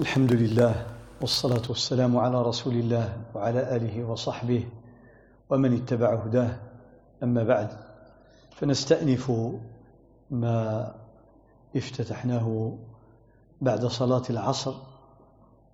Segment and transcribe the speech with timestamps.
[0.00, 0.86] الحمد لله
[1.20, 4.64] والصلاة والسلام على رسول الله وعلى آله وصحبه
[5.50, 6.56] ومن اتبع هداه.
[7.22, 7.68] أما بعد
[8.50, 9.32] فنستأنف
[10.30, 10.94] ما
[11.76, 12.78] افتتحناه
[13.60, 14.74] بعد صلاة العصر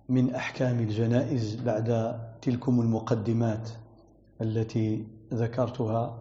[0.09, 3.69] من أحكام الجنائز بعد تلكم المقدمات
[4.41, 6.17] التي ذكرتها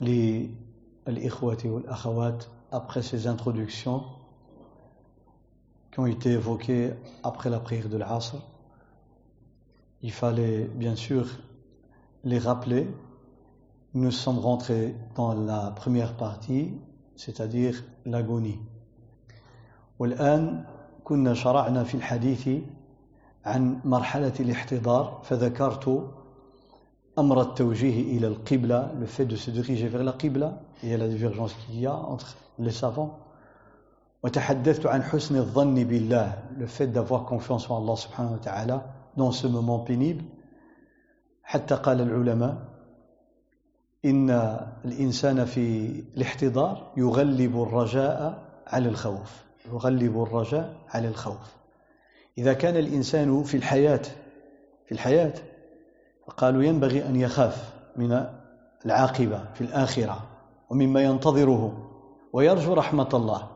[0.00, 4.21] للإخوة والأخوات après ces introductions.
[5.91, 6.93] qui ont été évoquées
[7.23, 8.35] après la prière de l'Asr.
[10.01, 11.27] Il fallait bien sûr
[12.23, 12.87] les rappeler.
[13.93, 16.73] Nous sommes rentrés dans la première partie,
[17.15, 18.59] c'est-à-dire l'agonie.
[19.99, 20.63] والآن
[21.03, 22.49] كنا شرعنا في الحديث
[23.45, 26.13] عن مرحلة الاحتضار فذكرت
[27.19, 31.53] أمر التوجيه إلى القبلة le fait de se diriger vers la qibla et la divergence
[31.53, 33.17] qu'il y a entre les savants
[34.22, 38.84] وتحدثت عن حسن الظن بالله le fait d'avoir confiance en Allah subhanahu wa ta'ala
[39.16, 40.22] dans ce moment pénible.
[41.42, 42.56] حتى قال العلماء
[44.04, 44.30] إن
[44.84, 51.56] الإنسان في الاحتضار يغلب الرجاء على الخوف يغلب الرجاء على الخوف.
[52.38, 54.02] إذا كان الإنسان في الحياة
[54.86, 55.34] في الحياة
[56.26, 58.26] فقالوا ينبغي أن يخاف من
[58.86, 60.22] العاقبة في الآخرة
[60.70, 61.90] ومما ينتظره
[62.32, 63.51] ويرجو رحمة الله.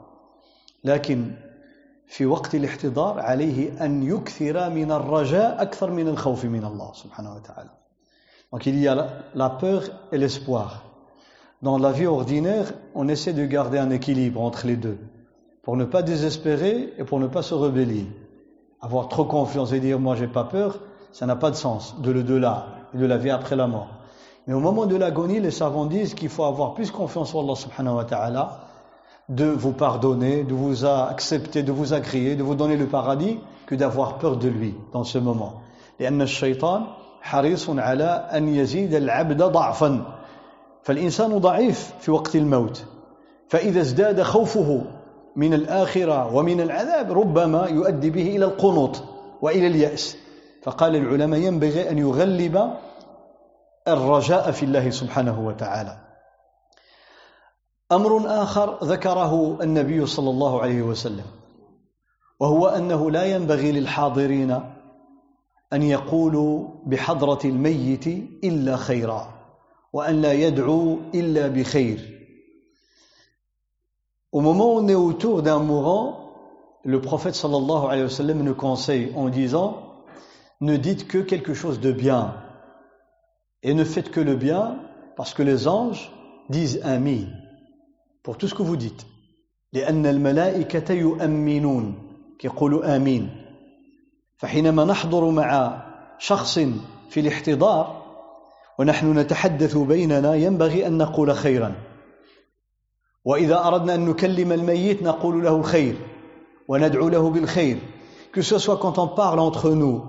[0.85, 1.31] لكن
[2.07, 7.69] في وقت الاحتضار عليه أن يكثر من الرجاء أكثر من الخوف من الله سبحانه وتعالى
[8.51, 10.83] Donc il y a la peur et l'espoir.
[11.61, 14.97] Dans la vie ordinaire, on essaie de garder un équilibre entre les deux,
[15.63, 18.07] pour ne pas désespérer et pour ne pas se rebeller.
[18.81, 20.79] Avoir trop confiance et dire moi j'ai pas peur,
[21.13, 23.87] ça n'a pas de sens, de le delà et de la vie après la mort.
[24.47, 27.55] Mais au moment de l'agonie, les savants disent qu'il faut avoir plus confiance en Allah
[27.55, 28.64] subhanahu wa ta'ala
[29.28, 33.74] de vous pardonner, de vous accepter, de vous agréer, de vous donner le paradis, que
[33.74, 35.62] d'avoir peur de lui dans ce moment.
[36.00, 36.86] لأن الشيطان
[37.22, 40.04] حريص على أن يزيد العبد ضعفا.
[40.82, 42.84] فالإنسان ضعيف في وقت الموت.
[43.48, 44.82] فإذا ازداد خوفه
[45.36, 49.02] من الآخرة ومن العذاب ربما يؤدي به إلى القنوط
[49.42, 50.16] وإلى اليأس.
[50.62, 52.70] فقال العلماء ينبغي أن يغلب
[53.88, 56.05] الرجاء في الله سبحانه وتعالى.
[57.91, 61.25] امر اخر ذكره النبي صلى الله عليه وسلم
[62.39, 64.51] وهو انه لا ينبغي للحاضرين
[65.73, 68.07] ان يقولوا بحضره الميت
[68.43, 69.27] الا خيرا
[69.93, 72.11] وان لا يدعوا الا بخير
[74.33, 76.31] Au moment où on est autour d'un mourant,
[76.85, 79.77] le prophète sallallahu alayhi wa sallam nous conseille en disant
[80.61, 82.33] ne dites que quelque chose de bien
[83.61, 84.79] et ne faites que le bien
[85.17, 86.11] parce que les anges
[86.49, 87.25] disent amin.
[88.26, 89.06] Pour tout ce que vous dites
[89.72, 91.94] لأن الملائكة يؤمنون
[92.44, 93.28] يقولوا آمين
[94.36, 95.82] فحينما نحضر مع
[96.18, 96.58] شخص
[97.10, 98.02] في الاحتضار
[98.78, 101.72] ونحن نتحدث بيننا ينبغي أن نقول خيرا
[103.24, 105.96] وإذا أردنا أن نكلم الميت نقول له خير
[106.68, 107.78] وندعو له بالخير
[108.32, 110.02] que ce soit quand on parle entre nous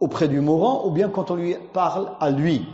[0.00, 2.66] auprès du mourant ou bien quand on lui parle à lui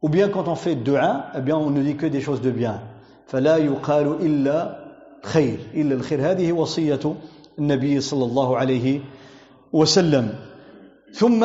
[0.00, 2.52] ou bien quand on fait dua eh bien on ne dit que des choses de
[2.52, 2.91] bien
[3.32, 4.84] فلا يقال إلا
[5.24, 6.30] خير إلا الخير.
[6.30, 7.00] هذه وصية
[7.58, 9.00] النبي صلى الله عليه
[9.72, 10.34] وسلم.
[11.14, 11.44] ثم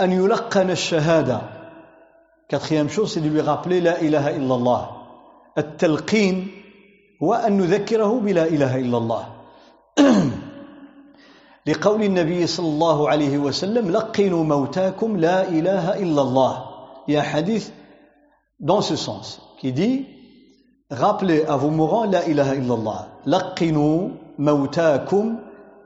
[0.00, 1.40] أن يلقن الشهادة.
[2.48, 4.90] Quatrième chose c'est de lui rappeler لا إله إلا الله
[5.58, 6.48] التلقين
[7.22, 9.24] هو أن نذكره بلا إله إلا الله.
[11.66, 16.64] لقول النبي صلى الله عليه وسلم لقنوا موتاكم لا إله إلا الله.
[17.08, 17.72] Il y a un hadith
[18.60, 20.13] dans ce sens qui dit
[20.90, 23.08] Rappelez à vos mourants la ilaha illallah.
[23.26, 24.10] Laqinu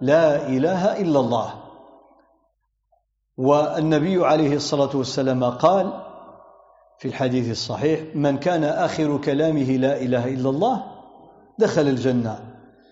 [0.01, 1.55] لا إله إلا الله
[3.37, 5.93] والنبي عليه الصلاة والسلام قال
[6.99, 10.85] في الحديث الصحيح من كان آخر كلامه لا إله إلا الله
[11.59, 12.39] دخل الجنة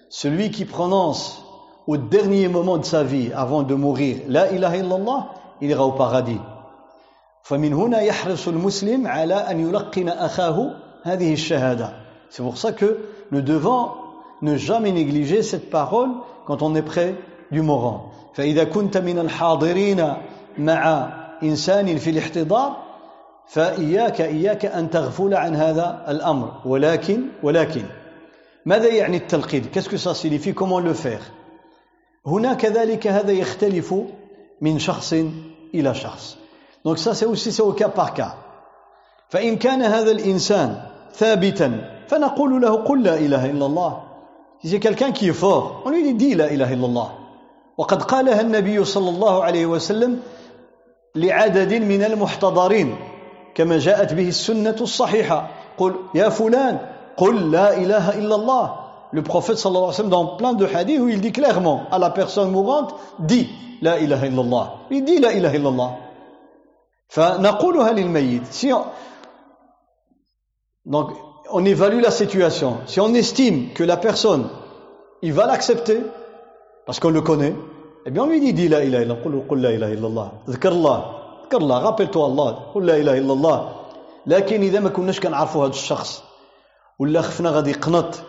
[0.09, 1.43] celui qui prononce
[1.87, 5.25] au dernier moment de sa vie avant de mourir لا إله إلا الله
[5.63, 6.41] il ira au paradis.
[7.43, 10.71] فمن هنا يحرص المسلم على أن يلقن أخاه
[11.07, 11.89] هذه الشهادة
[12.31, 12.99] C'est pour ça que
[13.31, 13.93] nous devons
[14.43, 16.11] ne jamais négliger cette parole
[16.47, 17.15] quand on est près
[17.53, 18.13] du mourant.
[18.35, 20.15] فإذا كنت من الحاضرين
[20.59, 21.09] مع
[21.43, 22.77] إنسان في الاحتضار
[23.47, 27.83] فإياك إياك أن تغفل عن هذا الأمر ولكن ولكن
[28.67, 31.23] ماذا يعني التلقين que ça signifie Comment le faire
[32.27, 33.95] هنا كذلك هذا يختلف
[34.61, 35.15] من شخص
[35.75, 36.37] إلى شخص
[36.85, 38.35] Donc ça c'est aussi c'est au cas par cas
[39.29, 41.97] فإن كان هذا الإنسان ثابتا
[44.63, 47.09] Si c'est quelqu'un qui est fort, on lui dit la ilaha illallah.
[47.79, 50.21] وقد قالها النبي صلى الله عليه وسلم
[51.15, 52.97] لعدد من المحتضرين
[53.55, 55.49] كما جاءت به السنة الصحيحة
[55.79, 56.79] قل يا فلان
[57.17, 58.75] قل لا إله إلا الله
[59.13, 61.99] Le prophète sallallahu alayhi wa sallam dans plein de hadiths où il dit clairement à
[61.99, 63.49] la personne mourante dis
[63.81, 65.91] la ilaha illallah il dit la ilaha illallah
[67.09, 68.83] فنقولها للميت si on,
[70.86, 71.12] donc
[71.52, 74.50] on évalue la situation si on estime que la personne
[75.22, 76.02] il va l'accepter
[76.86, 77.56] parce qu'on le connaît
[78.06, 80.98] eh bien on lui dit dis la ilaha illallah قل la ilaha illallah ذكر الله
[81.46, 83.70] ذكر الله rappelle-toi Allah قل لا اله الا الله
[84.28, 86.24] لكن اذا ما كناش كنعرفوا هذا الشخص
[87.00, 88.22] ولا خفنا غادي يقنط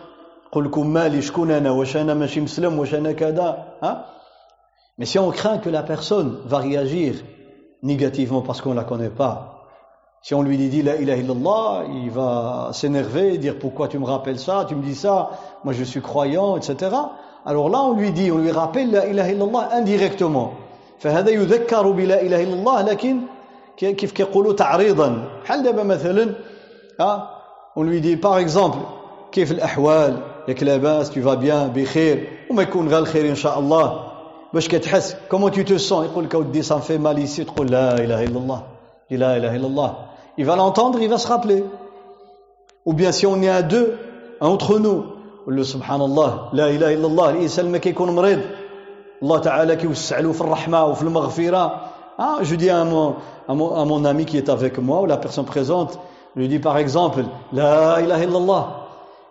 [0.47, 4.05] يقول لكم مالي شكون انا واش انا ماشي مسلم واش انا كذا ها
[4.99, 7.15] mais si on craint que la personne va réagir
[7.81, 9.56] négativement parce qu'on la connaît pas
[10.21, 14.39] si on lui dit la ilaha illallah il va s'énerver dire pourquoi tu me rappelles
[14.39, 15.31] ça tu me dis ça
[15.63, 16.71] moi je suis croyant etc
[17.45, 20.49] alors là on lui dit on lui rappelle la ilaha illallah indirectement
[20.99, 23.19] فهذا يذكر بلا اله الا الله لكن
[23.77, 26.25] كيف كيقولوا تعريضا بحال دابا مثلا
[26.99, 27.29] ها
[27.75, 28.77] on lui dit par exemple
[29.31, 30.17] كيف الاحوال
[30.47, 34.03] ياك لاباس tu vas bien بخير وما يكون غير الخير ان شاء الله
[34.53, 37.71] باش كتحس comment tu te sens يقول لك اودي ça me fait mal ici تقول
[37.71, 38.63] لا اله الا الله
[39.11, 39.95] لا اله الا الله
[40.38, 41.64] il va l'entendre, il va se rappeler.
[42.86, 43.98] Ou bien si on est à deux,
[44.40, 45.04] entre nous,
[45.46, 48.40] le subhanallah, la ilaha illallah, l'islam qui est mrid,
[49.20, 51.82] Allah ta'ala qui vous fil rahma ou fil maghfira.
[52.18, 53.16] Ah, je dis à mon,
[53.48, 55.98] à, mon, à mon ami qui est avec moi, ou la personne présente,
[56.36, 58.68] je lui dis par exemple, la ilaha illallah.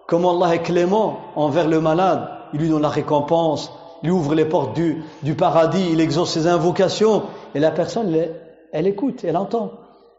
[0.08, 3.72] Comment Allah est clément envers le malade, il lui donne la récompense,
[4.04, 7.24] il ouvre les portes du, du paradis, il exauce ses invocations,
[7.56, 8.36] et la personne, elle,
[8.74, 9.72] elle écoute, elle entend.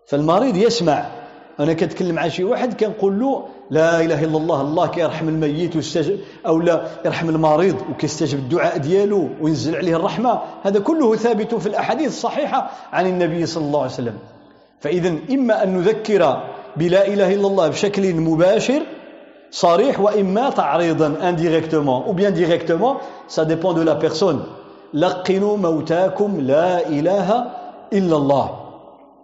[0.09, 1.07] فالمريض يسمع.
[1.61, 6.19] أنا كنتكلم مع شي واحد كنقول له لا إله إلا الله الله كيرحم الميت ويستجب
[6.47, 10.39] أو لا يرحم المريض وكيستجب الدعاء ديالو وينزل عليه الرحمة.
[10.63, 14.15] هذا كله ثابت في الأحاديث الصحيحة عن النبي صلى الله عليه وسلم.
[14.81, 16.43] فاذا إما أن نذكر
[16.77, 18.83] بلا إله إلا الله بشكل مباشر
[19.51, 22.97] صريح وإما تعريضا indirectement ou bien directement
[23.29, 24.41] ça dépend de la personne.
[24.95, 27.45] لقنوا موتاكم لا إله
[27.93, 28.68] إلا الله.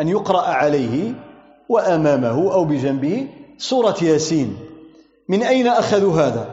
[0.00, 1.12] أن يقرأ عليه
[1.68, 3.26] وأمامه أو بجنبه
[3.58, 4.56] سورة ياسين
[5.28, 6.48] من أين أخذوا هذا؟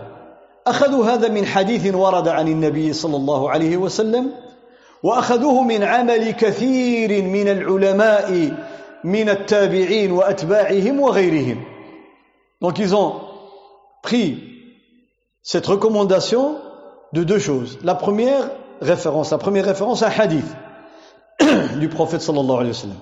[0.67, 4.31] أخذوا هذا من حديث ورد عن النبي صلى الله عليه وسلم
[5.03, 8.51] وأخذوه من عمل كثير من العلماء
[9.03, 11.63] من التابعين وأتباعهم وغيرهم
[12.61, 13.21] Donc ils ont
[14.01, 14.39] pris
[15.43, 16.55] cette recommandation
[17.13, 17.77] de deux choses.
[17.83, 18.49] La première
[18.81, 20.45] référence, la première référence, un hadith
[21.79, 22.97] du prophète sallallahu alayhi wa sallam.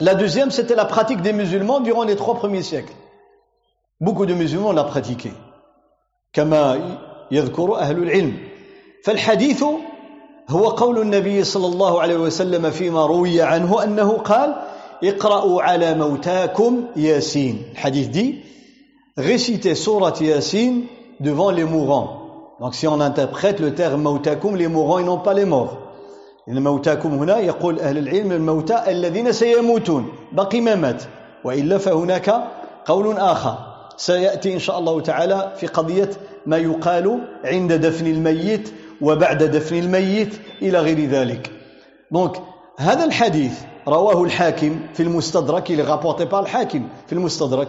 [0.00, 2.94] La deuxième, c'était la pratique des musulmans durant les trois premiers siècles.
[4.00, 5.32] Beaucoup de musulmans l'ont pratiqué.
[6.34, 6.78] كما
[7.30, 8.36] يذكر أهل العلم
[9.04, 9.64] فالحديث
[10.50, 14.54] هو قول النبي صلى الله عليه وسلم فيما روي عنه أنه قال
[15.04, 18.34] اقرأوا على موتاكم ياسين الحديث dit
[19.20, 20.86] récitez سورة ياسين
[21.20, 25.34] devant les mourants donc si on interprète le terme موتاكم les mourants ils n'ont pas
[25.34, 25.78] les morts
[26.49, 31.03] موتاكم هنا يقول أهل العلم الموتى الذين سيموتون بقي ما مات.
[31.43, 32.43] وإلا فهناك
[32.85, 33.57] قول آخر.
[33.97, 36.09] سيأتي إن شاء الله تعالى في قضية
[36.45, 41.51] ما يقال عند دفن الميت وبعد دفن الميت إلى غير ذلك.
[42.11, 42.41] donc
[42.77, 47.67] هذا الحديث رواه الحاكم في المستدرك il est rapporté par الحاكم في المستدرك.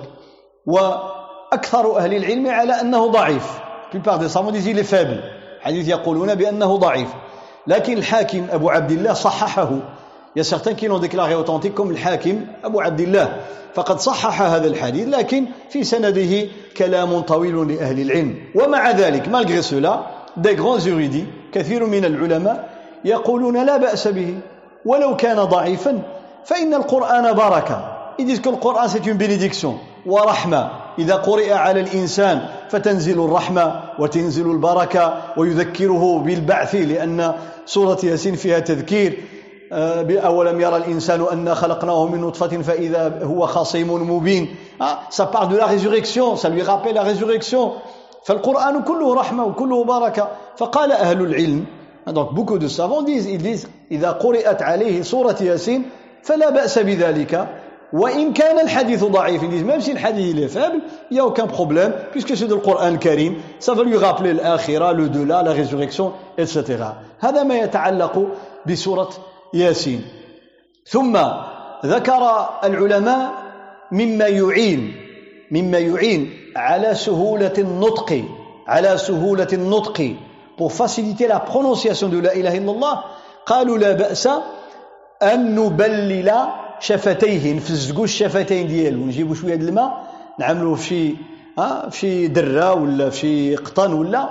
[0.67, 3.61] وأكثر أهل العلم على أنه ضعيف.
[3.93, 5.21] Disent il est faible.
[5.61, 7.09] حديث يقولون بأنه ضعيف.
[7.71, 9.71] لكن الحاكم أبو عبد الله صححه.
[10.37, 13.37] يا certains qui l'ont déclaré authentique comme الحاكم أبو عبد الله
[13.75, 18.35] فقد صحح هذا الحديث لكن في سنده كلام طويل لأهل العلم.
[18.55, 22.69] ومع ذلك malgré cela des grands érudits كثير من العلماء
[23.05, 24.35] يقولون لا بأس به.
[24.85, 26.03] ولو كان ضعيفا
[26.45, 27.97] فإن القرآن بركة.
[28.19, 29.79] Ils disent que le Coran c'est une bénédiction.
[30.07, 37.35] ورحمة إذا قرئ على الإنسان فتنزل الرحمة وتنزل البركة ويذكره بالبعث لأن
[37.67, 39.19] سورة ياسين فيها تذكير.
[39.73, 44.49] أولم يرى الإنسان أنا خلقناه من نطفة فإذا هو خصيم مبين.
[45.11, 47.73] ça parle de la résurrection ça lui rappelle la résurrection.
[48.25, 50.29] فالقرآن كله رحمة وكله بركة.
[50.57, 51.65] فقال أهل العلم
[52.09, 55.83] donc beaucoup de savants disent ils disent إذا قرأت عليه سورة ياسين
[56.23, 57.49] فلا بأس بذلك.
[57.93, 60.81] وإن كان الحديث ضعيف ils disent الحديث il est faible
[61.11, 66.13] y a aucun problème puisque c'est القرآن الكريم ça parle الآخرة l'au-delà la résurrection et
[66.39, 68.27] cetera هذا ما يتعلق
[68.67, 69.11] بسورة
[69.55, 70.03] ياسين.
[70.87, 71.19] ثم
[71.87, 73.31] ذكر العلماء
[73.93, 74.95] مما يعين
[75.51, 78.25] مما يعين على سهولة النطق
[78.67, 80.15] على سهولة النطق.
[80.59, 83.05] Pour لا la prononciation de la ilaha illallah
[83.47, 84.29] قالوا لا بأس
[85.23, 86.31] أن نبلل
[86.81, 89.91] شفتيه نفزقوا الشفتين ديالو نجيبوا شوية د الماء
[90.41, 91.15] نعملوه في
[91.59, 94.31] ها في درة ولا في قطن ولا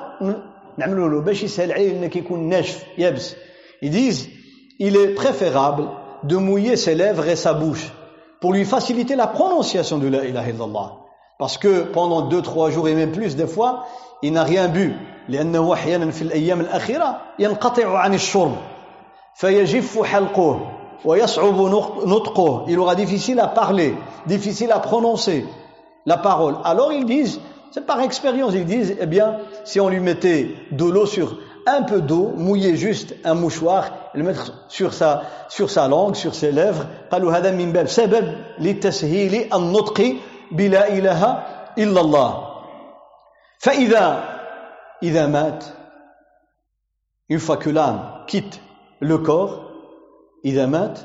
[0.78, 3.36] نعملوا له باش يسهل عليه لأنه كيكون ناشف يابس.
[3.84, 4.28] Disent
[4.80, 5.86] il est préférable
[6.24, 7.92] de mouiller ses lèvres et sa bouche
[8.42, 10.90] pour lui faciliter la prononciation de la ilaha illallah.
[11.38, 13.86] Parce que pendant deux trois jours et même plus des fois
[14.24, 14.94] il n'a rien bu.
[15.30, 18.56] لأنه أحيانا في الأيام الأخيرة ينقطع عن الشرب.
[19.36, 20.79] فيجف حلقه.
[21.06, 25.46] Il aura difficile à parler, difficile à prononcer
[26.06, 26.58] la parole.
[26.64, 27.40] Alors ils disent,
[27.72, 31.84] c'est par expérience, ils disent, eh bien, si on lui mettait de l'eau sur un
[31.84, 36.52] peu d'eau, mouiller juste un mouchoir, le mettre sur sa, sur sa langue, sur ses
[36.52, 36.86] lèvres,
[47.30, 48.60] une fois que l'âme quitte
[49.00, 49.69] le corps
[50.46, 51.00] إذا مات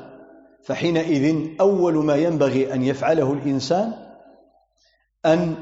[0.63, 3.93] فحينئذ أول ما ينبغي أن يفعله الإنسان
[5.25, 5.55] أن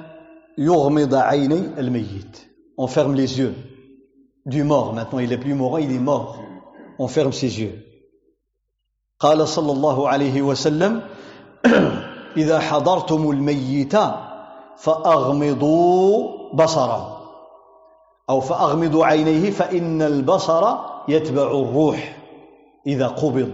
[0.57, 2.37] يغمض عيني الميت.
[2.77, 3.53] On ferme les yeux
[4.45, 4.93] du mort.
[4.93, 6.37] Maintenant il est plus mort il est mort.
[6.99, 7.79] On ferme ses yeux.
[9.19, 11.01] قال صلى الله عليه وسلم
[12.37, 13.95] إذا حضرتم الميت
[14.77, 17.19] فأغمضوا بصره.
[18.29, 20.75] أو فأغمضوا عينيه فإن البصر
[21.07, 22.22] يتبع الروح.
[22.87, 23.51] إذا قبض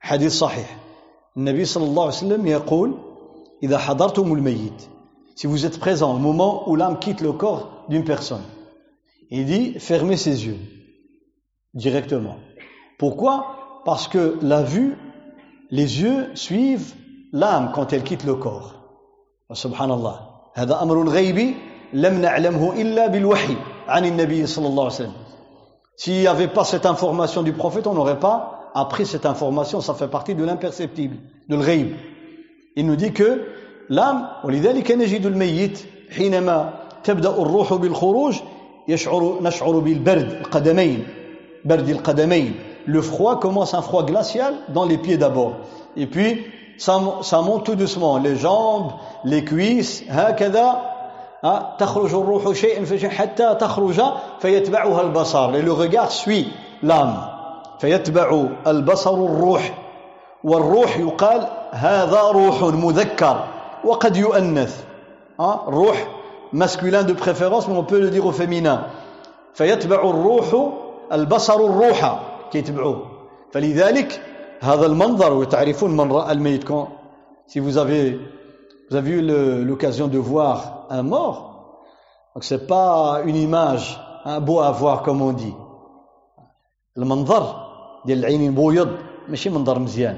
[0.00, 0.78] حديث صحيح
[1.36, 2.94] النبي صلى الله عليه وسلم يقول
[3.62, 4.88] إذا حضرتم الميت
[5.34, 8.42] si vous êtes présent au moment où l'âme quitte le corps d'une personne
[9.30, 10.58] il dit fermez ses yeux
[11.74, 12.36] directement
[12.98, 14.96] pourquoi parce que la vue
[15.70, 16.94] les yeux suivent
[17.32, 18.76] l'âme quand elle quitte le corps
[19.50, 20.20] الله
[20.54, 21.54] هذا أمر غيبي
[21.92, 23.56] لم نعلمه إلا بالوحي
[23.88, 25.12] عن النبي صلى الله عليه وسلم
[25.95, 29.81] S'il n'y avait pas cette information du prophète, on n'aurait pas appris cette information.
[29.81, 31.17] Ça fait partie de l'imperceptible,
[31.49, 31.95] de l'ghaib.
[32.75, 33.45] Il nous dit que
[33.89, 35.79] l'âme, ولذلك نجد الميت
[36.11, 38.35] حينما تبدأ الروح بالخروج
[38.87, 41.07] يشعر نشعر بالبرد القدمين
[41.65, 42.53] برد القدمين
[42.87, 45.53] le froid commence un froid glacial dans les pieds d'abord
[45.95, 46.45] et puis
[46.77, 48.91] ça, ça monte tout doucement les jambes
[49.25, 50.81] les cuisses هكذا
[51.78, 54.00] تخرج الروح شيئا حتى تخرج
[54.40, 55.52] فيتبعها البصر.
[55.52, 56.46] le regard suit
[56.82, 57.16] l'âme
[57.78, 59.78] فيتبع البصر الروح.
[60.44, 63.44] والروح يقال هذا روح مذكر
[63.84, 64.84] وقد يؤنث.
[65.68, 66.08] روح
[66.52, 68.86] masculin de préférence mais on peut le dire au féminin.
[69.54, 70.72] فيتبع الروح
[71.12, 72.20] البصر الروح
[72.52, 73.02] كيتبعوه
[73.52, 74.20] فلذلك
[74.60, 76.64] هذا المنظر وتعرفون من رأى الميت
[77.46, 78.18] si vous avez
[78.90, 81.37] vous avez eu l'occasion de voir un mort.
[82.33, 85.53] Donc c'est pas une image un beau à voir comme on dit.
[86.97, 87.43] المنظر
[88.05, 88.89] ديال العين بويض
[89.29, 90.17] ماشي منظر مزيان.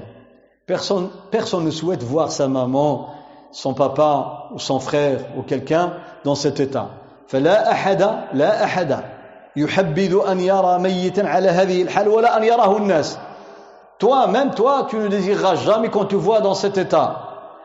[0.65, 3.09] Personne personne ne souhaite voir sa maman,
[3.51, 6.89] son papa ou son frère ou quelqu'un dans cet état.
[7.27, 8.01] فلا أحد
[8.33, 9.03] لا أحد
[9.55, 13.19] يحبذ أن يرى ميتا على هذه الحال ولا أن يراه الناس.
[13.99, 17.15] Toi, même toi, tu ne désireras jamais qu'on te voit dans cet état.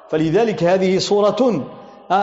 [0.08, 1.64] فلذلك هذه صورة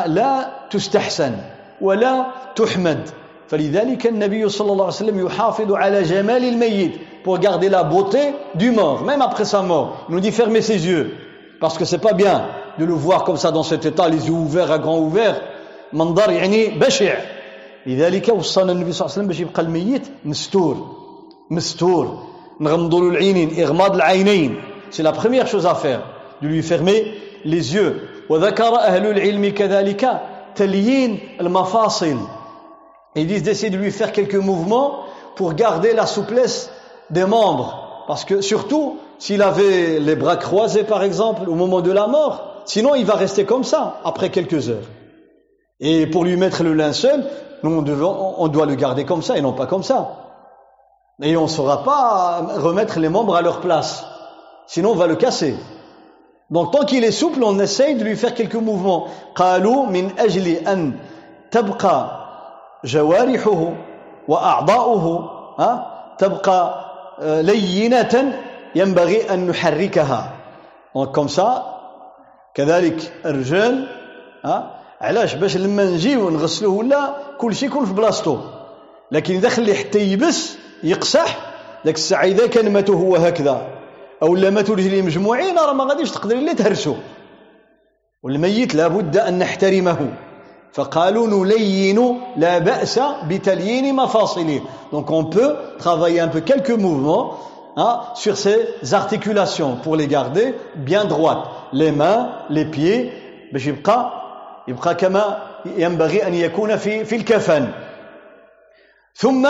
[0.07, 1.33] لا تستحسن
[1.81, 3.09] ولا تحمد
[3.47, 6.91] فلذلك النبي صلى الله عليه وسلم يحافظ على جمال الميت
[7.23, 10.87] pour garder la beauté du mort même après sa mort il nous dit fermez ses
[10.87, 11.13] yeux
[11.59, 12.47] parce que c'est pas bien
[12.79, 15.41] de le voir comme ça dans cet état les yeux ouverts à grand ouverts
[15.93, 17.13] منظر يعني بشع
[17.85, 20.75] لذلك وصانا النبي صلى الله عليه وسلم باش يبقى الميت مستور
[21.51, 22.23] مستور
[22.61, 24.55] نغمضوا له العينين اغماض العينين
[24.91, 26.01] c'est la première chose à faire
[26.41, 27.13] de lui fermer
[27.45, 30.21] les yeux وذكر أهل العلم كذلك
[30.55, 32.17] تليين المفاصل
[33.17, 36.69] ils disent d'essayer de lui faire quelques mouvements pour garder la souplesse
[37.09, 41.91] des membres parce que surtout s'il avait les bras croisés par exemple au moment de
[41.91, 44.89] la mort sinon il va rester comme ça après quelques heures
[45.79, 47.23] et pour lui mettre le linceul
[47.63, 50.21] nous on, devons, on doit le garder comme ça et non pas comme ça
[51.21, 54.05] et on ne saura pas remettre les membres à leur place
[54.67, 55.55] sinon on va le casser
[56.50, 59.08] Donc tant qu'il est souple, on essaye de lui faire quelques mouvements.
[59.34, 60.92] قالوا من أجل أن
[61.50, 62.20] تبقى
[62.84, 63.72] جوارحه
[64.28, 65.30] وأعضاؤه
[66.18, 66.84] تبقى
[67.22, 68.40] لينة
[68.74, 70.32] ينبغي أن نحركها
[71.14, 71.64] comme ça
[72.54, 73.88] كذلك الرجال
[75.00, 78.38] علاش باش لما نجيو نغسلوه ولا كل شيء يكون في بلاصتو
[79.12, 81.36] لكن اذا خليه حتى يبس يقصح
[81.86, 83.79] ذاك الساعة اذا كان ماتو هو هكذا
[84.22, 86.94] أو لا ماتوا رجليه مجموعين راه ما غاديش تقدر إلا تهرسو
[88.22, 90.14] والميت لابد أن نحترمه.
[90.72, 94.60] فقالوا نلين لا بأس بتليين مفاصله.
[94.92, 97.34] Donc on peut travailler un peu quelques mouvements
[97.76, 98.58] hein, sur ces
[98.92, 101.44] articulations pour les garder bien droites.
[101.72, 103.12] Les mains les pieds.
[103.52, 104.10] باش يبقى
[104.68, 105.42] يبقى كما
[105.76, 107.68] ينبغي أن يكون في في الكفن.
[109.14, 109.46] ثم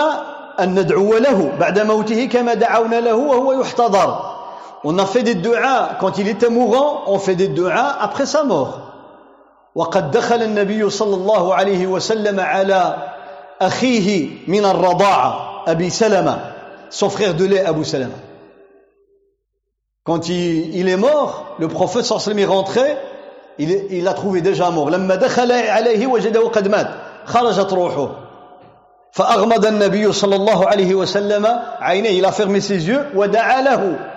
[0.59, 4.40] أن ندعو له بعد موته كما دعونا له وهو يحتضر.
[4.83, 8.43] On a fait des du'as quand il était mourant, on fait des du'as après sa
[8.43, 8.91] mort.
[9.75, 12.95] وقد دخل النبي صلى الله عليه وسلم على
[13.61, 16.39] أخيه من الرضاعة أبي سلمة
[16.89, 18.15] son frère de lait Abu Salama
[20.03, 22.97] quand il, il est mort le prophète صلى الله عليه وسلم est rentré
[23.59, 26.87] il, il l'a trouvé déjà mort لما دخل عليه وجده قد مات
[27.25, 28.09] خرجت روحه
[29.11, 31.47] فأغمض النبي صلى الله عليه وسلم
[31.79, 34.10] عينيه il a fermé ses yeux ودعا له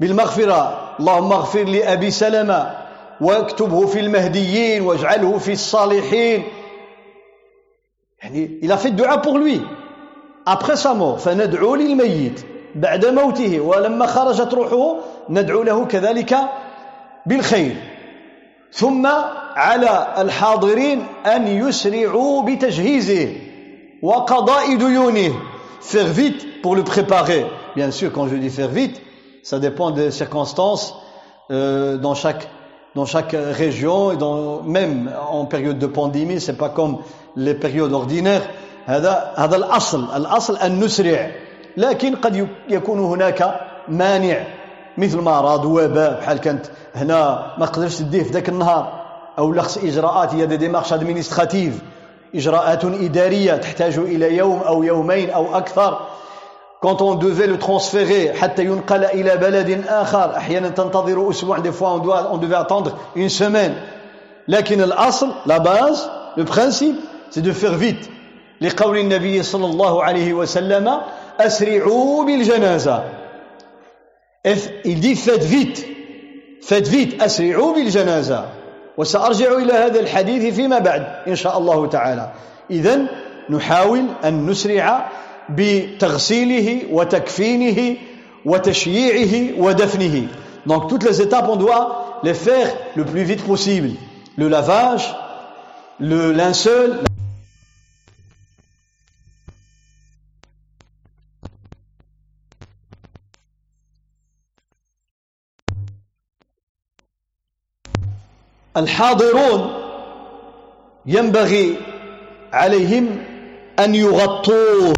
[0.00, 0.96] بالمغفرة.
[1.00, 2.74] اللهم اغفر لأبي سلمة
[3.20, 6.42] واكتبه في المهديين واجعله في الصالحين.
[8.22, 9.60] يعني il a fait dua pour lui.
[10.46, 12.40] Après sa mort فندعو للميت
[12.74, 13.60] بعد موته.
[13.60, 14.96] ولما خرجت روحه
[15.28, 16.36] ندعو له كذلك
[17.26, 17.76] بالخير.
[18.72, 19.06] ثم
[19.56, 23.32] على الحاضرين أن يسرعوا بتجهيزه
[24.02, 25.32] وقضاء ديونه.
[25.80, 27.46] Faire vite pour le préparer.
[27.76, 29.00] Bien sûr quand je dis faire vite
[29.46, 30.96] ça dépend des circonstances
[31.52, 32.48] euh, dans chaque
[32.96, 36.98] dans chaque région et dans, même en période de pandémie c'est pas comme
[37.36, 38.42] les périodes ordinaires.
[38.86, 41.30] هذا الأصل الأصل أن نسرع
[41.76, 44.46] لكن قد يكون هناك مانع
[44.98, 49.04] مثل مرض وباء بحال كانت هنا ما تقدرش تديه في ذاك النهار
[49.38, 51.82] أو لخص اجراءات il y a des démarches administratives
[52.34, 55.98] اجراءات اداريه تحتاج إلى يوم أو يومين أو أكثر
[56.80, 61.94] quand on devait le transférer حتى ينقل إلى بلد آخر أحيانا تنتظر أسبوع des fois
[61.94, 63.74] on, doit, on devait attendre une semaine.
[64.48, 66.96] لكن الأصل la base le principe
[67.30, 68.10] c'est de faire vite.
[68.60, 71.00] لقول النبي صلى الله عليه وسلم
[71.40, 73.04] أسرعوا بالجنازة
[74.84, 75.86] il dit faites vite.
[76.62, 78.44] Faites vite أسرعوا بالجنازة
[78.98, 82.32] وسأرجع إلى هذا الحديث فيما بعد إن شاء الله تعالى
[82.70, 83.06] إذن
[83.50, 85.08] نحاول أن نسرع
[85.49, 87.97] بتغسيله وتكفينه
[88.45, 90.27] وتشييعه ودفنه
[90.67, 93.91] donc toutes les étapes on doit les faire le plus vite possible
[94.37, 95.15] le lavage
[95.99, 96.99] le linceul
[108.77, 109.69] الحاضرون
[111.05, 111.75] ينبغي
[112.53, 113.17] عليهم
[113.79, 114.93] أن يغطوه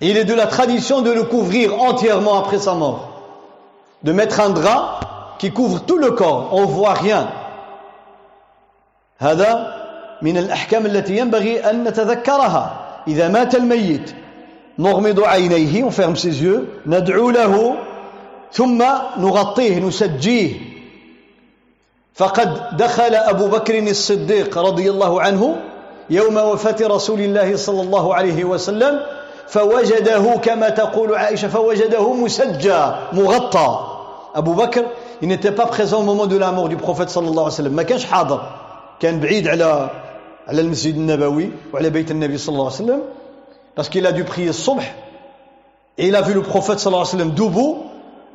[0.00, 3.22] Il est de la tradition de le couvrir entièrement après sa mort.
[4.02, 7.28] De mettre un drap qui couvre tout le corps, on ne voit rien.
[9.18, 9.74] هذا
[10.22, 12.64] من الأحكام التي ينبغي أن نتذكرها
[13.08, 14.14] إذا مات الميت
[14.78, 17.76] نغمض عينيه on ferme ses yeux ندعو له
[18.52, 18.84] ثم
[19.18, 20.52] نغطيه نسجيه
[22.14, 25.56] فقد دخل أبو بكر الصديق رضي الله عنه
[26.10, 29.00] يوم وفاة رسول الله صلى الله عليه وسلم
[29.47, 32.81] فوجده كما تقول عائشة فوجده مسجى
[33.13, 33.79] مغطى
[34.35, 34.85] أبو بكر
[35.23, 37.73] il n'était pas présent au moment de la mort du prophète صلى الله عليه وسلم
[37.73, 38.41] ما كانش حاضر
[38.99, 39.89] كان بعيد على
[40.47, 43.01] على المسجد النبوي وعلى بيت النبي صلى الله عليه وسلم
[43.75, 44.95] parce qu'il a dû prier الصبح
[45.97, 47.77] et il a vu le prophète صلى الله عليه وسلم debout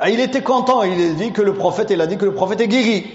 [0.04, 2.34] et il était content il a dit que le prophète il a dit que le
[2.34, 3.06] prophète est guéri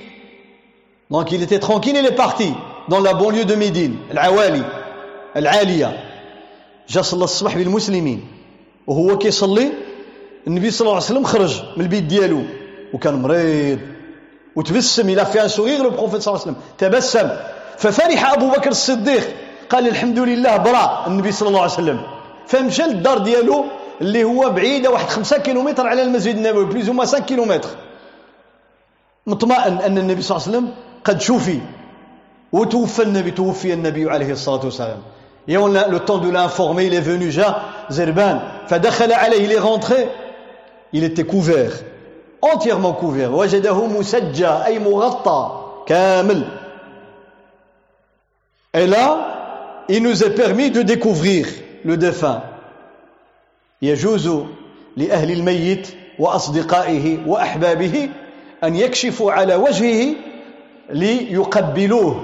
[1.12, 2.54] donc il était tranquille il est parti
[2.90, 4.64] dans la banlieue de Médine العوالي
[5.38, 6.05] العالية
[6.89, 8.27] جا صلى الصبح بالمسلمين
[8.87, 9.73] وهو كيصلي
[10.47, 12.43] النبي صلى الله عليه وسلم خرج من البيت ديالو
[12.95, 13.79] وكان مريض
[14.57, 17.31] وتبسم إلى في ان سوريغ لو صلى الله عليه وسلم تبسم
[17.79, 19.35] ففرح أبو بكر الصديق
[19.71, 22.01] قال الحمد لله برا النبي صلى الله عليه وسلم.
[22.47, 23.65] فمشى للدار ديالو
[24.01, 27.69] اللي هو بعيده واحد 5 كيلومتر على المسجد النبوي بليز هما 5 كيلومتر.
[29.27, 31.61] مطمئن أن النبي صلى الله عليه وسلم قد شوفي
[32.53, 35.03] وتوفى النبي توفي النبي عليه الصلاة والسلام.
[35.48, 38.40] Et on a le temps de l'informer, il est venu, Ja, Zerban.
[38.68, 40.08] Fadakhala alayhi, il est rentré.
[40.94, 41.72] Il était couvert.
[42.42, 45.52] entièrement couvert وجده مسجى أي مغطى
[45.86, 46.46] كامل
[48.74, 51.48] et là il nous est permis de découvrir
[51.86, 52.42] le défunt
[53.82, 54.30] يجوز
[54.98, 55.88] لأهل الميت
[56.20, 58.10] وأصدقائه وأحبابه
[58.64, 60.16] أن يكشفوا على وجهه
[60.90, 62.16] ليقبلوه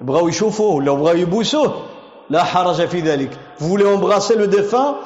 [0.00, 1.82] بغاو يشوفوه ولا بغاو يبوسوه
[2.30, 4.96] لا حرج في ذلك vous voulez embrasser le défunt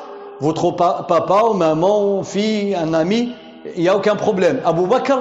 [0.41, 3.33] votre papa ou maman fille un ami
[3.77, 5.19] il n'y a aucun problème Abu Bakr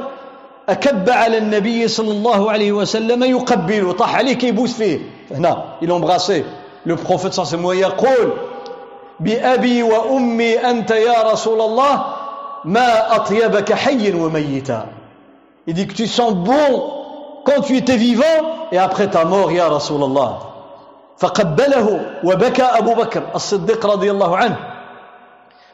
[0.69, 4.99] أكب على النبي صلى الله عليه وسلم يقبل طاح عليه كيبوس فيه
[5.31, 6.45] هنا il embrassait
[6.85, 8.29] le prophète صلى الله عليه وسلم ويقول
[9.19, 12.05] بأبي وأمي أنت يا رسول الله
[12.65, 14.85] ما أطيبك حي وميتا
[15.67, 16.91] il dit que tu sens bon
[17.45, 20.46] quand tu étais vivant et après ta mort يا رسول الله
[21.18, 24.56] فقبله وبكى أبو بكر الصديق رضي الله عنه.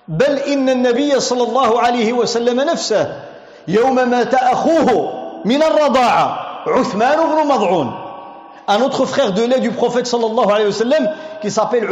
[0.08, 3.22] بل إن النبي صلى الله عليه وسلم نفسه
[3.68, 5.12] يوم مات أخوه
[5.44, 8.00] من الرضاعة عثمان بن مضعون.
[8.66, 11.08] Un autre frère de lait du prophète صلى الله عليه وسلم
[11.42, 11.84] qui s'appelle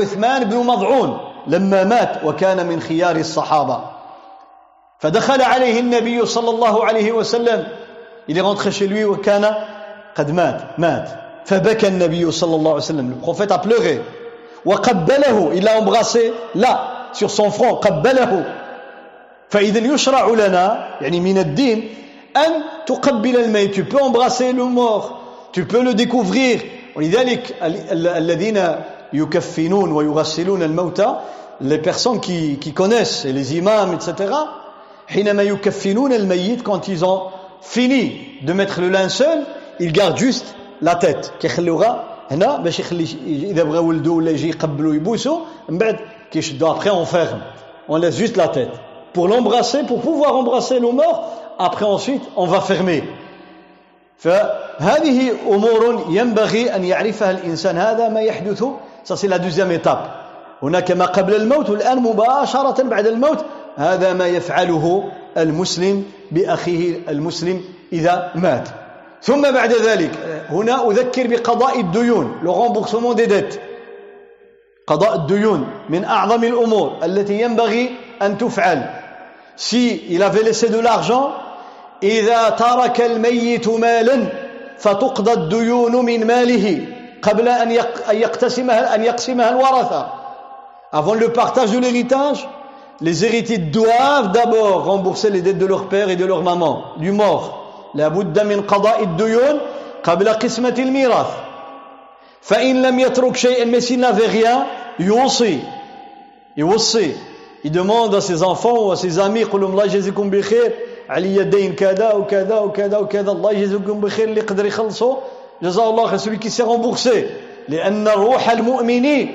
[0.44, 3.80] بن مضعون لما مات وكان من خيار الصحابة
[4.98, 7.66] فدخل عليه النبي صلى الله عليه وسلم.
[8.28, 9.54] Il est rentré chez lui وكان
[10.14, 14.01] قد مات مات فبكى النبي صلى الله عليه وسلم le prophète a pleuré
[14.65, 18.45] وقبله il l'a embrassé là sur son front قبله
[19.49, 21.89] فإذا يشرع لنا يعني من الدين
[22.37, 22.51] أن
[22.85, 25.21] تقبل الميت tu peux embrasser le mort
[25.53, 26.59] tu peux le découvrir
[26.95, 27.55] ولذلك
[27.93, 28.75] الذين
[29.13, 31.15] يكفنون ويغسلون الموتى
[31.61, 34.33] les personnes qui, qui connaissent et les imams etc
[35.07, 37.23] حينما يكفنون الميت quand ils ont
[37.61, 39.43] fini de mettre le linceul
[39.79, 44.94] ils gardent juste la tête كيخلوها هنا باش يخلي إذا بغى ولده ولا يجي يقبلوا
[44.94, 45.96] يبوسوا من بعد
[46.30, 47.40] كيشدوا après on ferme.
[47.88, 48.70] On laisse juste la tête.
[49.12, 51.16] Pour l'embrasser pour pouvoir embrasser le mort
[51.58, 53.02] après ensuite on va fermer.
[54.18, 58.64] فهذه امور ينبغي ان يعرفها الانسان هذا ما يحدث
[59.04, 60.08] ça c'est la deuxième étape.
[60.62, 63.44] هناك ما قبل الموت والان مباشره بعد الموت
[63.76, 67.60] هذا ما يفعله المسلم باخيه المسلم
[67.92, 68.68] اذا مات
[69.22, 70.10] ثم بعد ذلك
[70.50, 73.58] هنا أذكر بقضاء الديون remboursement des dettes
[74.86, 77.90] قضاء الديون من أعظم الأمور التي ينبغي
[78.22, 78.90] أن تفعل
[79.56, 81.30] si il avait laissé de l'argent
[82.02, 84.26] إذا ترك الميت مالا
[84.78, 86.86] فتقضى الديون من ماله
[87.22, 87.70] قبل أن
[88.10, 90.06] يقتسمها أن يقسمها الورثة
[90.92, 92.48] avant le partage de l'héritage
[93.00, 97.12] les héritiers doivent d'abord rembourser les dettes de leur père et de leur maman du
[97.12, 97.61] mort
[97.94, 99.60] لابد من قضاء الديون
[100.04, 101.26] قبل قسمة الميراث.
[102.42, 104.04] فإن لم يترك شيئا mais s'il
[105.00, 105.60] يوصي
[106.56, 107.14] يوصي
[107.64, 110.72] il demande à ses enfants ou لهم الله يجزيكم بخير
[111.08, 115.16] علي دين كذا وكذا وكذا وكذا الله يجزيكم بخير اللي يقدر يخلصوا
[115.62, 117.24] جزاه الله خير celui qui s'est remboursé
[117.68, 119.26] لأن روح المؤمن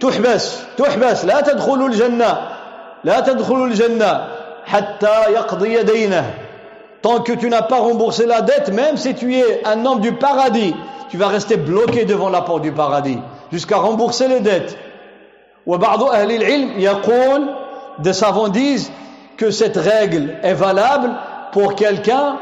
[0.00, 2.48] تحبس تحبس لا تدخلوا الجنة
[3.04, 4.28] لا تدخلوا الجنة
[4.64, 6.49] حتى يقضي دينه.
[7.02, 10.12] tant que tu n'as pas remboursé la dette, même si tu es un homme du
[10.12, 10.74] paradis,
[11.10, 13.18] tu vas rester bloqué devant la porte du paradis
[13.52, 14.76] jusqu'à rembourser les dettes.
[17.98, 18.92] Des savants disent
[19.36, 21.10] que cette règle est valable
[21.52, 22.38] pour quelqu'un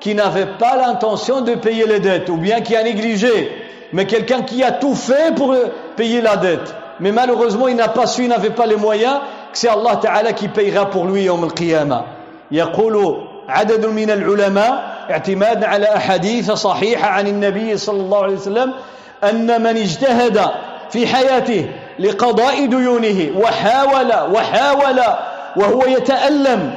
[0.00, 3.50] qui n'avait pas l'intention de payer les dettes ou bien qui a négligé,
[3.92, 5.54] mais quelqu'un qui a tout fait pour
[5.96, 6.74] payer la dette.
[7.00, 9.20] Mais malheureusement, il n'a pas su, il n'avait pas les moyens,
[9.52, 12.04] que c'est Allah Ta'ala qui payera pour lui au Qiyamah.
[13.48, 18.72] عدد من العلماء اعتمادا على أحاديث صحيحة عن النبي صلى الله عليه وسلم
[19.24, 20.40] أن من اجتهد
[20.90, 25.00] في حياته لقضاء ديونه وحاول وحاول
[25.56, 26.74] وهو يتألم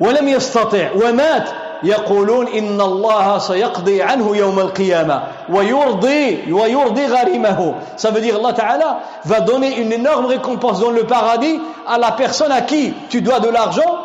[0.00, 1.48] ولم يستطع ومات
[1.82, 7.74] يقولون إن الله سيقضي عنه يوم القيامة ويرضي ويرضي غريمه.
[7.96, 12.12] Ça veut dire Allah Ta'ala va donner une énorme récompense dans le paradis à la
[12.12, 13.98] personne à qui tu dois de l'argent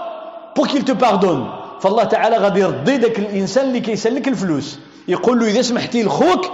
[0.53, 1.45] pour qu'il te pardonne.
[1.83, 4.79] فالله تعالى غادي يرضي ذاك الإنسان اللي كيسلك الفلوس.
[5.07, 6.51] يقول له إذا سمحتي لخوك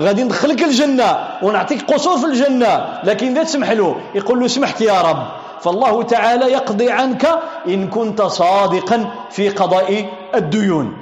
[0.00, 3.00] غادي ندخلك الجنة ونعطيك قصور في الجنة.
[3.04, 5.26] لكن إذا تسمح له يقول له سمحت يا رب.
[5.60, 7.28] فالله تعالى يقضي عنك
[7.66, 10.96] إن كنت صادقا في قضاء الديون.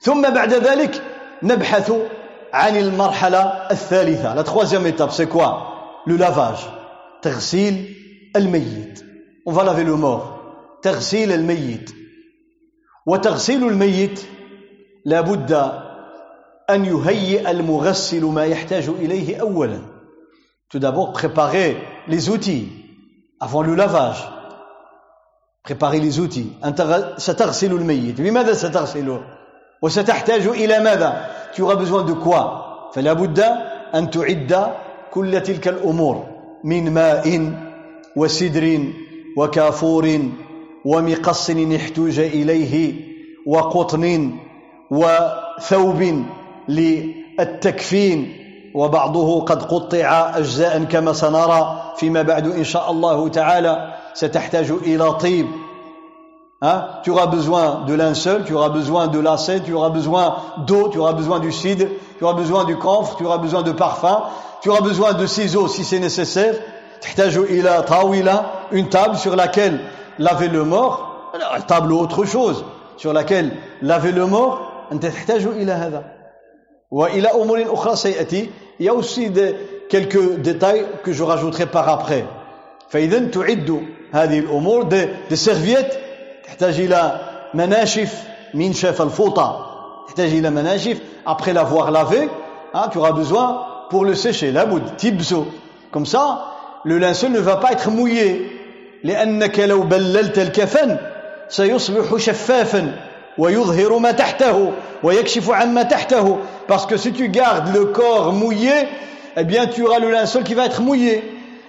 [0.00, 1.02] ثم بعد ذلك
[1.42, 1.92] نبحث
[2.52, 4.34] عن المرحلة الثالثة.
[4.34, 5.50] لا troisième étape c'est quoi?
[6.06, 6.68] Le lavage.
[7.22, 7.94] تغسيل
[8.36, 9.04] الميت
[9.48, 10.24] va laver le mort.
[10.82, 12.03] تغسيل الميت
[13.06, 14.20] وتغسيل الميت
[15.04, 15.52] لابد
[16.70, 19.78] أن يهيئ المغسل ما يحتاج إليه أولا.
[20.70, 21.76] Tout d'abord préparer
[22.08, 22.68] les outils
[23.40, 24.28] avant le lavage.
[25.62, 26.52] Préparer les outils.
[26.64, 29.20] أنت ستغسل الميت بماذا ستغسله
[29.82, 32.90] وستحتاج إلى ماذا tu auras besoin de quoi?
[32.94, 33.40] فلا بد
[33.94, 34.74] أن تعد
[35.10, 36.26] كل تلك الأمور
[36.64, 37.52] من ماء
[38.16, 38.84] وسدر
[39.36, 40.20] وكافور
[40.85, 42.93] ومقص احتوج إليه
[43.45, 44.31] وقطن
[44.91, 46.23] وثوب
[46.69, 48.35] للتكفين
[48.75, 55.47] وبعضه قد قطع أجزاء كما سنرى فيما بعد إن شاء الله تعالى ستحتاج إلى طيب
[56.61, 56.81] Hein?
[57.03, 60.35] Tu auras besoin de linceul, tu auras besoin de lacets, tu auras besoin
[60.67, 61.85] d'eau, tu auras besoin du cidre,
[62.17, 64.23] tu auras besoin du camphre, tu auras besoin de parfum,
[64.61, 66.55] tu auras besoin de ciseaux si c'est nécessaire.
[68.73, 69.79] une table sur laquelle
[70.17, 72.65] laver le mort, une table ou autre chose
[72.97, 74.99] sur laquelle laver le mort, il
[78.79, 79.31] y a aussi
[79.89, 82.25] quelques détails que je rajouterai par après.
[82.89, 84.89] فإذا تعد هذه الأمور
[85.29, 85.97] des serviettes
[86.43, 87.19] تحتاج إلى
[87.53, 89.65] مناشف منشف الفوطة
[90.07, 92.27] تحتاج إلى مناشف après l'avoir lavé
[92.73, 95.45] hein, tu auras besoin pour le sécher لابد تبسو
[95.91, 96.45] comme ça
[96.83, 98.52] le linceul ne va pas être mouillé
[99.04, 100.96] لأنك لو بللت الكفن
[101.48, 102.92] سيصبح شفافا
[103.38, 106.38] ويظهر ما تحته ويكشف عن ما تحته
[106.68, 108.72] parce que si tu gardes le corps mouillé
[109.36, 111.22] eh bien tu auras le linceul qui va être mouillé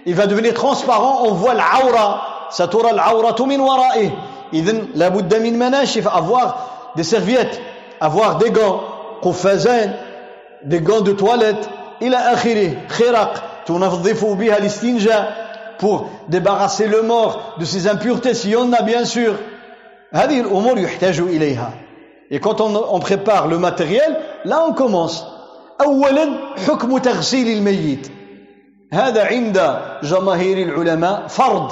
[0.06, 4.10] il va devenir transparent on voit العورة سترى العورة من ورائه
[4.54, 7.60] إذن لابد من مناشف avoir des serviettes
[8.00, 8.80] avoir des gants
[9.22, 9.92] قفازين
[10.64, 11.70] des gants de toilette
[12.02, 15.45] إلى آخره خرق تنظف بها الاستنجاء
[15.79, 19.35] pour débarrasser le mort de ses impuretés s'il y en a bien sûr
[20.13, 21.71] هذه الأمور يحتاج إليها
[22.31, 25.25] et quand on, on prépare le matériel là on commence
[25.81, 26.29] أولا
[26.67, 28.09] حكم تغسيل الميت
[28.93, 31.71] هذا عند جماهير العلماء فرض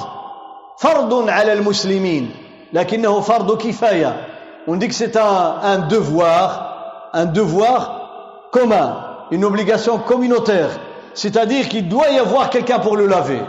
[0.78, 2.30] فرض على المسلمين
[2.72, 4.16] لكنه فرض كفاية
[4.68, 10.70] on dit que c'est un, un devoir un devoir commun une obligation communautaire
[11.14, 13.42] c'est-à-dire qu'il doit y avoir quelqu'un pour le laver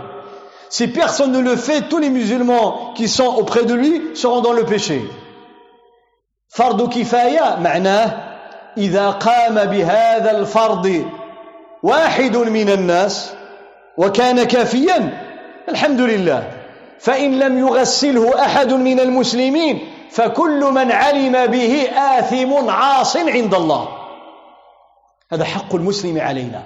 [0.76, 4.52] Si personne ne le fait tous les musulmans qui sont auprès de lui seront dans
[4.52, 5.00] le péché.
[6.48, 8.12] فرض كفاية معناه
[8.76, 11.04] إذا قام بهذا الفرض
[11.82, 13.34] واحد من الناس
[13.96, 14.98] وكان كافيا
[15.68, 16.50] الحمد لله
[16.98, 23.88] فإن لم يغسله أحد من المسلمين فكل من علم به آثم عاص عند الله
[25.32, 26.62] هذا حق المسلم علينا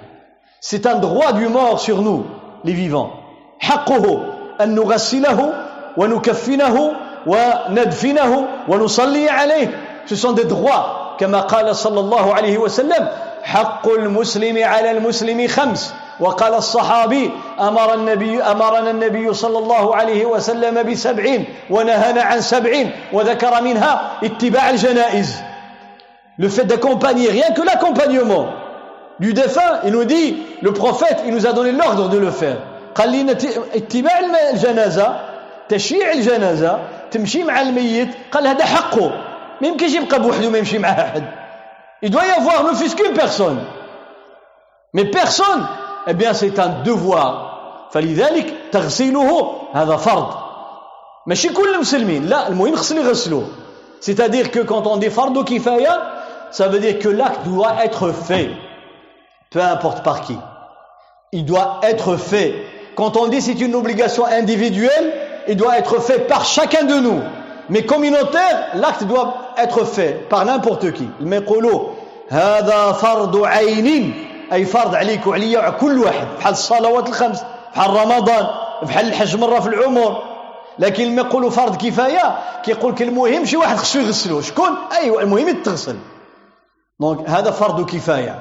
[0.61, 2.25] C'est un droit du mort sur nous,
[2.65, 3.18] les vivants.
[3.59, 4.25] حقه
[4.61, 5.53] أن نغسله
[5.97, 6.91] ونكفنه
[7.27, 9.67] وندفنه ونصلي عليه.
[10.05, 13.07] Ce sont des droits, كما قال صلى الله عليه وسلم
[13.43, 15.93] حق المسلم على المسلم خمس.
[16.19, 23.61] وقال الصحابي أمر النبي أمرنا النبي صلى الله عليه وسلم بسبعين ونهانا عن سبعين وذكر
[23.61, 25.41] منها اتباع الجنائز.
[26.37, 28.47] Le fait d'accompagner rien que l'accompagnement
[29.19, 32.57] du défunt il nous dit le prophète il nous a donné l'ordre de le faire.
[32.95, 33.31] قال لنا
[33.75, 34.19] اتباع
[34.53, 35.19] الجنازة
[35.69, 36.79] تشييع الجنازة
[37.11, 39.09] تمشي مع الميت قال هذا حقه
[39.61, 41.23] ما يمكنش يبقى بوحده ما يمشي معاه أحد
[42.05, 43.59] il doit y avoir ne fût-ce qu'une personne
[44.93, 45.67] mais personne
[46.07, 47.49] eh bien c'est un devoir
[47.91, 50.33] فلذلك تغسيله هذا فرض
[51.27, 53.47] ماشي كل المسلمين لا المهم خص اللي يغسلوه
[54.01, 55.95] c'est-à-dire que quand on dit fardo kifaya
[56.51, 58.49] ça veut dire que l'acte doit être fait
[59.51, 60.37] peu importe par qui
[61.33, 62.53] il doit être fait
[62.99, 65.13] quand on dit c'est une obligation individuelle
[65.47, 67.21] il doit être fait par chacun de nous.
[67.69, 71.07] Mais communautaire l'acte doit être fait par n'importe qui.
[71.21, 71.79] المقولوا
[72.29, 74.13] هذا فرض عين
[74.53, 78.47] أي فرض عليك وعليا وعلى كل واحد بحال الصلوات الخمس بحال رمضان
[78.83, 80.23] بحال الحج مرة في العمر
[80.79, 84.69] لكن لما يقولوا فرض كفاية كيقول لك المهم شي واحد خصو يغسلو شكون
[85.01, 85.95] أيوة المهم يتغسل
[86.99, 88.39] donc هذا فرض كفاية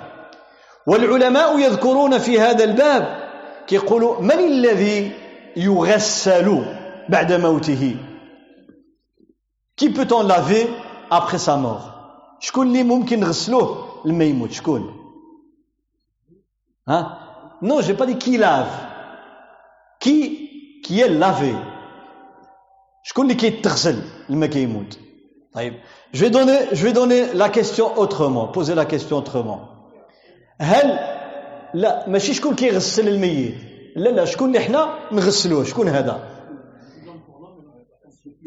[0.87, 3.28] والعلماء يذكرون في هذا الباب
[3.68, 5.12] كيقولوا من الذي
[5.58, 6.66] يغسل
[7.10, 7.96] بعد موته
[9.78, 10.68] كي peut-on laver
[11.12, 11.94] après sa mort
[12.40, 15.00] شكون اللي ممكن نغسلوه لما يموت شكون
[16.88, 17.18] Hein
[17.62, 18.68] Non, je n'ai pas dit qui lave.
[20.02, 21.54] Qui, qui est lavé.
[23.04, 24.98] Je connais qui est تغسل لما كيموت.
[25.54, 25.74] طيب.
[26.14, 29.70] Je vais donner, je vais donner la question autrement, poser la question autrement.
[30.60, 31.00] هل
[31.75, 33.55] لا ماشي شكون كيغسل الميت.
[33.97, 36.21] لا لا شكون اللي حنا نغسلوه؟ شكون هذا؟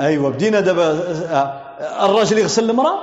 [0.02, 0.92] أيوه بدينا دابا
[2.06, 3.00] الراجل يغسل المرأة؟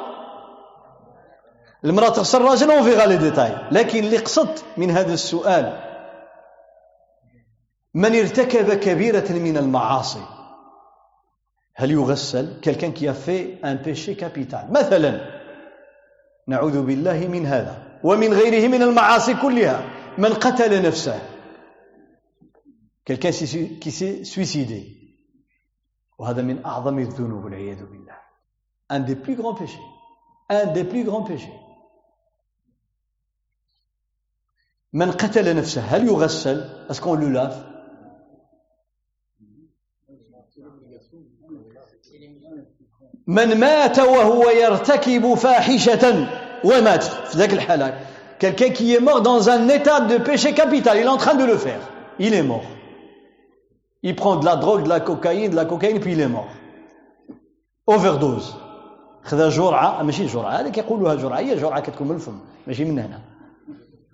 [1.85, 3.57] المرأة تغسل الراجل on verra les détails.
[3.73, 5.81] لكن اللي قصدت من هذا السؤال
[7.95, 10.23] من ارتكب كبيرة من المعاصي
[11.75, 14.71] هل يغسل؟ Qui a fait un péché capital.
[14.71, 15.21] مثلا
[16.49, 19.98] نعوذ بالله من هذا ومن غيره من المعاصي كلها.
[20.19, 21.21] من قتل نفسه.
[23.05, 23.31] Quelqu'un
[23.81, 24.99] qui s'est suicidé.
[26.19, 28.19] وهذا من أعظم الذنوب والعياذ بالله.
[28.91, 29.79] Un des plus grands péchés.
[30.51, 31.53] Un des plus grands péchés.
[34.93, 35.81] من قتل نفسه.
[35.81, 37.65] هل يغسل؟ Est-ce qu'on le lave?
[43.27, 46.27] من مات وهو يرتكب فاحشة
[46.65, 47.03] ومات.
[47.03, 48.08] في ذاك الحالة
[48.39, 51.45] quelqu'un qui est mort dans un état de péché capital il est en train de
[51.45, 51.81] le faire.
[52.19, 52.65] Il est mort.
[54.03, 56.49] Il prend de la drogue de la cocaïne de la cocaïne puis il est mort.
[57.87, 58.57] Overdose.
[59.25, 63.21] خذا جرعة ماشي جرعة هذا كيقولوها جرعة هي جرعة كتكون من الفم ماشي من هنا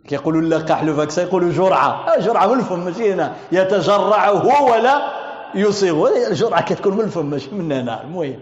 [0.08, 5.02] كيقولوا اللقاح لو فاكسان يقولوا جرعة جرعة من الفم ماشي هنا يتجرعه ولا
[5.54, 8.40] يصيغ الجرعة كتكون من الفم ماشي من هنا المهم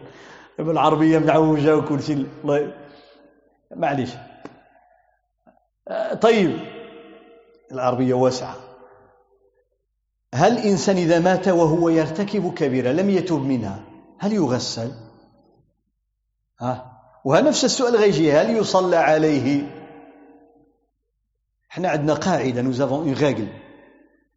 [0.59, 2.73] بالعربية معوجة وكل شيء الله
[3.77, 4.11] معليش
[6.21, 6.59] طيب.
[7.73, 8.57] العربية واسعة.
[10.35, 13.85] هل إنسان إذا مات وهو يرتكب كبيرة لم يتوب منها
[14.18, 14.92] هل يغسل؟
[16.61, 16.92] ها؟
[17.25, 19.62] وها نفس السؤال غيجي هل يصلى عليه؟
[21.71, 23.49] إحنا عندنا قاعدة nous avons une règle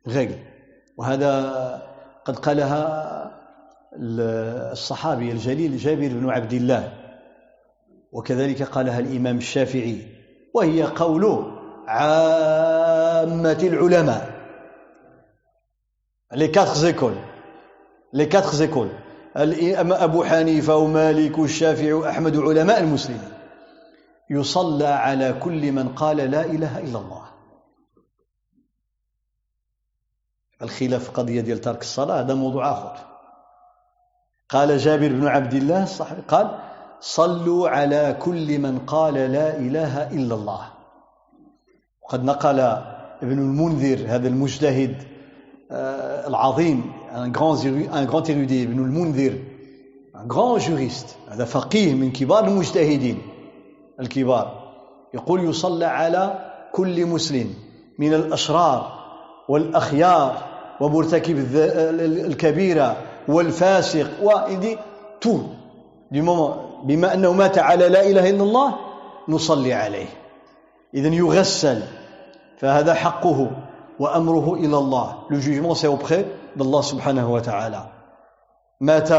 [0.07, 0.39] règle.
[0.97, 1.81] وهذا
[2.25, 3.31] قد قالها
[4.71, 6.93] الصحابي الجليل جابر بن عبد الله.
[8.11, 10.14] وكذلك قالها الإمام الشافعي.
[10.55, 11.23] وهي قول
[11.87, 14.23] عامة العلماء.
[16.31, 17.21] les quatre écoles
[18.13, 18.95] les quatre écoles
[19.35, 23.33] أبو حنيفة ومالك والشافعي وأحمد علماء المسلمين.
[24.29, 27.25] يصلى على كل من قال لا إله إلا الله.
[30.61, 32.95] الخلاف قضية ديال ترك الصلاة هذا موضوع آخر.
[34.49, 36.59] قال جابر بن عبد الله الصحابي قال
[36.99, 40.61] صلوا على كل من قال لا إله إلا الله.
[42.03, 42.59] وقد نقل
[43.23, 44.95] ابن المنذر هذا المجتهد
[46.27, 47.55] العظيم un grand
[47.93, 49.39] un grand érudit ابن المنذر
[50.15, 53.21] un grand juriste هذا فقيه من كبار المجتهدين
[53.99, 54.73] الكبار
[55.13, 57.53] يقول يصلى على كل مسلم
[57.99, 58.91] من الأشرار
[59.49, 60.43] والأخيار
[60.81, 61.37] ومرتكب
[62.25, 64.77] الكبيرة والفاسق وإدي
[65.21, 65.39] تو
[66.11, 68.75] du moment بما أنه مات على لا إله إلا الله
[69.27, 70.07] نصلي عليه.
[70.93, 71.81] إذن يغسل
[72.57, 73.51] فهذا حقه
[73.99, 75.15] وأمره إلى الله.
[75.85, 77.91] Auprès d'Allah subhanahu wa ta'ala
[78.81, 79.09] مات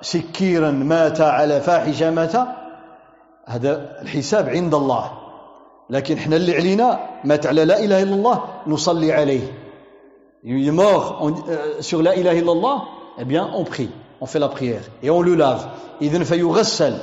[0.00, 2.36] سكيرا مات على فاحشة مات.
[3.46, 5.10] هذا الحساب عند الله.
[5.90, 9.52] لكن إحنا اللي علينا مات على لا إله إلا الله نصلي عليه.
[10.44, 11.22] Il est mort
[11.80, 12.84] sur la ilaha illallah
[13.18, 13.90] eh bien on prie,
[14.22, 14.84] on fait la prière.
[15.02, 15.66] Et on le lave.
[16.00, 16.94] إذن فيغسل.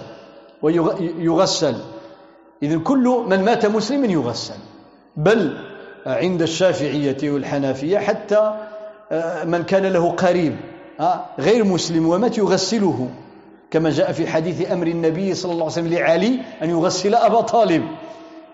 [0.61, 1.75] ويغسل
[2.63, 4.59] إذن كل من مات مسلما يغسل.
[5.17, 5.57] بل
[6.05, 8.53] عند الشافعية والحنافية حتى
[9.45, 10.55] من كان له قريب
[11.39, 13.09] غير مسلم ومات يغسله.
[13.71, 17.83] كما جاء في حديث أمر النبي صلى الله عليه وسلم لعلي أن يغسل أبا طالب.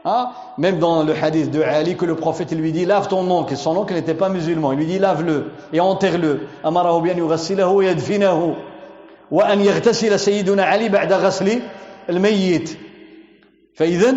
[0.05, 0.29] Hein?
[0.59, 3.57] Même dans le hadith de Ali, que le prophète lui dit lave ton oncle.
[3.57, 4.71] Son oncle n'était pas musulman.
[4.73, 6.41] Il lui dit lave-le et enterre-le.
[6.65, 8.55] أمره بأن يغسله ويدفنه
[9.31, 11.61] وأن يغتسل سيدنا علي بعد غسل
[12.09, 12.77] الميت
[13.75, 14.13] فإذا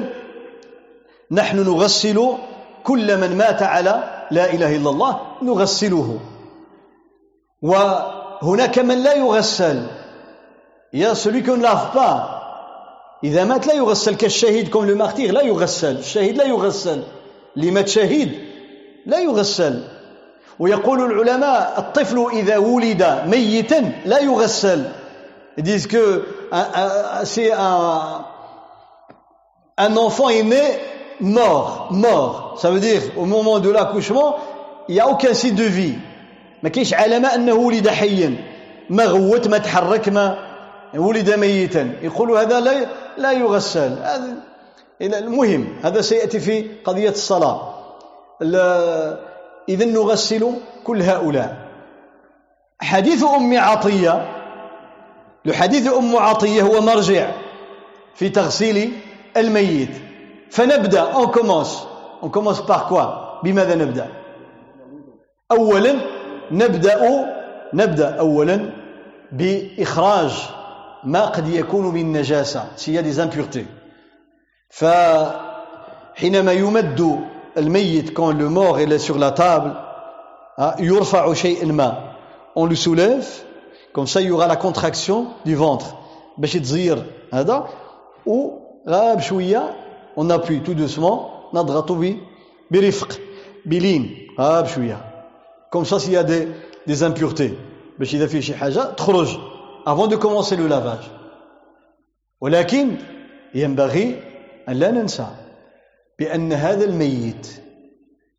[1.31, 2.29] نحن نغسل
[2.85, 6.18] كل من مات على لا إله إلا الله نغسله
[7.62, 9.87] وهناك من لا يغسل
[10.92, 12.38] يا celui qu'on ne lave pas
[13.24, 17.02] إذا مات لا يغسل كالشهيد كم لو مارتير لا يغسل الشهيد لا يغسل.
[17.57, 18.33] اللي مات شهيد
[19.07, 19.85] لا يغسل.
[20.59, 24.85] ويقول العلماء الطفل إذا ولد ميتا لا يغسل.
[25.57, 26.24] Ils disent que
[27.24, 28.24] c'est un,
[29.76, 30.62] un enfant est né
[31.20, 32.59] mort, mort.
[32.61, 34.37] Ça veut dire au moment de l'accouchement,
[34.88, 35.98] il n'y a aucun signe de vie.
[36.62, 38.37] ما كاينش علامة أنه ولد حيا
[38.90, 40.38] ما غوت ما تحرك ما
[40.94, 42.87] ولد ميتا يقولوا هذا لا
[43.19, 43.92] لا يغسل.
[45.00, 47.75] هذا المهم هذا سيأتي في قضية الصلاة.
[49.69, 50.52] إذا نغسل
[50.85, 51.56] كل هؤلاء.
[52.81, 54.29] حديث أم عطية
[55.44, 57.31] لحديث أم عطية هو مرجع
[58.14, 58.92] في تغسيل
[59.37, 59.94] الميت.
[60.50, 61.87] فنبدأ on commence.
[62.23, 62.90] on commence par
[63.44, 64.06] بماذا نبدأ؟
[65.52, 65.94] أولا
[66.50, 67.27] نبدأ
[67.75, 68.71] نبدأ أولا
[69.33, 70.33] بإخراج
[71.04, 73.65] ما قد يكون من نجاسة s'il y a des impuretés
[74.69, 77.19] فحينما يمد
[77.58, 79.73] الميت quand le mort est sur la table
[80.79, 82.13] يرفع شيء ما
[82.56, 83.27] on le soulève
[83.94, 85.96] comme ça il y aura la contraction du ventre
[86.38, 87.04] باش يتزير
[87.34, 87.69] هذا
[88.25, 88.50] و
[88.90, 89.75] غاب شويه
[90.17, 91.92] on appuie tout doucement نضغط
[92.71, 93.19] برفق
[93.65, 94.98] بلين غاب شويه
[95.69, 96.48] comme ça s'il y a des,
[96.88, 97.54] des impuretés
[98.00, 99.38] باش اذا فيه شي حاجه تخرج
[99.89, 101.11] avant de commencer le lavage
[102.41, 102.97] ولكن
[103.55, 104.23] ينبغي
[104.69, 105.27] أن لا ننسى
[106.19, 107.63] بأن هذا الميت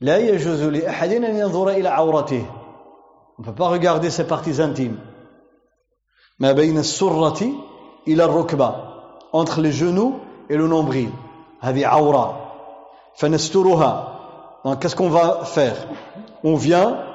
[0.02, 2.46] لا يجوز لأحد أن ينظر إلى عورته
[3.38, 4.98] On ne peut pas regarder ses parties intimes.
[6.40, 7.40] ما بين السرة
[8.08, 8.76] إلى الركبة
[9.34, 10.20] entre les genoux
[10.50, 11.10] et le nombril
[11.62, 12.52] هذه عورة
[13.16, 14.20] فنسترها
[14.66, 15.88] donc qu'est-ce qu'on va faire
[16.44, 17.06] on vient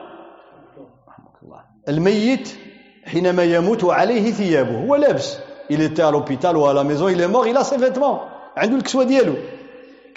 [1.88, 2.63] الميت
[3.05, 5.37] حينما يموت وعليه ثيابه هو لابس
[5.71, 8.19] il était à l'hôpital ou à la maison il est mort il a ses vêtements
[8.57, 9.33] عنده الكسوة ديالو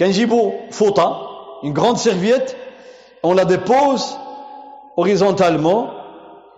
[0.00, 1.16] كنجيبو فوطة
[1.64, 2.56] une grande serviette
[3.22, 4.18] on la dépose
[4.96, 5.90] horizontalement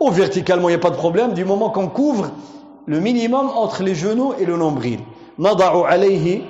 [0.00, 2.30] ou verticalement, il n'y a pas de problème, du moment qu'on couvre
[2.86, 5.00] le minimum entre les genoux et le nombril.
[5.38, 6.42] نضع عليه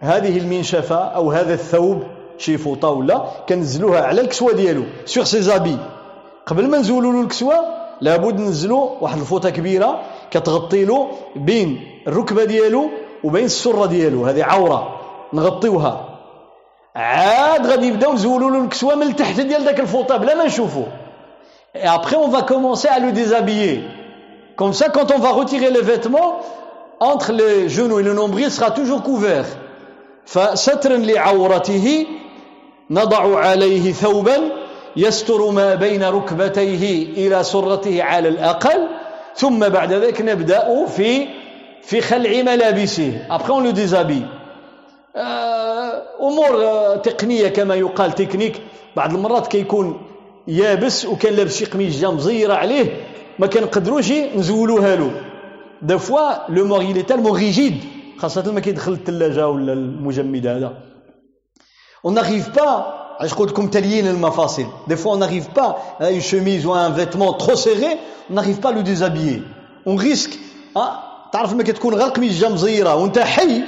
[0.00, 2.02] هذه المنشفة أو هذا الثوب
[2.38, 5.76] شي فوطة ولا كنزلوها على الكسوة ديالو سور سي زابي
[6.46, 7.54] قبل ما نزولوا له الكسوة
[8.01, 12.89] لابد نزلوا واحد الفوطة كبيرة كتغطي له بين الركبة ديالو
[13.23, 14.99] وبين السرة ديالو هذه عورة
[15.33, 15.93] نغطيوها
[16.95, 20.87] عاد غادي نبداو نزولوا له الكسوة من التحت ديال داك الفوطة بلا ما نشوفوه
[21.75, 23.83] Et après, on va commencer à le déshabiller.
[24.55, 26.39] Comme ça, quand on va retirer les vêtements,
[26.99, 29.45] entre les genoux et le nombril sera toujours couvert.
[30.25, 32.05] فسترا لعورته
[32.91, 34.37] نضع عليه ثوبا
[34.97, 38.87] يستر ما بين ركبتيه إلى سرته على الأقل
[39.35, 41.27] ثم بعد ذلك نبدأ في
[41.81, 43.27] في خلع ملابسه.
[43.29, 44.25] Après on le déshabille.
[46.21, 48.61] أمور تقنية كما يقال تكنيك.
[48.95, 50.01] بعض المرات كيكون
[50.47, 52.85] يابس وكان لابس شي قميص جا مزيره عليه
[53.39, 55.11] ما كنقدروش نزولوها له.
[55.81, 57.83] des fois le mort il est tellement rigide.
[58.17, 60.73] خاصة ما كيدخل الثلاجة ولا المجمد هذا.
[62.07, 63.06] On n'arrive pas
[64.87, 67.97] دي فوا on n'arrive pas à une chemise ou un vêtement trop serré
[68.29, 69.41] on n'arrive pas à le déshabiller.
[69.85, 70.37] On risque
[70.77, 70.91] آه
[71.31, 73.63] تعرف ما كتكون غير قميص جا مزيره وانت حي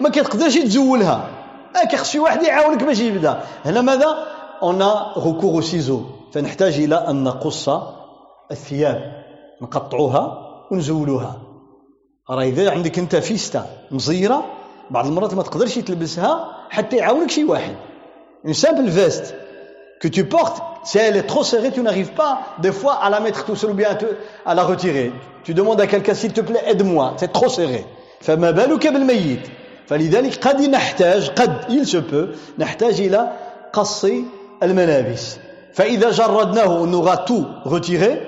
[0.00, 1.28] ما كتقدرش تزولها.
[1.76, 3.40] آه كيخص شي واحد يعاونك باش يبدأ.
[3.64, 4.34] هنا ماذا؟
[5.16, 7.68] Recours aux ciseaux فنحتاج إلى أن نقص
[8.50, 9.24] الثياب.
[9.62, 10.38] نقطعوها
[10.70, 11.36] ونزولوها
[12.30, 14.44] راه إذا عندك أنت فيستا مزيرة
[14.90, 17.74] بعض المرات ما تقدرش تلبسها حتى يعاونك شي واحد.
[18.43, 19.35] une simple veste
[19.99, 23.19] que tu portes si elle est trop serrée tu n'arrives pas des fois à la
[23.19, 23.97] mettre tout seul ou bien
[24.45, 25.11] à la retirer
[25.43, 27.85] tu demandes à quelqu'un s'il te plaît aide-moi c'est trop serré
[28.21, 29.47] فما بالك بالميت
[29.87, 33.31] فلذلك قد نحتاج قد il se peut نحتاج إلى
[33.73, 34.05] قص
[34.63, 35.37] الملابس
[35.73, 38.21] فإذا جردناه on aura tout retiré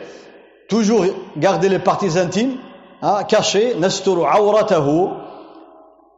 [0.69, 1.05] toujours
[1.37, 2.57] garder les parties intimes
[3.01, 5.11] hein, cachées نستر عورته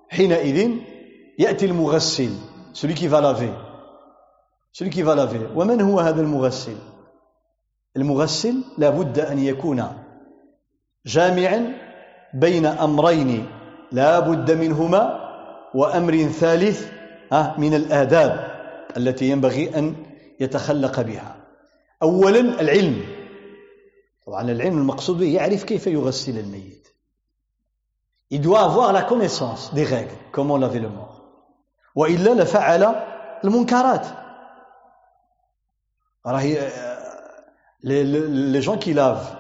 [0.10, 0.70] حينئذ
[1.40, 2.30] يأتي المغسل
[2.74, 3.52] celui qui va laver
[4.79, 6.77] Celui qui va laver ومن هو هذا المغسل؟
[7.97, 9.85] المغسل لابد أن يكون
[11.07, 11.75] جامعا
[12.35, 13.47] بين أمرين
[13.93, 15.03] لا بد منهما
[15.75, 16.93] وأمر ثالث
[17.59, 18.59] من الآداب
[18.97, 19.95] التي ينبغي أن
[20.41, 21.37] يتخلق بها.
[22.03, 23.05] أولا العلم.
[24.27, 26.87] طبعا العلم المقصود به يعرف كيف يغسل الميت.
[28.31, 31.23] Il doit avoir la connaissance des règles, comment laver le mort.
[31.95, 32.95] وإلا لفعل
[33.45, 34.07] المنكرات.
[36.28, 36.58] راهي
[37.84, 39.36] les, les, les gens qui lavent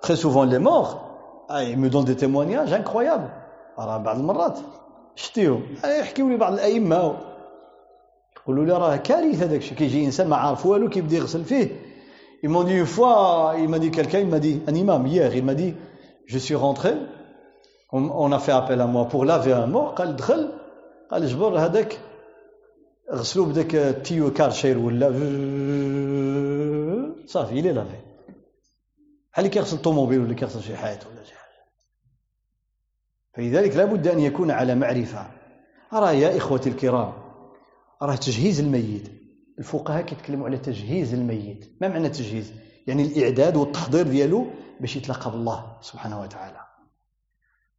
[0.00, 0.92] très souvent les morts,
[1.48, 3.30] ah, ils me donnent des témoignages incroyables.
[3.78, 4.58] راه بعض المرات
[5.16, 7.16] شتيهم يحكيوا لي بعض الأئمة
[8.36, 11.68] يقولوا لي راه كارثه داك الشيء كيجي انسان ما عارف والو كيبدا يغسل فيه
[12.42, 15.34] ils m'ont dit une fois il m'a dit quelqu'un il m'a dit un imam hier
[15.34, 15.74] il m'a dit
[16.26, 16.92] je suis rentré
[17.92, 20.48] on, on a fait appel à moi pour laver un mort قال دخل
[21.10, 21.98] قال جبر هذاك
[23.11, 25.07] غسلوا بداك ال tuyau Kärcher ولا
[27.27, 28.05] صافي est lavé
[29.31, 31.65] بحال اللي كيغسل طوموبيل ولا كيغسل شي حاجة ولا شي حاجة؟
[33.33, 35.27] فلذلك لابد أن يكون على معرفة.
[35.93, 37.13] أرى يا إخوتي الكرام
[38.01, 39.11] راه تجهيز الميت.
[39.59, 41.77] الفقهاء كيتكلموا على تجهيز الميت.
[41.81, 42.53] ما معنى تجهيز؟
[42.87, 44.47] يعني الإعداد والتحضير ديالو
[44.79, 46.61] باش يتلاقى بالله سبحانه وتعالى.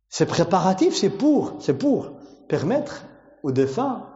[0.08, 2.20] ces préparatifs c'est pour c'est pour
[2.52, 3.04] permettre
[3.42, 4.15] aux défunts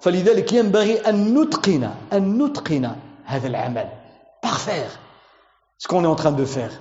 [0.00, 2.90] فلذلك ينبغي أن نتقن أن نتقن
[3.24, 3.88] هذا العمل.
[4.42, 4.98] Parfaire.
[5.78, 6.72] Ce qu'on est en train de faire.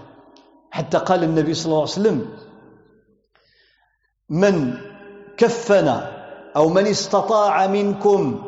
[0.72, 2.30] حتى قال النبي صلى الله عليه وسلم
[4.30, 4.78] من
[5.38, 6.02] كفن
[6.56, 8.44] أو من استطاع منكم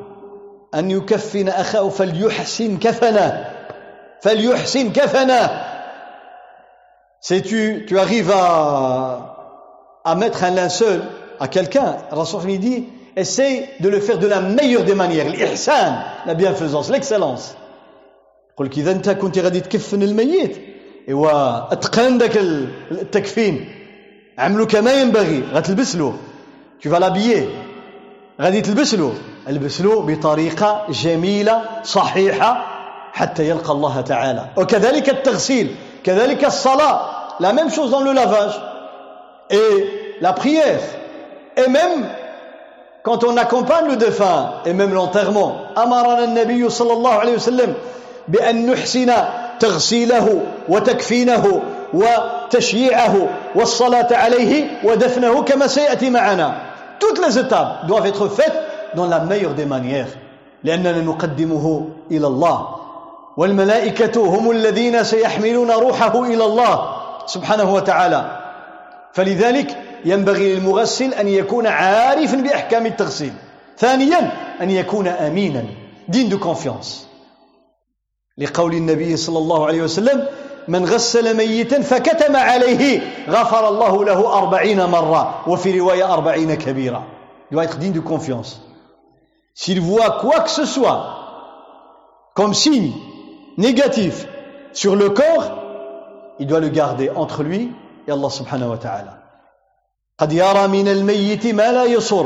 [0.75, 3.45] أن يكفن أخاه فليحسن كفنه
[4.21, 5.63] فليحسن كفنه
[7.19, 11.01] Si tu, tu arrives à, à mettre un linceul
[11.39, 12.87] à quelqu'un, Rasul dit,
[13.17, 15.91] essaye de le faire de la meilleure des manières, l'ihsan,
[16.25, 17.55] la bienfaisance, l'excellence.
[18.57, 20.57] قل كذا انت كنت غادي تكفن الميت
[21.09, 22.37] ايوا اتقن داك
[22.91, 23.65] التكفين
[24.37, 26.13] عملو كما ينبغي غتلبس له
[26.79, 27.45] tu vas l'habiller.
[28.41, 29.13] غادي تلبس له
[29.47, 32.65] البس له بطريقة جميلة صحيحة
[33.13, 38.59] حتى يلقى الله تعالى وكذلك التغسيل كذلك الصلاة la même chose dans le lavage.
[39.49, 40.79] Et la prière.
[41.55, 42.07] Et même
[43.07, 47.73] quand on accompagne le défunt et même l'enterrement أمرنا النبي صلى الله عليه وسلم
[48.27, 49.13] بأن نحسن
[49.59, 51.61] تغسيله وتكفينه
[51.93, 53.15] وتشييعه
[53.55, 56.55] والصلاة عليه ودفنه كما سيأتي معنا
[56.99, 58.59] toutes les étapes doivent être faites
[58.95, 60.11] dans la meilleure des manières.
[60.63, 62.67] لأننا نقدمه إلى الله.
[63.37, 66.75] والملائكة هم الذين سيحملون روحه إلى الله
[67.25, 68.25] سبحانه وتعالى.
[69.13, 73.33] فلذلك ينبغي للمغسل أن يكون عارفا بأحكام التغسيل.
[73.77, 74.31] ثانيا
[74.61, 75.65] أن يكون أمينا.
[76.07, 77.07] digne de confiance
[78.37, 80.25] لقول النبي صلى الله عليه وسلم
[80.67, 85.49] من غسل ميتا فكتم عليه غفر الله له أربعين مرة.
[85.49, 87.03] وفي رواية أربعين كبيرة.
[87.51, 88.01] doit être digne de
[89.53, 91.15] s'il voit quoi que ce soit
[92.35, 92.91] comme signe
[93.57, 94.27] négatif
[94.73, 95.57] sur le corps
[96.39, 97.71] il doit le garder entre lui
[98.07, 99.16] et Allah subhanahu wa ta'ala.
[100.17, 102.25] قد يرى من الميت ما لا يصر.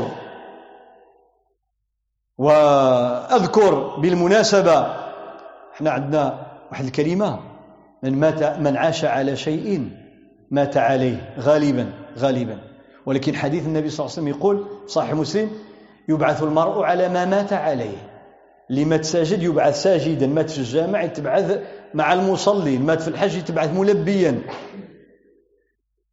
[2.38, 4.86] وأذكر بالمناسبة
[5.74, 7.40] إحنا عندنا واحد الكلمة
[8.02, 9.88] من مات من عاش على شيء
[10.50, 11.34] مات عليه.
[11.38, 12.58] غالبا غالبا.
[13.06, 15.50] ولكن حديث النبي صلى الله عليه وسلم يقول صحيح مسلم
[16.08, 18.08] يبعث المرء على ما مات عليه.
[18.70, 21.58] اللي مات ساجد يبعث ساجدا مات في الجامع يتبعث
[21.94, 24.42] مع المصلين مات في الحج يتبعث ملبيا.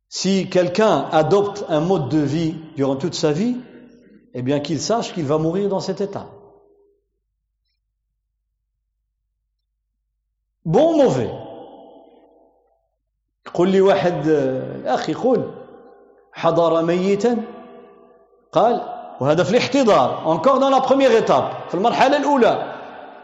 [0.10, 3.57] Si quelqu'un adopte un mode de vie durant toute sa vie,
[4.34, 6.28] eh bien qu'il sache qu'il va mourir dans cet état.
[10.66, 11.30] Bon ou mauvais?
[13.53, 14.28] قل لي واحد
[14.86, 15.51] أخي يقول
[16.34, 17.38] حضر ميتا.
[18.51, 18.82] قال
[19.22, 22.76] وهذا في الاحتضار encore dans la première étape في المرحلة الأولى.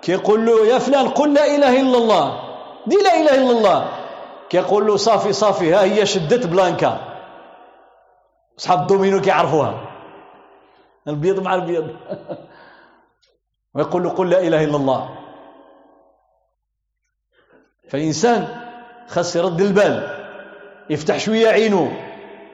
[0.01, 2.39] كيقول له يا فلان قل لا إله إلا الله.
[2.87, 4.04] dis لا إله إلا الله.
[4.49, 6.99] كيقول له صافي صافي ها هي شدت blanca.
[8.59, 9.91] أصحاب الدومينو كيعرفوها.
[11.07, 11.95] البيض مع البيض.
[13.73, 15.09] ويقول له قل لا إله إلا الله.
[17.89, 18.47] فالانسان
[19.07, 20.25] خاص يرد البال
[20.89, 21.91] يفتح شوية عينه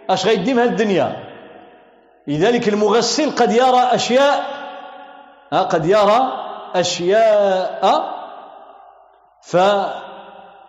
[0.10, 1.32] أش غيدي من الدنيا
[2.28, 4.44] لذلك المغسل قد يرى أشياء
[5.52, 6.32] قد يرى
[6.76, 8.12] أشياء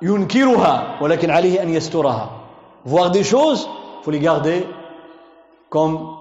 [0.02, 2.30] فينكرها ولكن عليه أن يسترها.
[2.84, 3.68] Voir des choses
[4.02, 4.66] faut les garder
[5.70, 6.16] comme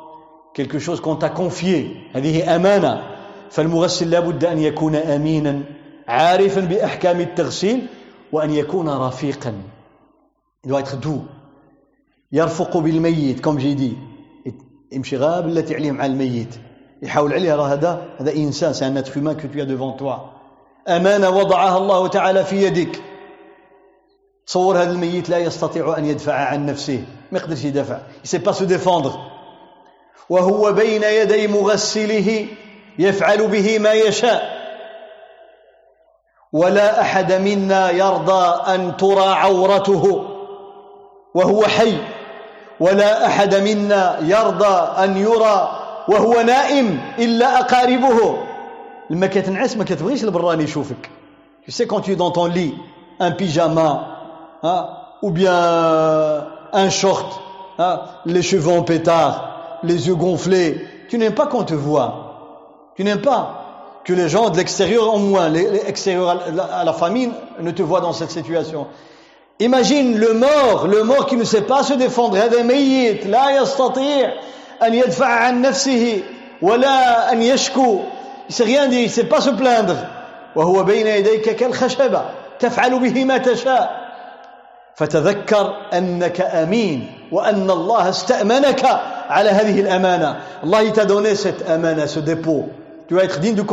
[0.53, 2.11] quelque chose qu'on t'a confié.
[2.13, 3.01] هذه أمانة.
[3.49, 5.63] فالمغسل لابد أن يكون أمينا
[6.07, 7.87] عارفا بأحكام التغسيل
[8.31, 9.53] وأن يكون رفيقا.
[10.63, 11.21] Il doit être doux.
[12.31, 13.97] يرفق بالميت comme dit.
[14.91, 16.55] يمشي غاب التي عليه مع الميت.
[17.01, 20.19] يحاول عليه راه هذا هذا إنسان c'est un être humain que t'as devant toi.
[20.87, 23.01] أمانة وضعها الله تعالى في يدك.
[24.47, 27.03] تصور هذا الميت لا يستطيع أن يدفع عن نفسه.
[27.31, 27.97] ما يقدرش يدافع.
[28.23, 29.11] il sait pas se défendre
[30.29, 32.47] وهو بين يدي مغسله
[32.99, 34.61] يفعل به ما يشاء.
[36.53, 40.27] ولا أحد منا يرضى أن ترى عورته
[41.33, 41.97] وهو حي.
[42.79, 45.79] ولا أحد منا يرضى أن يرى
[46.09, 48.37] وهو نائم إلا أقاربه.
[49.09, 51.09] لما كتنعس ما كتبغيش البراني يشوفك.
[51.65, 52.73] Tu sais quand tu es dans ton lit
[53.19, 54.10] un pyjama
[54.62, 54.88] hein,
[55.22, 57.40] ou bien un short
[57.78, 63.04] hein, les cheveux en pétard les yeux gonflés tu n'aimes pas qu'on te voit tu
[63.04, 67.82] n'aimes pas que les gens de l'extérieur au moins l'extérieur à la famille ne te
[67.82, 68.86] voient dans cette situation
[69.58, 72.36] Imagine le mort, le mort qui ne sait pas se défendre.
[72.36, 74.32] هذا ميت لا يستطيع
[74.82, 76.22] أن يدفع عن نفسه
[76.62, 78.00] ولا أن يشكو.
[78.48, 79.96] Il sait rien dire, il sait pas se plaindre.
[80.56, 82.22] وهو بين يديك كالخشبة.
[82.60, 83.99] تفعل به ما تشاء
[84.95, 88.85] فتذكر أنك أمين وأن الله استأمنك
[89.29, 90.35] على هذه الأمانة.
[90.63, 92.63] الله يتدوني ست أمانة سو ديبو
[93.07, 93.63] tu vas être digne de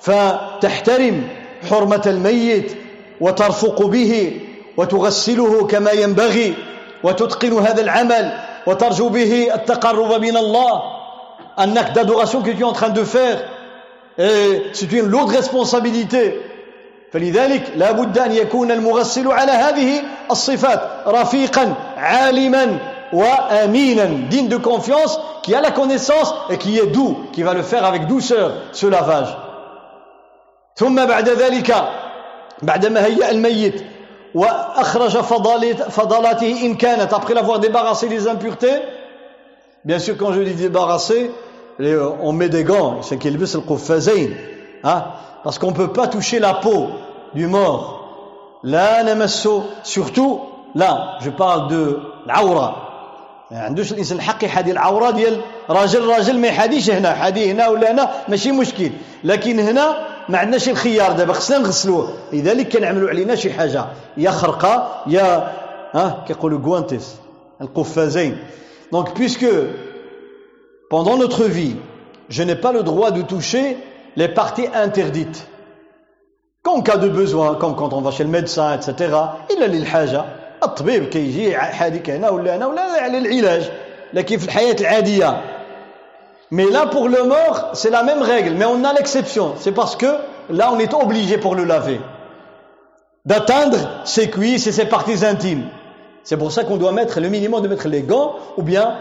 [0.00, 1.28] فتحترم
[1.70, 2.76] حرمه الميت
[3.20, 4.40] وترفق به
[4.76, 6.54] وتغسله كما ينبغي
[7.02, 8.32] وتتقن هذا العمل
[8.66, 10.82] وترجو به التقرب من الله.
[11.58, 13.38] انك d'adoration que tu es دو train de faire.
[14.18, 16.40] Et c'est une lourde responsabilité.
[17.13, 20.01] فلذلك لا بد أن يكون المغسل على هذه
[20.31, 22.77] الصفات رفيقا عالما
[23.13, 27.63] وأمينا digne de confiance qui a la connaissance et qui est doux qui va le
[27.63, 29.35] faire avec douceur ce lavage
[30.75, 31.75] ثم بعد ذلك
[32.61, 33.83] بعدما هيأ الميت
[34.35, 35.17] وأخرج
[35.89, 38.81] فضلاته إن كانت après l'avoir débarrassé des impuretés
[39.83, 41.31] bien sûr quand je dis débarrasser
[42.21, 44.35] on met des gants c'est qu'il le القفازين
[44.83, 45.05] hein
[45.43, 46.89] parce qu'on ne peut pas toucher la peau
[47.34, 48.00] Du mort.
[48.64, 50.40] لا نمسه surtout
[50.74, 52.76] là je parle de العورة
[53.50, 57.14] ما عندوش الإنسان الحق يحادي العورة ديال راجل راجل ما يحاديش هنا.
[57.14, 58.90] حادي هنا ولا هنا ماشي مشكل.
[59.24, 59.96] لكن هنا
[60.28, 61.12] ما عندناش الخيار.
[61.12, 62.14] دابا خصنا نغسلوه.
[62.32, 63.84] لذلك كنعملوا علينا شي حاجة.
[64.16, 65.52] يا خرقة يا
[65.92, 67.16] ها كيقولوا guantes
[67.60, 68.38] القفازين.
[68.92, 69.46] donc puisque
[70.90, 71.76] pendant notre vie
[72.28, 73.76] je n'ai pas le droit de toucher
[74.16, 75.46] les parties interdites.
[76.63, 78.91] comme cas de besoin comme quand on va chez le médecin etc
[79.51, 80.25] الا للحاجه
[80.63, 83.69] الطبيب كيجي حاديك هنا ولا هنا ولا على العلاج
[84.13, 85.41] لكن في الحياه العاديه
[86.51, 89.53] Mais là, pour le mort, c'est la même règle, mais on a l'exception.
[89.57, 90.07] C'est parce que
[90.49, 92.01] là, on est obligé pour le laver
[93.25, 95.65] d'atteindre ses cuisses et ses parties intimes.
[96.23, 98.95] C'est pour ça qu'on doit mettre le minimum de mettre les gants ou bien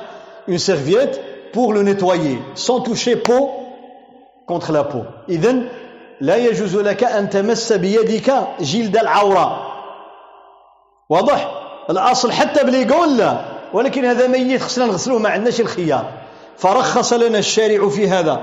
[0.47, 1.20] une serviette
[1.53, 3.51] pour le nettoyer, sans toucher peau
[4.47, 5.05] contre la peau.
[5.29, 5.68] إذن
[6.24, 9.47] لا يجوز لك أن تمس بيدك جلد العورة.
[11.09, 11.51] واضح؟
[11.89, 13.45] الأصل حتى بليقول لا.
[13.74, 16.05] ولكن هذا ميت خصنا نغسله ما عندناش الخيار.
[16.57, 18.39] فرخص لنا الشارع في هذا.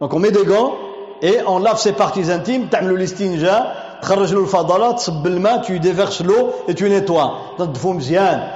[0.00, 0.72] donc on met des gants
[1.22, 6.22] et on lave ses parties intimes تعملوا الاستنجاء تخرج له الفضلة تصب الماء tu déverses
[6.22, 7.24] l'eau et tu nettoies
[7.58, 8.50] تنظفوا مزيان.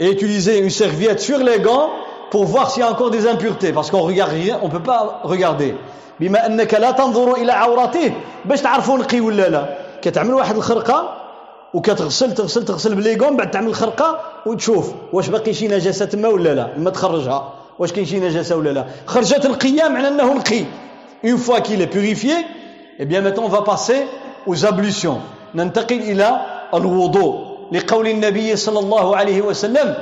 [0.00, 1.88] et utilisez une serviette sur les gants
[2.30, 3.72] pour voir s'il y a encore des impuretés.
[3.72, 5.74] Parce qu'on regarde rien on peut pas regarder.
[6.20, 8.12] بما أنك لا تنظر إلى عورته.
[8.44, 9.78] باش تعرفوا نقي ولا لا.
[10.02, 11.14] كتعمل واحد الخرقة
[11.74, 16.78] وكتغسل تغسل تغسل بليغون بعد تعمل الخرقه وتشوف واش باقي شي نجاسة تما ولا لا.
[16.78, 17.52] ما تخرجها.
[17.78, 18.84] واش كاين شي نجاسة ولا لا.
[19.06, 20.64] خرجت القيام معنى أنه نقي
[21.26, 22.34] une fois qu'il est purifié
[23.00, 24.06] eh bien maintenant on va passer
[24.46, 24.54] aux
[25.54, 26.40] ننتقل إلى
[26.74, 27.48] الوضوء.
[27.72, 29.94] لقول النبي صلى الله عليه وسلم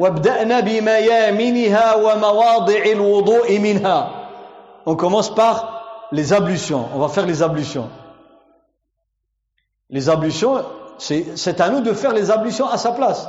[0.00, 4.23] وابدأنا بميامنها ومواضع الوضوء منها.
[4.86, 6.86] On commence par les ablutions.
[6.94, 7.88] On va faire les ablutions.
[9.90, 10.64] Les ablutions
[10.98, 13.28] c'est à nous de faire les ablutions à sa place.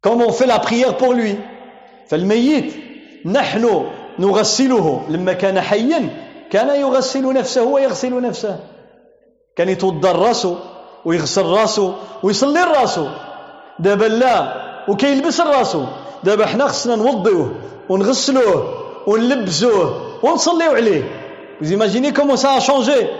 [0.00, 1.36] Comme on fait la prière pour lui.
[2.08, 2.74] فالميت
[3.26, 3.86] نحن
[4.18, 6.08] نغسله لما كان حيا
[6.50, 8.58] كان يغسل نفسه ويغسل نفسه
[9.56, 10.58] كان يتوضا راسه
[11.04, 13.14] ويغسل راسه ويصلي راسه
[13.78, 14.54] دابا لا
[14.88, 15.88] وكيلبس راسه
[16.24, 17.54] دابا حنا خصنا نوضيوه
[17.88, 18.81] ونغسلوه ونلبسوه ونصليو عليه
[21.60, 23.10] Vous imaginez comment ça a changé?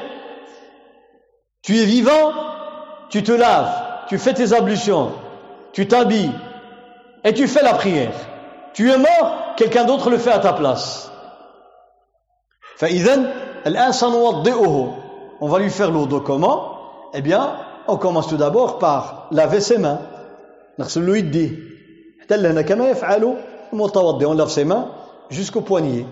[1.63, 2.33] Tu es vivant,
[3.09, 3.73] tu te laves,
[4.09, 5.13] tu fais tes ablutions,
[5.73, 6.33] tu t'habilles
[7.25, 8.15] et tu fais la prière.
[8.75, 11.13] Tu es mort, quelqu'un d'autre le fait à ta place.
[15.41, 16.79] On va lui faire l'eau comment?
[17.15, 17.57] Eh bien,
[17.87, 20.01] on commence tout d'abord par laver ses mains.
[20.79, 20.85] On
[24.35, 24.89] lave ses mains
[25.30, 26.06] jusqu'au poignet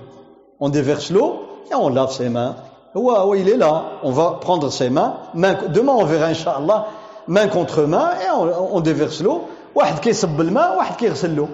[0.59, 1.41] on déverse l'eau
[1.71, 2.55] et on lave ses mains
[2.97, 6.87] هو هو il est là on va prendre ses mains main, demain on verra inchallah
[7.27, 11.47] main contre main et on, on déverse l'eau واحد كيصب الماء واحد كيغسل له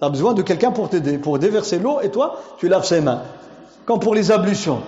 [0.00, 3.00] Tu as besoin de quelqu'un pour t'aider, pour déverser l'eau, et toi, tu laves ses
[3.00, 3.22] mains.
[3.86, 4.82] Comme pour les ablutions.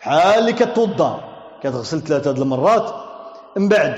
[0.00, 1.20] حال كتوضا
[1.62, 2.94] كتغسل ثلاثة د المرات
[3.56, 3.94] من بعد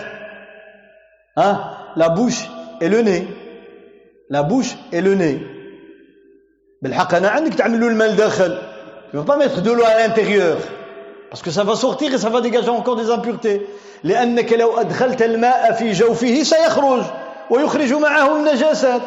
[1.39, 2.47] ها لا بوش
[2.81, 3.27] et le nez
[4.31, 5.41] la bouche et le nez
[6.82, 8.62] بالحق أنا عندك تعمل له الماء لداخل
[9.12, 10.58] tu ne vas pas mettre de l'eau à l'intérieur.
[11.30, 13.62] Parce que ça va sortir et
[14.04, 17.04] لأنك لو أدخلت الماء في جوفه سيخرج
[17.50, 19.02] ويخرج معه النجاسات.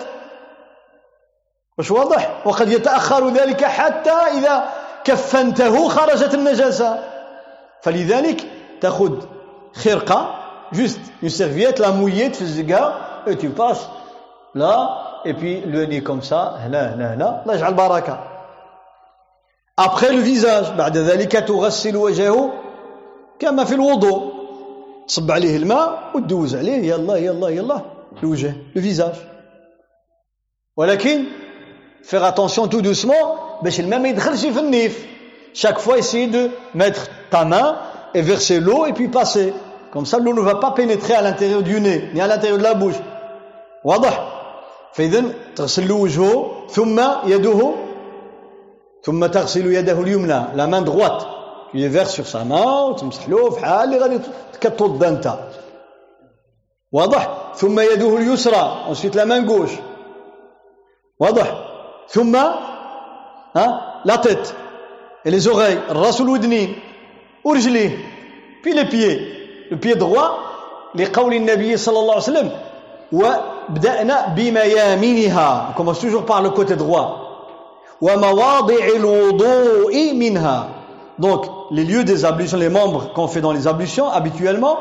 [1.79, 4.65] مش واضح؟ وقد يتأخر ذلك حتى إذا
[5.05, 6.99] كفنته خرجت النجاسة.
[7.83, 8.45] فلذلك
[8.81, 9.19] تأخذ
[9.75, 10.35] خرقة
[10.73, 13.89] juste une serviette la mouiller في الزقا et passes
[14.55, 18.20] là et puis le nez comme ça هنا هنا هنا الله يجعل بركة
[19.78, 22.54] après le visage بعد ذلك تغسل وجهه
[23.40, 24.34] كما في الوضوء
[25.08, 27.82] تصب عليه الماء وتدوز عليه يلا يلا يلا
[28.24, 29.16] الوجه لو فيزاج
[30.78, 31.24] ولكن
[32.04, 35.06] faire attention tout doucement باش الماء ما يدخلش في النيف
[35.54, 37.78] chaque fois essayer de mettre ta main
[38.14, 39.54] et verser l'eau et puis passer
[39.92, 42.64] comme ça l'eau ne va pas pénétrer à l'intérieur du nez ni à l'intérieur de
[42.64, 43.00] la bouche
[43.84, 44.33] واضح
[44.95, 45.25] فإذا
[45.57, 47.75] تغسل وجهه ثم يده
[49.03, 51.27] ثم تغسل يده اليمنى main droite.
[51.71, 54.21] Tu les verses sur sa main وتمسح له في حال اللي غادي
[54.61, 55.39] كتوضا أنت.
[56.93, 59.79] واضح؟ ثم يده اليسرى ensuite la main gauche.
[61.21, 61.47] واضح؟
[62.09, 62.37] ثم
[63.57, 64.55] ها؟ tête.
[65.25, 66.75] Et les oreilles الرأس والودنين.
[67.45, 67.99] ورجليه.
[68.63, 69.19] Puis les pieds.
[69.71, 70.39] Le pied droit
[70.95, 72.51] لقول النبي صلى الله عليه وسلم.
[73.70, 77.26] وبدأنا بميامنها on commence toujours par le côté droit
[78.02, 80.68] ومواضع الوضوء منها
[81.20, 84.78] donc les lieux des ablutions les membres qu'on fait dans les ablutions habituellement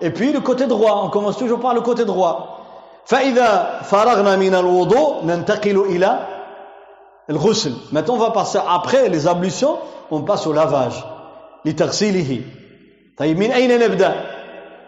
[0.00, 2.56] et puis le côté droit on commence toujours par le côté droit
[3.04, 6.18] فإذا فرغنا من الوضوء ننتقل إلى
[7.30, 9.78] الغسل maintenant on va passer après les ablutions
[10.10, 11.04] on passe au lavage
[11.64, 12.40] لتغسيله
[13.18, 14.14] طيب من أين نبدأ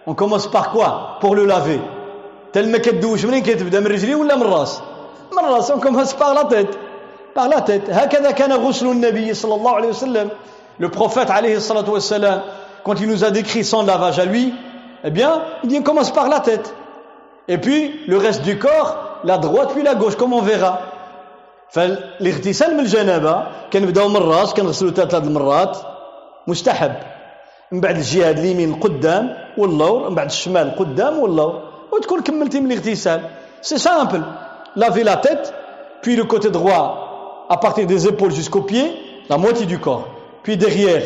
[0.07, 1.81] on commence par quoi pour le laver
[2.54, 4.82] Tel ما كدوش منين كتبدا؟ من رجلي ولا من الراس
[5.32, 6.78] من on commence par la tête
[7.36, 10.30] par la tête هكذا كان غسل النبي صلى الله عليه وسلم.
[10.80, 12.42] Le prophète عليه الصلاة والسلام
[12.84, 14.54] quand il nous a décrit son lavage à lui
[15.04, 16.74] eh bien il dit on commence par la tête
[17.48, 20.80] et puis le reste du corps la droite puis la gauche comme on verra.
[21.70, 23.44] فالاغتسال من الجنابه
[23.74, 25.78] كنبداو من الراس كنغسلو ثلاث مرات
[26.48, 26.94] مستحب
[27.72, 33.21] من بعد الجهه اليمين القدام واللور من بعد الشمال القدام واللور وتكون كملتي من الاغتسال
[33.63, 34.23] سي سامبل
[34.77, 35.53] لافي لا تيت
[36.03, 38.91] puis le côté droit à partir des épaules jusqu'aux pieds
[39.31, 40.09] la moitié du corps
[40.43, 41.03] puis derrière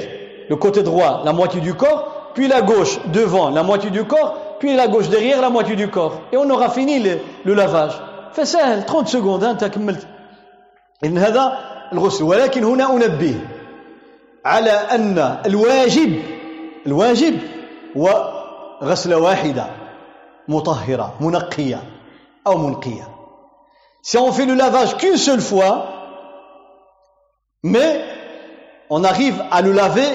[0.49, 4.32] le côté droit la moitié du corps puis la gauche devant la moitié du corps
[4.61, 7.97] puis la gauche derrière la moitié du corps et on aura fini le, le lavage
[8.32, 10.07] فسهل 30 secondes انت كملت
[11.05, 11.59] إن هذا
[11.93, 13.41] الغسل ولكن هنا أنبه
[14.45, 16.22] على أن الواجب
[16.87, 17.39] الواجب
[17.97, 18.32] هو
[18.82, 19.66] غسلة واحدة
[20.48, 21.84] مطهرة منقية
[22.48, 23.08] أو منقية.
[24.04, 25.74] Si on fait le lavage qu'une seule fois,
[27.64, 28.04] mais
[28.89, 30.10] on arrive à le laver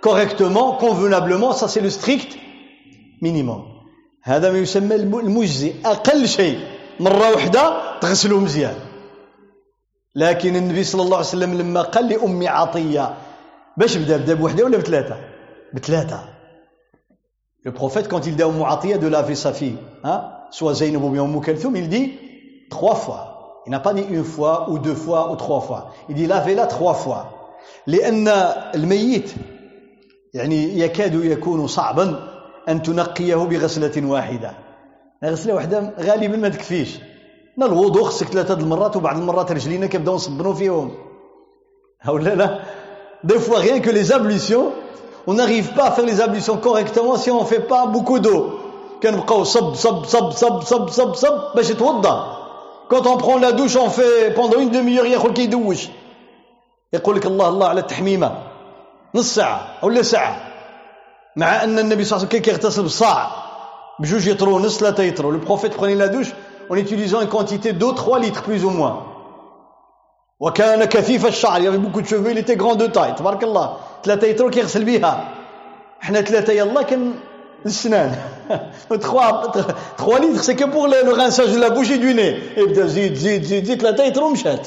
[0.00, 2.36] correctement, convenablement, ça c'est le strict
[3.22, 3.62] minimum.
[4.22, 5.74] هذا ما يسمى المجزي.
[5.84, 6.58] أقل شيء
[7.00, 8.76] مرة واحدة تغسله مزيان.
[10.14, 13.14] لكن النبي صلى الله عليه وسلم لما قال لأم عطية
[13.76, 15.16] باش بدا بدا بوحدة ولا بثلاثة؟
[15.74, 16.35] بثلاثة.
[17.66, 20.18] Le prophète, quand il dit à Umm Atiyah de laver sa fille, hein,
[20.52, 21.42] soit Zainab ou bien Umm
[21.74, 22.12] il dit
[22.70, 23.62] trois fois.
[23.66, 25.90] Il n'a pas dit une fois ou deux fois ou trois fois.
[26.08, 27.32] Il dit lavez-la trois fois.
[27.88, 28.28] لأن
[28.74, 29.34] الميت
[30.34, 32.18] يعني يكاد يكون صعبا
[32.68, 34.52] أن تنقيه بغسلة واحدة.
[35.24, 36.98] غسلة واحدة غالبا ما تكفيش.
[37.56, 40.94] لا الوضوء خصك ثلاثة المرات وبعض المرات رجلينا كيبداو نصبنوا فيهم
[42.08, 42.60] ولا لا
[43.24, 44.70] deux fois rien que les ablutions
[45.27, 48.61] on n'arrive pas à faire les ablutions correctement si on fait pas beaucoup d'eau
[49.03, 52.37] كنبقاو صب صب صب صب صب صب صب باش يتوضا
[52.89, 55.87] quand on prend la douche on fait pendant une demi-heure يا خو كيدوش
[56.93, 58.31] يقول لك الله الله على التحميمه
[59.15, 60.35] نص ساعه ولا ساعه
[61.37, 63.31] مع ان النبي صلى الله عليه وسلم كان كيغتسل بصاع
[63.99, 66.31] بجوج يطرو نص ثلاثه يطرو le prophète prenait la douche
[66.69, 69.03] en utilisant une quantité d'eau 3 litres plus ou moins.
[70.39, 73.43] وكان كثيف الشعر il y avait beaucoup de cheveux il était grand de taille تبارك
[73.43, 75.24] الله ثلاثة يترو كيغسل بيها.
[76.02, 77.14] إحنا ثلاثة يلا كان
[77.66, 78.14] السنان.
[78.90, 79.52] 3
[79.98, 82.38] 3 litres c'est que pour le, le rinçage de la bouche et du nez.
[82.56, 84.66] يبدا زيد زيد زيد زيد ثلاثة يترو مشات.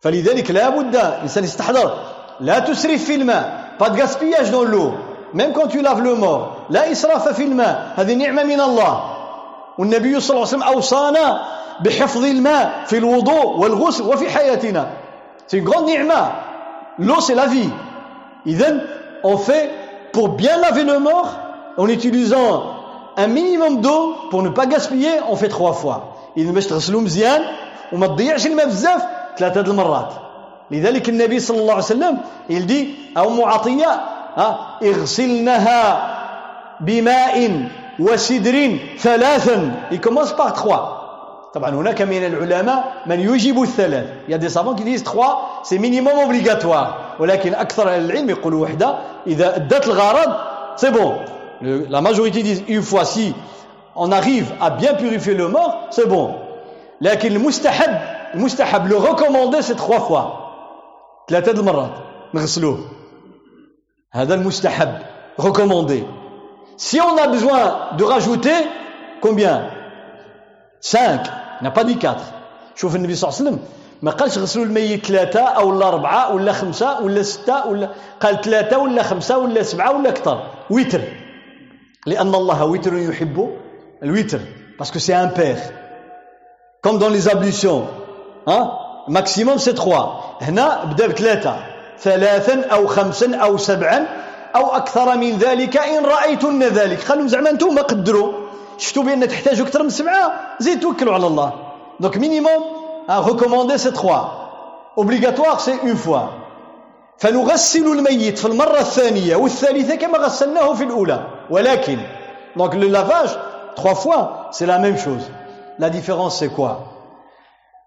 [0.00, 1.98] فلذلك لا بد الإنسان يستحضر.
[2.40, 3.76] لا تسرف في الماء.
[3.78, 4.94] De gaspillage dans l'eau.
[5.34, 6.70] Même quand tu laves le mort.
[6.70, 7.92] لا إسراف في الماء.
[7.96, 9.02] هذه نعمة من الله.
[9.78, 11.42] والنبي صلى الله عليه وسلم أوصانا
[11.80, 14.86] بحفظ الماء في الوضوء والغسل وفي حياتنا.
[15.46, 16.32] C'est une grande ni'ma
[16.98, 17.46] l'eau c'est la
[18.45, 18.81] vie إذن
[19.23, 19.69] on fait
[20.13, 21.29] pour bien laver le mort
[21.77, 22.63] en utilisant
[23.17, 27.41] un minimum d'eau pour ne pas gaspiller on fait trois fois إذن باش تغسلوا مزيان
[27.93, 29.01] وما تضيعش الماء بزاف
[29.37, 30.13] ثلاثة المرات
[30.71, 32.17] لذلك النبي صلى الله عليه وسلم
[32.49, 33.91] il dit à أم عطية
[34.83, 35.81] اغسلنها
[36.81, 37.67] بماء
[37.99, 40.99] وسدر ثلاثا il commence par trois
[41.55, 41.61] il
[44.29, 48.95] y a des savants qui disent trois c'est minimum obligatoire ولكن أكثر العلم يقولوا وحدة
[49.27, 50.33] إذا أدت الغرض
[50.75, 51.15] c'est bon
[51.61, 53.33] la majorité disent une fois si
[53.95, 56.35] on arrive à bien purifier le mort c'est bon
[57.01, 57.97] لكن المستحب
[58.35, 60.25] المستحب le recommandé c'est trois fois
[61.29, 61.91] ثلاثة المرات
[62.33, 62.79] نغسلوه
[64.13, 64.93] هذا المستحب
[65.39, 66.03] recommandé
[66.79, 68.55] Si on a besoin de rajouter,
[69.19, 69.67] combien
[70.79, 71.19] 5
[71.62, 72.16] n'a pas dit 4
[72.76, 73.58] شوف النبي صلى الله عليه وسلم
[74.02, 77.88] ما قالش غسلوا الميت ثلاثة أو أربعة ولا خمسة ولا ستة ولا
[78.20, 81.00] قال ثلاثة ولا خمسة ولا سبعة ولا أكثر وتر
[82.06, 83.50] لأن الله وتر يحب
[84.02, 84.40] الوتر
[84.78, 85.56] parce que c'est impair
[86.84, 87.88] comme dans les ablutions
[88.48, 88.78] ها
[89.08, 91.56] maximum c'est 3 هنا بدا بثلاثة
[91.98, 94.06] ثلاثا أو خمسا أو سبعا
[94.56, 98.43] أو أكثر من ذلك إن رأيتن ذلك قالوا زعما أنتم قدروا
[98.78, 101.52] شفتوا بأن تحتاجوا أكثر من سبعة؟ زيد توكلوا على الله.
[102.00, 102.62] donc minimum
[103.08, 104.22] recommandé c'est trois.
[104.96, 106.30] Obligatoire c'est une fois.
[107.18, 111.26] فنغسل الميت في المرة الثانية والثالثة كما غسلناه في الأولى.
[111.50, 111.98] ولكن
[112.56, 113.38] le lavage
[113.76, 115.30] trois fois c'est la même chose.
[115.78, 116.80] La différence c'est quoi?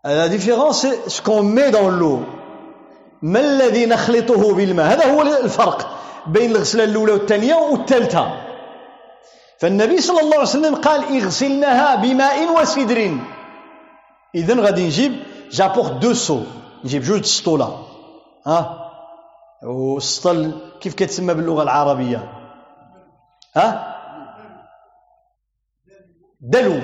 [0.04, 2.20] La différence c'est ce qu'on met dans l'eau.
[3.22, 5.90] ما الذي نخلطه بالماء؟ هذا هو الفرق
[6.28, 8.47] بين الغسلة الأولى والثانية والثالثة
[9.60, 13.00] فالنبي صلى الله عليه وسلم قال اغسلنها بماء وسدر.
[14.36, 15.14] إذن غادي نجيب
[15.52, 16.44] j'apporte deux seaux.
[16.86, 17.70] نجيب جوج سطولا
[18.48, 18.60] ها؟
[19.64, 20.52] والسطل
[20.82, 22.22] كيف كتسمى باللغة العربية؟
[23.56, 23.68] ها؟
[26.42, 26.78] دلو.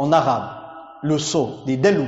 [0.00, 0.48] En arabe.
[1.02, 2.06] Le seau des دلو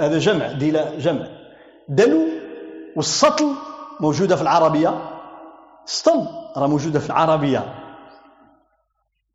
[0.00, 1.26] هذا جمع دي جمع.
[1.88, 2.20] دلو
[2.96, 3.54] والسطل
[4.00, 4.90] موجودة في العربية.
[5.86, 6.47] سطل.
[6.57, 7.83] راه موجودة في العربية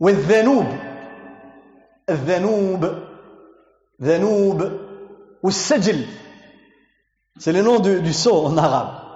[0.01, 0.67] والذنوب
[2.11, 2.95] الذنوب
[4.03, 4.73] ذنوب
[5.43, 6.07] والسجل
[7.39, 9.09] سي لي نون دو سو ان arabe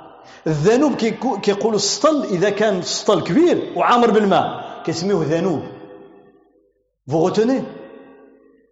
[0.46, 0.94] الذنوب
[1.42, 5.62] كيقولوا السطل اذا كان السطل كبير وعامر بالماء كيسميوه ذنوب
[7.06, 7.62] vous retenez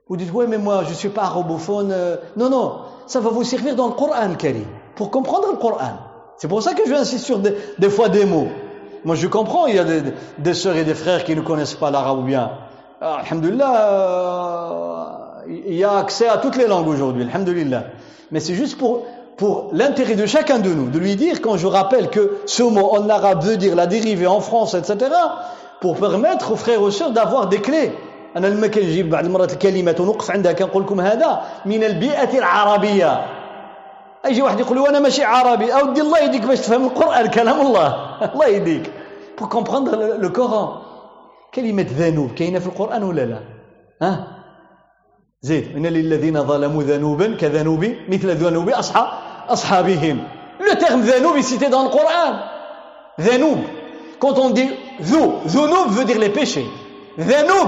[0.08, 1.94] vous dites ouais mais moi je suis pas arabophone
[2.36, 2.66] non non
[3.06, 5.94] ça va vous servir dans le Coran Karim pour comprendre le Coran
[6.38, 8.48] c'est pour ça que je insiste sur des, des fois des mots
[9.04, 10.02] moi je comprends il y a des,
[10.38, 12.50] des sœurs et des frères qui ne connaissent pas l'arabe ou bien
[13.02, 15.06] ah, alhamdulillah,
[15.48, 17.84] il y a accès à toutes les langues aujourd'hui, alhamdulillah.
[18.30, 19.06] Mais c'est juste pour,
[19.38, 22.90] pour l'intérêt de chacun de nous, de lui dire, quand je rappelle que ce mot
[22.90, 24.98] en arabe veut dire la dérivée en France, etc.,
[25.80, 27.92] pour permettre aux frères et aux sœurs d'avoir des clés.
[28.36, 33.26] أنا لما كنجيب بعض المرات الكلمات ونوقف عندها كنقول لكم هذا من البيئة العربية
[34.25, 37.87] يجي واحد يقول لي أنا ماشي عربي أودي الله يهديك باش تفهم القرآن كلام الله.
[38.33, 38.91] الله يهديك
[39.37, 40.81] pour comprendre le Coran.
[41.53, 43.39] كلمة ذنوب كاينة في القرآن ولا لا؟
[44.01, 44.27] ها؟
[45.41, 49.07] زيد إن للذين ظلموا ذنوبا كذنوب مثل ذنوب أصحاب
[49.49, 50.27] أصحابهم.
[50.59, 51.35] Le terme ذنوب
[51.71, 52.33] dans le Coran.
[53.21, 53.57] ذنوب.
[54.19, 54.69] Quand on dit
[55.01, 56.65] ذو ذنوب veut dire les péchés.
[57.19, 57.67] ذنوب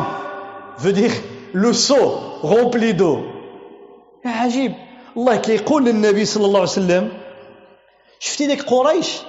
[0.80, 1.12] veut dire
[1.53, 3.20] le seau rempli d'eau.
[4.26, 4.87] عجيب.
[5.18, 7.09] الله كيقول للنبي صلى الله عليه وسلم
[8.20, 9.22] شفتي ديك قريش؟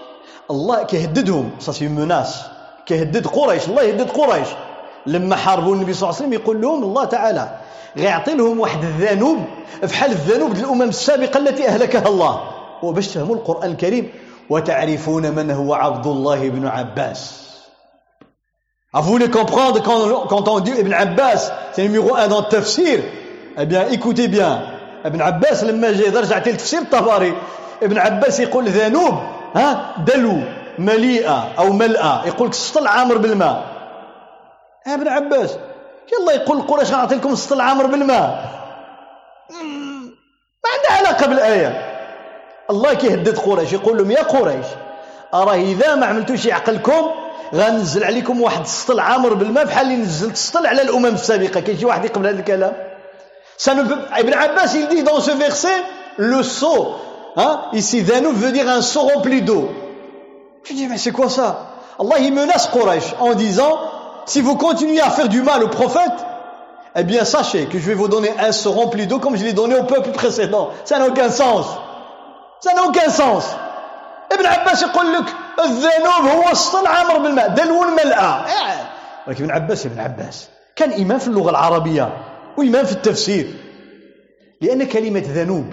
[0.50, 1.50] الله كيهددهم.
[1.60, 2.42] سا سي مناس
[2.86, 4.48] كيهدد قريش الله يهدد قريش.
[5.06, 7.58] لما حاربوا النبي صلى الله عليه وسلم يقول لهم الله تعالى
[7.96, 9.38] غيعطي لهم واحد الذنوب
[9.82, 12.40] بحال الذنوب الأمم السابقة التي أهلكها الله.
[12.82, 14.12] وباش تفهموا القرآن الكريم
[14.50, 17.44] وتعرفون من هو عبد الله بن عباس.
[18.94, 22.48] À vous les comprendre quand, quand on dit Ibn Abbas, c'est numéro un dans le
[22.48, 23.00] tafsir.
[23.58, 24.77] Eh bien, écoutez bien.
[25.04, 27.34] Ibn Abbas, لما جاي رجعت لتفسير الطبري
[27.82, 29.14] ابن عباس يقول ذنوب
[29.54, 30.38] ها؟ دلو
[30.78, 33.64] مليئة أو ملأة يقول السطل عامر بالماء.
[34.86, 35.58] يا ابن عباس؟
[36.12, 38.44] يلا يقول قريش نعطي لكم السطل عامر بالماء.
[40.64, 41.98] ما عندها علاقة بالآية.
[42.70, 44.66] الله كيهدد قريش يقول لهم يا قريش
[45.34, 47.10] أراه إذا ما عملتوش عقلكم
[47.54, 51.60] غنزل عليكم واحد السطل عامر بالماء بحال اللي نزلت السطل على الأمم السابقة.
[51.60, 52.87] كاين شي واحد يقبل هذا الكلام؟
[53.67, 55.83] ابن Abbas il dit dans ce verset
[56.17, 56.95] le seau
[57.37, 59.69] hein, ici Dhanoub veut dire un seau rempli d'eau
[60.63, 63.77] Je dis, mais c'est quoi ça Allah, il menace Quraysh en disant,
[64.25, 66.25] si vous continuez à faire du mal au prophète,
[66.95, 69.53] eh bien, sachez que je vais vous donner un seau rempli d'eau comme je l'ai
[69.53, 70.71] donné au peuple précédent.
[70.85, 71.65] Ça n'a aucun sens.
[72.61, 73.43] Ça n'a aucun sens.
[74.31, 75.25] ابن عباس يقول لك
[75.59, 78.45] الذنوب هو السطل عامر بالماء دلو الملأة
[79.27, 82.09] ولكن ابن عباس ابن عباس كان إمام في اللغة العربية
[82.58, 83.46] وإمام في التفسير.
[84.60, 85.66] لأن كلمة ذنوب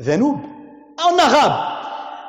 [0.00, 0.40] ذنوب
[1.04, 1.52] أو نغاب.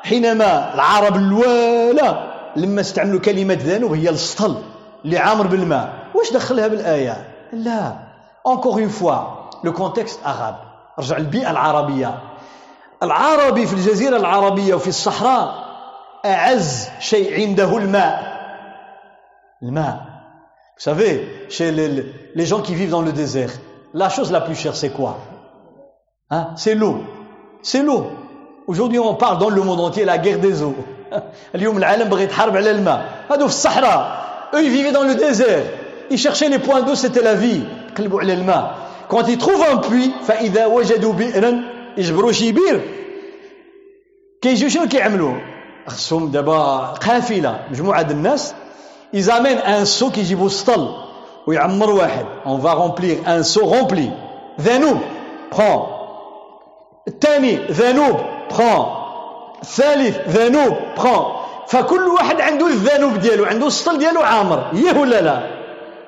[0.03, 4.61] حينما العرب الوالى لما استعملوا كلمة ذنوب هي السطل
[5.13, 7.93] عامر بالماء واش دخلها بالآية؟ لا.
[8.47, 10.55] Encore une fois le contexte arabe.
[10.99, 12.19] رجع البيئة العربية.
[13.03, 15.65] العربي في الجزيرة العربية وفي الصحراء
[16.25, 18.35] أعز شيء عنده الماء.
[19.63, 19.97] الماء.
[20.77, 21.89] Vous savez, chez les,
[22.35, 23.53] les gens qui vivent dans le désert,
[23.94, 25.18] la chose la plus chère, c'est quoi
[26.30, 26.98] hein C'est l'eau.
[27.62, 28.06] C'est l'eau.
[28.66, 30.76] Aujourd'hui, on parle dans le monde entier la guerre des eaux.
[31.54, 34.00] اليوم العالم بغى يتحارب على الماء هادو في الصحراء
[34.54, 35.64] eux ils vivaient dans le désert
[36.10, 37.62] ils cherchaient les points d'eau c'était la vie
[37.98, 38.74] قلبوا على الماء
[39.08, 41.62] quand ils trouvent un puits فاذا وجدوا بئرا
[41.96, 42.80] يجبروا شي بير
[44.42, 45.34] كيجيو شنو كيعملوا
[45.86, 46.58] خصهم دابا
[47.02, 48.54] قافله مجموعه د الناس
[49.12, 51.03] ils amènent un seau كيجيبوا سطل
[51.47, 54.11] ويعمر واحد on va remplir un seau rempli
[54.61, 54.97] ذنوب
[55.51, 55.87] بخون
[57.07, 58.17] الثاني ذنوب
[58.49, 58.85] بخون
[59.61, 61.25] الثالث ذنوب بخون
[61.67, 65.39] فكل واحد عنده الذنوب ديالو عنده السطل ديالو عامر ياه ولا لا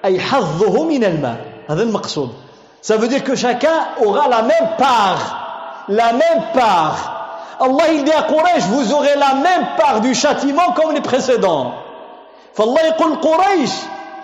[0.05, 1.38] اي حظه من الماء
[1.69, 2.29] هذا المقصود
[2.82, 3.70] ça veut dire que chacun
[4.03, 5.20] aura la même part
[5.88, 6.93] la même part
[7.61, 11.74] الله il dit قريش vous aurez la même part de châtiment comme les précédents
[12.53, 13.71] فالله يقول قريش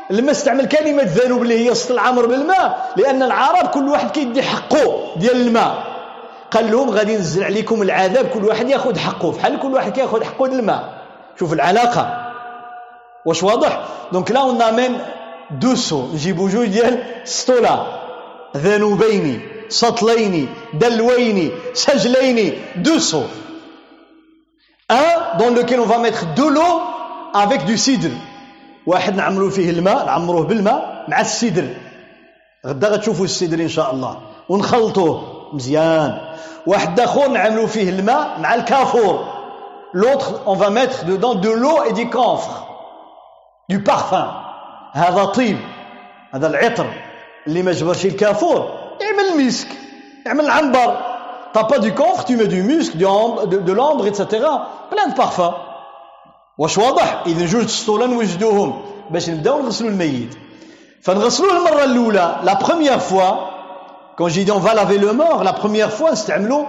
[0.10, 5.16] لما استعمل كلمة ذنوب اللي هي سطل عامر بالماء لأن العرب كل واحد كيدي حقه
[5.16, 5.93] ديال الماء.
[6.51, 10.45] قال لهم غادي ننزل عليكم العذاب كل واحد ياخذ حقه بحال كل واحد كياخذ حقه
[10.45, 11.01] الماء.
[11.39, 12.34] شوف العلاقة.
[13.26, 13.80] واش واضح؟
[14.12, 14.98] donc là on amène
[15.52, 17.86] deux seaux نجيبو جوج ديال سطولا.
[18.58, 22.62] ذنوبين سطلين دلوين سجلين.
[22.76, 23.24] deux seaux
[24.91, 26.82] un dans lequel on va mettre de l'eau
[27.36, 28.12] avec du sidr
[28.88, 31.68] واحد نعملو فيه الماء نعمروه بالماء مع السدر.
[32.68, 34.18] غدا غتشوفوا السدر إن شاء الله.
[34.50, 35.24] ونخلطوه.
[35.54, 36.18] مزيان.
[36.68, 39.34] واحد آخر نعملوا فيه الماء مع الكافور.
[39.94, 42.68] L'autre on va mettre dedans de l'eau et du camphre.
[43.70, 44.28] Du parfum.
[44.94, 45.58] هذا طيب
[46.34, 46.86] هذا العطر
[47.48, 48.72] اللي ما جبرش الكافور
[49.02, 49.68] اعمل المسك
[50.28, 50.98] اعمل العنبر
[51.54, 54.24] t'as pas du camphre tu mets du musc de l'ambre etc
[54.92, 55.54] plein de parfums.
[56.58, 60.36] واش واضح؟ إذا جوج سطوله نوجدوهم باش نبداو نغسلوا الميت.
[61.01, 63.54] فنغسلوه المرة الأولى لا بروميير فوا
[64.16, 66.66] Quand j'ai dit on va laver le mort, la première fois, نستعملوا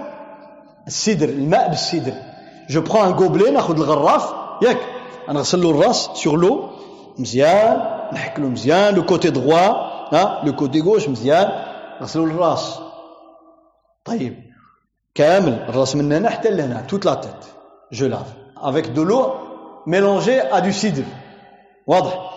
[0.87, 2.13] السدر الماء بالسدر.
[2.67, 4.77] Je prends un gobelet, ناخذ الغراف, ياك.
[5.29, 6.69] نغسل له الراس sur l'eau,
[7.19, 11.51] مزيان, نحك له مزيان, le côté droit, ها, le côté gauche مزيان,
[12.01, 12.79] نغسل له الراس.
[14.05, 14.35] طيب.
[15.15, 15.65] كامل.
[15.69, 16.87] الراس من هنا حتى لهنا.
[16.87, 17.55] Toute la tête.
[17.91, 18.33] Je lave.
[18.63, 19.44] Avec de l'eau
[19.85, 21.05] mélangée à du sidr.
[21.87, 22.31] واضح.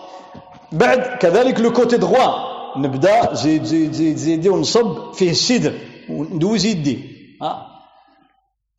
[0.72, 2.49] بعد كذلك le côté droit.
[2.76, 5.72] نبدا زيد زيد زيد زيدي ونصب فيه السدر
[6.11, 6.99] وندوز يدي
[7.42, 7.66] ها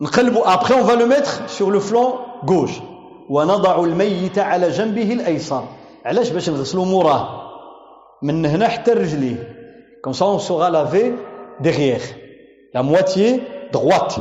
[0.01, 2.13] نقلبوا après on va le mettre sur le flanc
[2.49, 2.71] gauche
[3.29, 5.63] ونضع الميت على جنبه الايسر
[6.05, 7.41] علاش باش نغسلو موراه
[8.21, 9.55] من هنا حتى رجليه
[10.03, 11.15] comme ça on aura lavé
[11.59, 12.01] derrière
[12.75, 13.41] la moitié
[13.73, 14.13] droite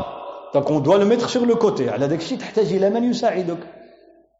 [0.54, 3.58] donc on doit le mettre sur le côté على داك الشيء تحتاج إلى من يساعدك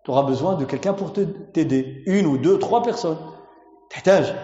[0.09, 2.03] tu auras besoin de quelqu'un pour t'aider.
[2.07, 3.19] Une ou deux trois personnes.
[3.91, 4.35] تحتاج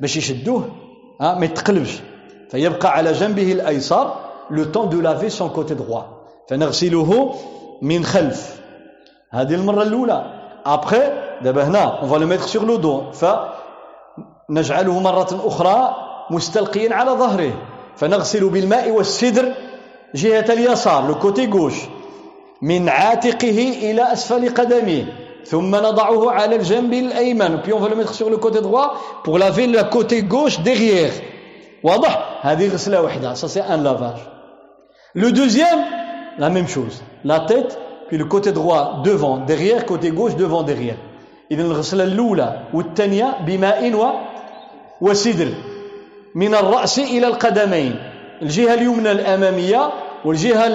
[0.00, 0.68] باش يشدوه
[1.20, 2.00] ها ما يتقلبش
[2.50, 4.14] فيبقى على جنبه الايسر
[4.50, 6.02] le temps de laver son côté droit
[6.48, 7.34] فنغسله
[7.82, 8.60] من خلف
[9.30, 10.18] هذه المره الاولى
[10.66, 11.02] ابخي
[11.42, 15.96] دابا هنا on va le mettre sur le dos فنجعله مره أخرى
[16.30, 17.52] مستلقيا على ظهره
[17.96, 19.54] فنغسل بالماء والسدر
[20.14, 21.74] جهه اليسار le côté gauche
[22.62, 25.06] من عاتقه إلى اسفل قدمه
[25.44, 28.94] ثم نضعه على الجنب الأيمن puis on va le mettre sur le côté droit
[29.24, 31.12] pour laver le côté gauche derrière
[31.82, 34.20] واضح هذه غسلة واحدة ça c'est un lavage
[35.14, 35.80] le deuxième
[36.38, 40.96] la même chose la tête puis le côté droit devant derrière côté gauche devant derrière
[41.50, 44.06] إذا الغسلة الأولى والثانية بماء و
[45.00, 45.48] وسدر
[46.34, 47.94] من الرأس إلى القدمين
[48.42, 49.90] الجهة اليمنى الأمامية
[50.24, 50.66] والجهة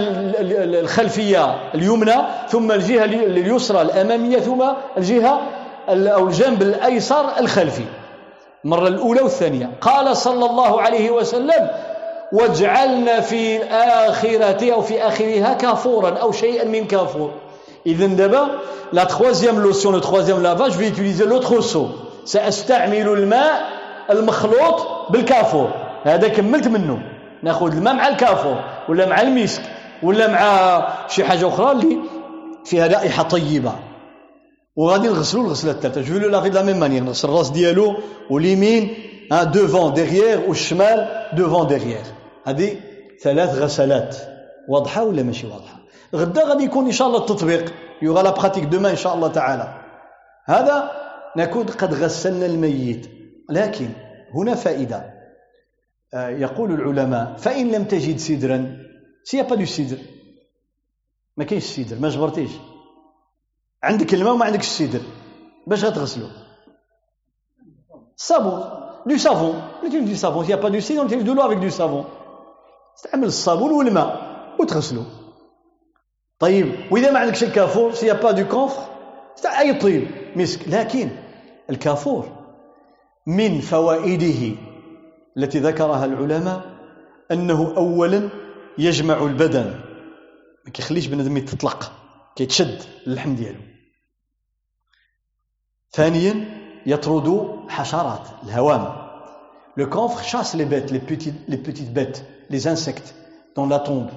[0.82, 2.16] الخلفية اليمنى
[2.50, 4.64] ثم الجهة اليسرى الأمامية ثم
[4.98, 5.42] الجهة
[5.90, 7.86] أو الجنب الأيسر الخلفي.
[8.66, 9.70] المرة الأولى والثانية.
[9.82, 11.70] قال صلى الله عليه وسلم
[12.32, 13.64] واجعلنا في
[14.10, 17.32] آخرة أو في آخرها كافورا أو شيئا من كافور.
[17.86, 18.48] إذا دابا
[18.94, 21.88] la lotion le troisième lavage je vais utiliser l'autre seau
[22.26, 23.62] سأستعمل الماء
[24.10, 25.70] المخلوط بالكافور.
[26.04, 27.00] هذا كملت منه.
[27.44, 28.77] ناخذ الماء مع الكافور.
[28.90, 29.62] ولا مع المسك
[30.04, 31.98] ولا مع شي حاجة أخرى اللي
[32.66, 33.74] فيها رائحة طيبة.
[34.76, 36.02] وغادي نغسلو الغسلة الثالثة.
[36.02, 37.96] je le lave la même manière نغسل الراس ديالو
[38.30, 38.96] واليمين
[39.32, 42.04] devant derrière والشمال devant derrière
[42.46, 42.76] هذه
[43.24, 44.18] ثلاث غسلات.
[44.70, 45.80] واضحة ولا ماشي واضحة؟
[46.16, 47.74] غدا غادي يكون إن شاء الله التطبيق.
[48.02, 49.74] il y aura la pratique demain إن شاء الله تعالى.
[50.46, 50.92] هذا
[51.38, 53.10] نكون قد غسلنا الميت.
[53.50, 53.90] لكن
[54.36, 55.17] هنا فائدة.
[56.14, 58.78] يقول العلماء فإن لم تجد سدرا
[59.24, 59.98] si pas de sidr
[61.38, 62.52] ما كاينش السدر ما جبرتيش.
[63.84, 65.02] عندك الماء وما عندكش السدر
[65.68, 66.28] باش غتغسلو.
[68.18, 68.64] الصابون
[69.08, 72.06] du savon utilisez du savon si pas de sidr utilisez de l'eau avec du savon
[72.98, 74.10] استعمل الصابون والماء
[74.60, 75.04] وتغسلو.
[76.40, 78.84] طيب وإذا ما عندكش الكافور si pas de camphre
[79.60, 80.68] أي طيب مسك.
[80.68, 81.10] لكن
[81.70, 82.38] الكافور
[83.28, 84.67] من فوائده
[85.38, 86.62] التي ذكرها العلماء
[87.32, 88.30] أنه اولا
[88.78, 89.80] يجمع البدن.
[90.66, 91.92] ما كيخليش بنادم يتطلق
[92.36, 93.60] كيتشد اللحم ديالو.
[95.92, 96.46] ثانيا
[96.86, 99.08] يطرد حشرات الهوام.
[99.80, 103.14] Le camphre chasse les bêtes, les petites, les petites bêtes, les insectes
[103.56, 104.10] dans la tombe.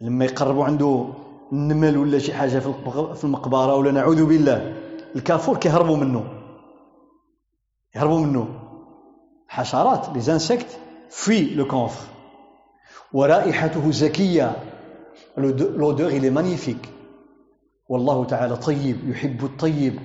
[0.00, 1.08] لما يقربوا عنده
[1.52, 2.58] النمل ولا شي حاجة
[3.14, 4.76] في المقبرة ولا نعوذ بالله
[5.16, 6.24] الكافور كيهربوا منه.
[7.96, 8.61] يهربوا منه.
[9.52, 10.78] حشرات les insectes
[11.10, 12.08] fuient le camphre.
[13.12, 14.52] ورائحته زكية.
[15.36, 16.88] L'odeur il est magnifique.
[17.88, 19.98] والله تعالى طيب يحب الطيب.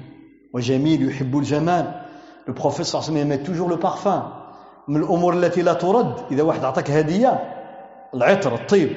[0.53, 2.01] وجميل يحب الجمال.
[2.47, 4.23] Le prophète صلى الله عليه وسلم يمت toujours le parfum.
[4.87, 6.13] من الأمور التي لا ترد.
[6.31, 7.39] إذا واحد عطاك هدية
[8.13, 8.89] العطر الطيب.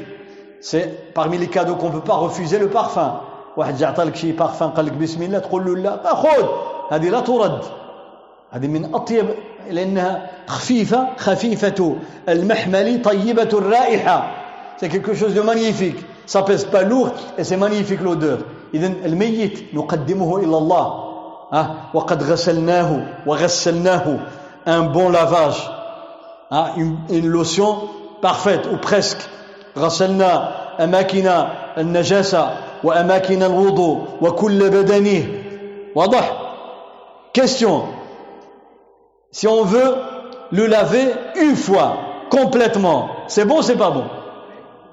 [0.61, 0.85] سي
[1.15, 3.21] parmi les cadeaux qu'on peut pas refuser le parfum.
[3.57, 6.49] واحد جا عطالك شي بارفان قال لك بسم الله تقول له لا خذ
[6.91, 7.65] هذه لا ترد.
[8.51, 9.27] هذه من أطيب
[9.72, 11.96] لانها خفيفه خفيفه
[12.30, 14.32] المحمل طيبه الرائحه
[14.78, 18.40] c'est quelque chose de magnifique ça pèse pas lourd et c'est magnifique l'odeur
[18.74, 21.04] اذا الميت نقدمه الى الله
[21.52, 24.20] hein, وقد غسلناه وغسلناه
[24.68, 25.70] un bon lavage
[26.52, 27.78] hein, une, une lotion
[28.22, 29.30] parfaite ou presque
[29.78, 30.52] غسلنا
[30.84, 31.46] أماكن
[31.78, 35.28] النجاسة وأماكن الوضوء وكل بدنه
[35.96, 36.32] واضح
[37.38, 37.82] question
[39.33, 39.95] Si on veut
[40.53, 41.97] le laver une fois
[42.31, 43.09] complètement.
[43.29, 44.05] C'est bon c'est pas bon?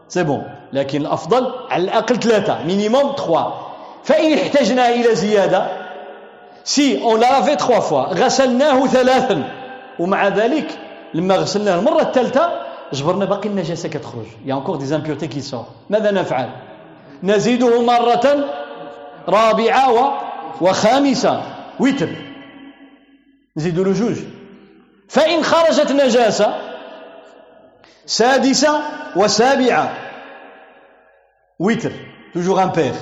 [0.08, 0.42] C'est bon.
[0.74, 3.54] لكن الأفضل على الأقل ثلاثة minimum trois.
[4.04, 5.68] فإن احتجنا إلى زيادة
[6.64, 9.44] si on l'a lavé trois fois غسلناه ثلاثا
[10.00, 10.80] ومع ذلك
[11.14, 12.50] لما غسلناه المره الثالثه
[12.94, 16.50] جبرنا باقي النجاسه كتخرج y a encore des impuretés qui sortent ماذا نفعل
[17.24, 18.46] نزيده مره
[19.30, 20.00] رابعه و...
[20.62, 21.42] وخامسه
[21.80, 22.10] ويتر
[23.57, 24.17] نزيدوا له جوج
[25.09, 26.55] فان خرجت نجاسه
[28.07, 28.81] سادسه
[29.17, 29.93] وسابعه
[31.59, 31.93] ويتر
[32.35, 32.95] توجور ان بير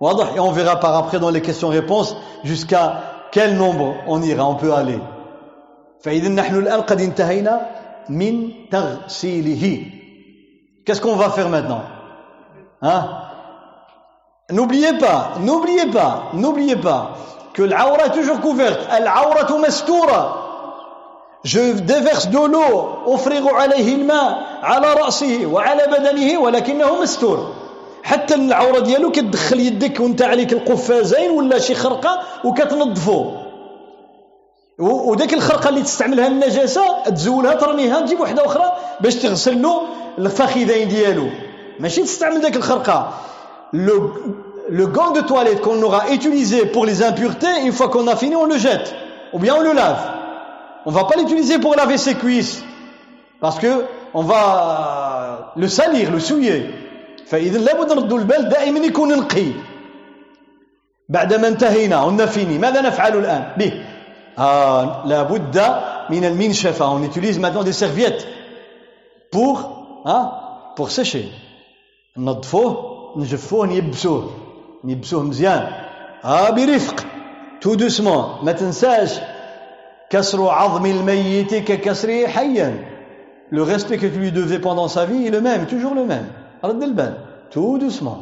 [0.00, 4.56] واضح et on verra par après dans les questions-réponses jusqu'à quel nombre on ira on
[4.56, 5.00] peut aller
[6.02, 7.60] فإذا نحن الآن قد انتهينا
[8.08, 9.84] من تغسيله
[10.84, 11.82] qu'est-ce qu'on va faire maintenant
[12.82, 13.08] hein
[14.50, 17.16] n'oubliez pas n'oubliez pas n'oubliez pas
[17.53, 18.79] que l'aura est toujours couverte.
[18.97, 20.37] العورة مستورة
[21.43, 27.53] je déverse de l'eau أفرغ عليه الماء على رأسه وعلى بدنه ولكنه مستور
[28.03, 33.31] حتى العوره ديالو كتدخل يدك وانت عليك القفازين ولا شي خرقه وكتنظفو
[34.79, 38.71] وداك الخرقه اللي تستعملها النجاسه تزولها ترميها تجيب وحده أخرى
[39.01, 39.81] باش تغسل له
[40.17, 41.27] الفخذين ديالو
[41.79, 43.13] ماشي تستعمل داك الخرقه
[43.73, 44.09] لو
[44.70, 48.34] le gant de toilette qu'on aura utilisé pour les impuretés, une fois qu'on a fini,
[48.36, 48.94] on le jette.
[49.32, 50.00] Ou bien on le lave.
[50.86, 52.64] On va pas l'utiliser pour laver ses cuisses.
[53.40, 53.84] Parce que
[54.14, 56.70] on va le salir, le souiller.
[57.26, 59.46] فإذا لابد نردوا البال دائما يكون نقي
[61.08, 63.72] بعدما انتهينا ونفيني ماذا نفعل الآن به
[64.38, 65.56] آه لابد
[66.10, 68.28] من المنشفة on utilise maintenant des serviettes
[69.32, 70.30] pour hein,
[70.76, 71.26] pour sécher
[72.16, 74.30] ننظفوه نجفوه نيبسوه
[74.83, 75.73] نيبسوه مزيان.
[76.25, 77.05] آه برفق.
[77.61, 79.19] tout doucement ما تنساش
[80.09, 82.87] كسر عظم الميت ككسره حيا.
[83.51, 86.27] Le respect lui devait pendant sa vie est le même toujours le même.
[86.63, 87.17] رد البال.
[87.51, 88.21] tout doucement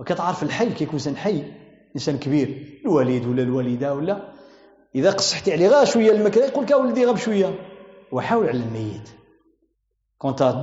[0.00, 1.42] وكتعرف الحي كيكون إنسان حي
[1.96, 2.80] إنسان كبير.
[2.84, 4.16] الوالد ولا الوالدة ولا.
[4.94, 7.54] إذا قصحتي عليه غير شوية الماكله يقول لك ولدي غير بشويه
[8.12, 9.08] وحاول على الميت.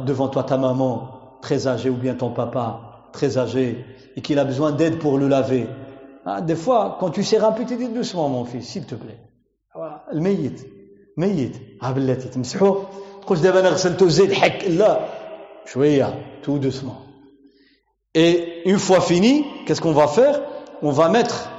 [0.08, 3.85] Devant toi ta maman très âgée ou bien ton papa très âgé
[4.17, 5.67] et qu'il a besoin d'aide pour le laver
[6.25, 8.95] ah, des fois quand tu serres un peu tu dis doucement mon fils s'il te
[8.95, 9.19] plaît
[10.13, 10.61] الميت
[11.17, 12.87] ميت ها بلاتي تمسحوه
[13.23, 15.09] تقولش دابا انا غسلته زيد حك لا
[15.67, 16.09] شويه
[16.43, 17.09] tout doucement
[18.15, 20.41] Et une fois fini, qu'est-ce qu'on va faire
[20.83, 21.51] On va mettre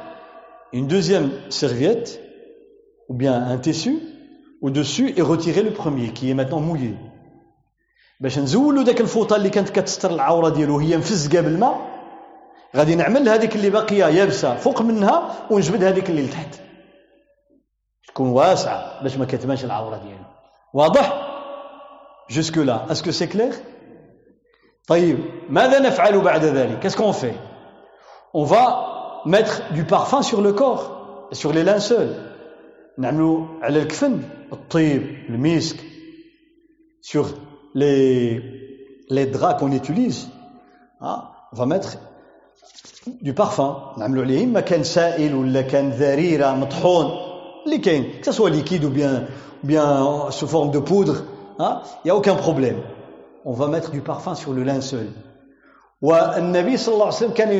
[0.73, 2.19] une deuxième serviette
[3.07, 3.99] ou bien un tissu
[4.61, 6.95] au-dessus et retirer le premier qui est maintenant mouillé.
[8.20, 11.94] باش نزولوا داك الفوطة اللي كانت كتستر العورة ديالو هي مفزقه بالماء
[12.76, 16.60] غادي نعمل هذيك اللي باقية يابسة فوق منها ونجبد هذيك اللي لتحت.
[18.08, 20.24] تكون واسعة باش ما كتبانش العورة ديالو.
[20.74, 21.30] واضح؟
[22.30, 23.52] jusque-là est-ce que c'est clair
[24.88, 25.18] طيب
[25.48, 27.36] ماذا نفعل بعد ذلك؟ Qu'est-ce qu'on fait
[28.34, 28.64] On va
[29.26, 30.84] mettre du parfum sur le corps,
[31.32, 32.14] sur les linceuls.
[32.98, 34.22] نعملوا على الكفن
[34.52, 35.76] الطيب المسك
[37.02, 37.24] sur
[37.75, 38.41] les
[39.09, 40.29] les draps qu'on utilise
[41.01, 41.23] hein?
[41.53, 41.97] on va mettre
[43.21, 47.05] du parfum نعملوا عليه اما كان سائل ولا كان ذريره مطحون
[47.65, 49.27] اللي كاين que ça soit liquide ou bien
[49.63, 51.23] ou bien sous forme de poudre
[51.59, 52.81] hein il y a aucun problème
[53.45, 55.07] on va mettre du parfum sur le linceul
[56.01, 57.51] والنبي صلى الله عليه وسلم كان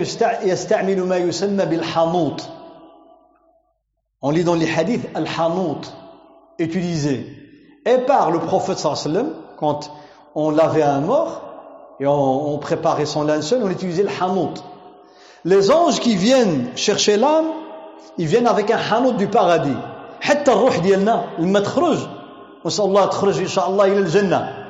[0.44, 2.42] يستعمل ما يسمى بالحنوط
[4.22, 5.82] on lit dans les hadiths al-hanout
[6.60, 7.26] utilisé
[7.86, 9.92] et par le prophète sallallahu alayhi wa sallam quand
[10.35, 11.43] on lavait un mort
[12.01, 14.55] et on, on préparait son linceul on utilisait le hanout
[15.45, 17.47] les anges qui viennent chercher l'âme
[18.19, 19.77] ils viennent avec un hanout du paradis.
[20.25, 21.99] حتى الروح ديالنا لما تخرج
[22.65, 24.67] ونسأل الله تخرج ان شاء الله إلى الجنه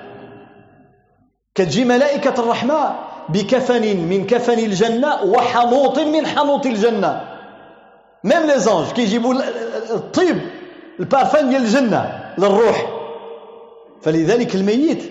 [1.55, 2.95] كتجي ملائكه الرحمه
[3.29, 7.21] بكفن من كفن الجنه وحنوط من حنوط الجنه
[8.25, 9.35] même les anges كيجيبوا
[9.91, 10.41] الطيب
[11.01, 12.91] البارفان ديال الجنه للروح
[14.03, 15.03] فلذلك الميت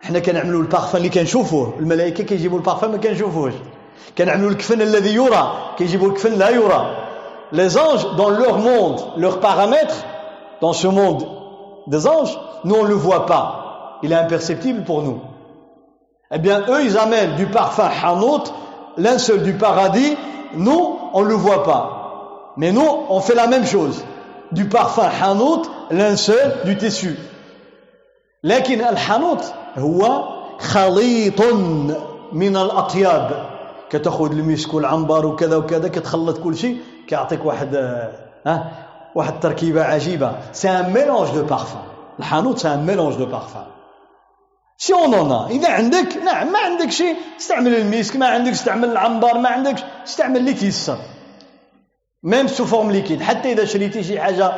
[0.00, 3.54] حنا كنعملوا البارفان اللي كنشوفوه الملائكه كيجيبوا البارفان ما كنشوفوهش
[4.18, 6.96] كنعملوا الكفن الذي يرى كيجيبوا الكفن لا يرى
[7.52, 10.04] les anges dans leur monde leurs paramètres
[10.60, 11.26] dans ce monde
[11.86, 15.20] des anges nous on le voit pas il est imperceptible pour nous
[16.32, 18.44] eh bien eux ils amènent du parfum hanout
[18.96, 20.16] l'un seul du paradis
[20.54, 24.04] nous on le voit pas mais nous on fait la même chose
[24.52, 27.16] du parfum hanout l'un seul du tissu
[28.44, 29.40] لكن الحنوط
[29.77, 30.23] هو
[30.59, 31.41] خليط
[32.33, 33.49] من الأطياب.
[33.89, 36.77] كتأخذ المسك والعنبر وكذا وكذا كتخلط كل شيء
[37.07, 37.75] كيعطيك واحد
[38.45, 38.71] ها
[39.15, 40.35] واحد التركيبه عجيبة.
[40.51, 41.81] c'est un mélange de parfum
[42.19, 43.65] الحنوط c'est un mélange de parfum
[44.77, 49.37] c'est un un إذا عندك نعم ما عندك شيء استعمل المسك ما عندك استعمل العنبر
[49.37, 49.75] ما عندك
[50.07, 50.97] استعمل اللي تيسر
[52.23, 54.51] même sous forme liquide حتى إذا شريتي شي حاجة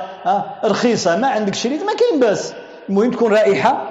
[0.66, 2.54] رخيصة ما عندك شريت ما كاين باس
[2.90, 3.91] المهم تكون رائحة.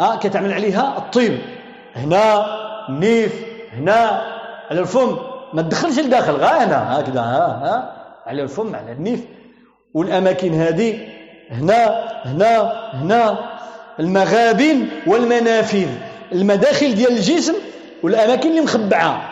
[0.00, 1.38] ها كتعمل عليها الطيب
[1.96, 2.46] هنا
[2.90, 4.22] نيف هنا
[4.70, 5.16] على الفم.
[5.52, 7.96] ما تدخلش لداخل غا هنا هكذا ها ها
[8.26, 9.24] على الفم على النيف.
[9.94, 11.08] والأماكن هذه
[11.50, 11.86] هنا
[12.24, 12.60] هنا
[12.94, 13.38] هنا
[14.00, 15.88] المغابن والمنافذ
[16.32, 17.54] المداخل ديال الجسم
[18.02, 19.22] والأماكن اللي مخبعة.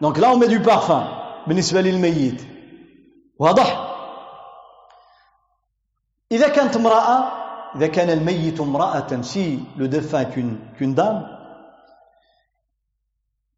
[0.00, 1.04] donc là on le parfume
[1.46, 2.42] بالنسبة للميت.
[3.38, 3.90] واضح؟
[6.32, 7.43] إذا كانت امرأة
[7.76, 11.28] اذا كان الميت امرأة سي لو défunt qu'une dame.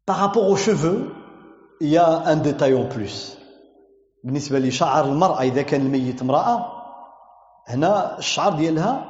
[0.05, 1.11] Par rapport aux cheveux
[1.81, 2.23] il y a
[4.23, 6.65] بالنسبة لشعر المرأة إذا كان الميت امرأة
[7.67, 9.05] هنا الشعر ديالها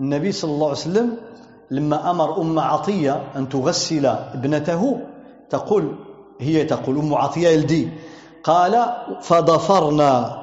[0.00, 1.16] النبي صلى الله عليه وسلم
[1.70, 5.00] لما أمر أم عطية أن تغسل ابنته
[5.50, 5.96] تقول
[6.40, 7.88] هي تقول أم عطية يلدي
[8.44, 10.42] قال فضفرنا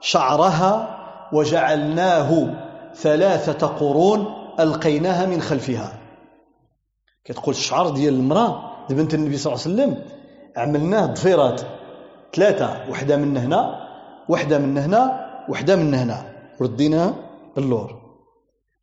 [0.00, 0.98] شعرها
[1.32, 2.54] وجعلناه
[2.94, 4.26] ثلاثة قرون
[4.60, 5.92] ألقيناها من خلفها.
[7.24, 10.04] كتقول الشعر ديال المرأة بنت النبي صلى الله عليه وسلم
[10.56, 11.60] عملناه ضفيرات
[12.34, 13.88] ثلاثة وحدة من هنا
[14.28, 16.24] وحدة من هنا وحدة من هنا
[16.60, 17.14] رديناها
[17.56, 18.00] باللور.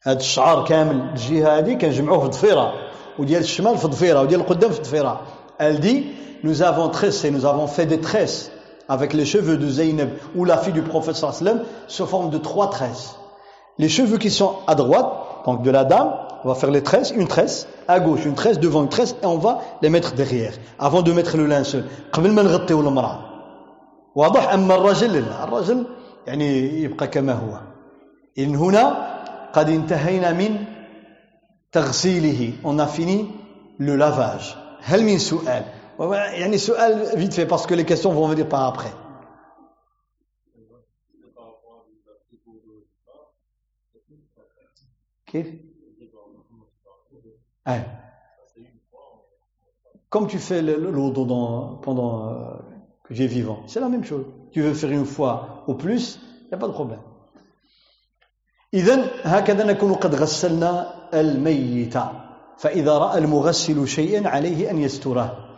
[0.04, 2.74] هذا الشعر كامل الجهة هذه كنجمعوه في ضفيرة
[3.20, 5.22] وديال الشمال في ضفيرة وديال القدام في ضفيرة.
[5.60, 6.06] elle dit
[6.44, 8.52] nous avons tressé nous avons fait des tresses
[8.90, 12.70] avec les cheveux de Zaynab ou la fille du prophète sallam sous forme de trois
[12.70, 13.16] tresses
[13.79, 15.11] les cheveux qui sont à droite
[15.47, 16.13] donc de la dame
[16.45, 19.27] on va faire les tresses, une tresse à gauche, une tresse devant une tresse et
[19.27, 23.19] on va les mettre derrière avant de mettre le linceul قبل ما نغطيو المرأة
[24.15, 25.87] واضح أما الرجل لا الرجل
[26.27, 27.61] يعني يبقى كما هو
[28.39, 29.13] إن هنا
[29.53, 30.65] قد انتهينا من
[31.73, 33.27] تغسيله on a fini
[33.79, 35.63] le lavage هل من سؤال
[36.01, 38.93] يعني سؤال vite fait parce que les questions vont venir par après
[45.27, 45.47] كيف
[47.65, 47.83] Hein.
[50.09, 52.55] Comme tu fais le, le, pendant euh,
[53.05, 54.27] que j'ai vivant, c'est la même chose.
[54.51, 57.01] Tu veux faire une fois ou plus, il n'y a pas de problème.
[58.75, 61.95] إذن هكذا نكون قد غسلنا الميت
[62.59, 65.49] فإذا رأى المغسل شيئا عليه أن يستره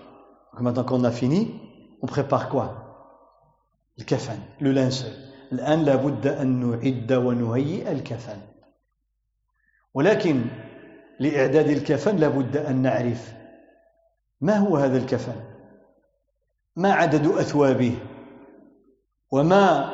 [0.61, 1.51] Maintenant qu'on a fini,
[2.03, 2.75] on prépare quoi
[3.99, 5.13] الكفن le linceul
[5.53, 8.39] الآن لابد أن نعد ونهيئ الكفن
[9.94, 10.42] ولكن
[11.20, 13.34] لإعداد الكفن لابد أن نعرف
[14.42, 15.36] ما هو هذا الكفن
[16.76, 17.96] ما عدد أثوابه
[19.32, 19.90] وما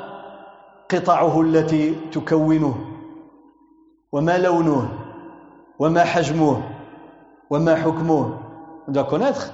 [0.89, 2.76] قطعه التي تكونه
[4.11, 4.99] وما لونه
[5.80, 6.61] وما حجمه
[7.49, 8.39] وما حكمه
[8.88, 9.53] on doit connaître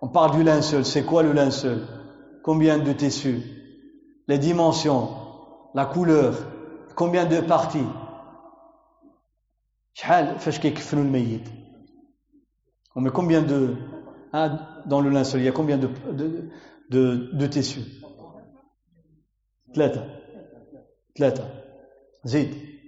[0.00, 1.82] on parle du linceul c'est quoi le linceul
[2.42, 3.42] combien de tissus
[4.28, 5.08] les dimensions
[5.74, 6.34] la couleur
[6.94, 7.86] combien de parties
[9.96, 11.48] شحال فاش كيكفنوا الميت؟
[14.32, 16.50] Hein, dans le linceul il y a combien de de
[16.90, 17.86] de, de tissus?
[19.74, 20.20] ثلاثة
[21.18, 21.64] ثلاثة
[22.24, 22.80] زيد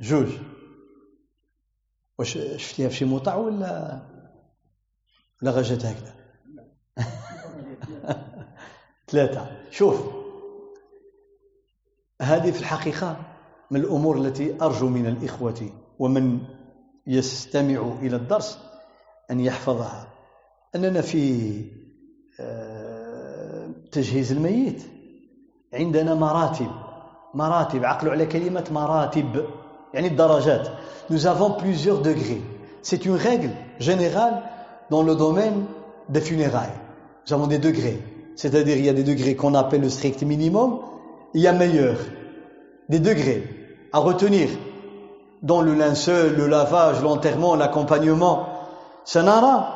[0.00, 0.28] جوج
[2.18, 4.02] واش شفتيها في شي مطع ولا
[5.42, 6.14] ولا غجت هكذا
[9.08, 10.00] ثلاثة شوف
[12.20, 13.29] هذه في الحقيقة
[13.70, 16.38] من الأمور التي أرجو من الإخوة ومن
[17.06, 18.58] يستمع إلى الدرس
[19.30, 20.08] أن يحفظها
[20.74, 21.64] أننا في
[22.40, 24.82] آه، تجهيز الميت
[25.74, 26.70] عندنا مراتب
[27.34, 29.44] مراتب عقلوا على كلمة مراتب
[29.94, 30.68] يعني الدرجات
[31.10, 32.42] nous avons plusieurs degrés
[32.82, 34.42] c'est une règle générale
[34.90, 35.64] dans le domaine
[36.08, 36.78] des funérailles
[37.26, 38.00] nous avons des degrés
[38.36, 40.80] c'est-à-dire il y a des degrés qu'on appelle le strict minimum
[41.34, 41.96] il y a meilleur
[42.88, 43.59] des degrés
[43.92, 44.48] à retenir
[45.42, 48.46] dans le linceul, le lavage, l'enterrement, l'accompagnement.
[49.04, 49.68] سنرى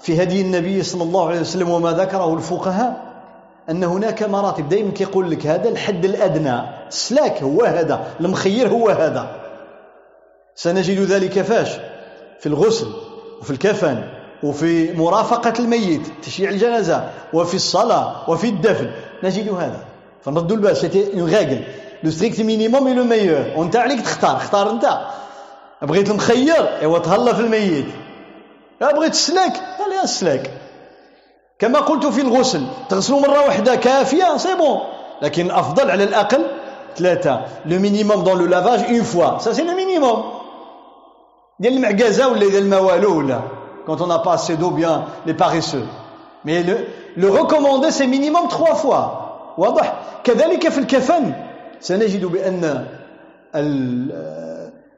[0.00, 3.10] في هدي النبي صلى الله عليه وسلم وما ذكره الفقهاء
[3.70, 9.36] أن هناك مراتب دائما كيقول لك هذا الحد الأدنى السلاك هو هذا المخير هو هذا
[10.54, 11.68] سنجد ذلك فاش
[12.40, 12.86] في الغسل
[13.40, 14.04] وفي الكفن
[14.42, 18.90] وفي مرافقة الميت تشييع الجنازة وفي الصلاة وفي الدفن
[19.24, 19.84] نجد هذا
[20.72, 21.64] c'est une règle
[22.02, 25.00] le strict minimum et le meilleur وانت عليك تختار اختار انت
[25.82, 27.86] بغيت المخير ايوا تهلا في الميت
[28.80, 30.50] بغيت السلاك خليها السلاك
[31.58, 34.80] كما قلت في الغسل تغسلوا مرة واحدة كافية c'est bon
[35.22, 36.46] لكن الأفضل على الأقل
[36.96, 40.24] ثلاثة le minimum dans le lavage une fois ça c'est le minimum
[41.60, 43.40] ديال المعكازة ولا ديال الموالو ولا
[43.86, 45.86] quand on n'a pas assez d'eau bien les paresseux.
[46.44, 46.76] Mais le,
[47.16, 49.26] le recommandé c'est minimum trois fois.
[49.58, 49.94] واضح
[50.24, 51.32] كذلك في الكفن
[51.80, 52.86] سنجد بأن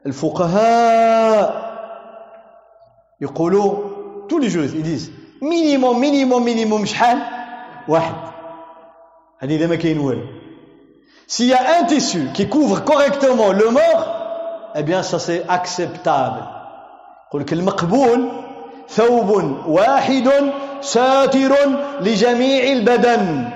[0.05, 1.73] الفقهاء
[3.21, 3.75] يقولوا
[4.29, 5.11] tous les juges ils disent
[5.41, 7.17] minimum minimum minimum شحال؟
[7.87, 8.15] واحد.
[9.39, 10.43] هذه إذا ما كاين والو.
[11.27, 12.45] S'il y a un le qui
[14.75, 16.41] est bien ça c'est acceptable
[17.33, 18.31] bien, المقبول
[18.89, 19.29] ثوب
[19.67, 20.51] واحد
[20.81, 21.55] ساتر
[22.01, 23.49] لجميع البدن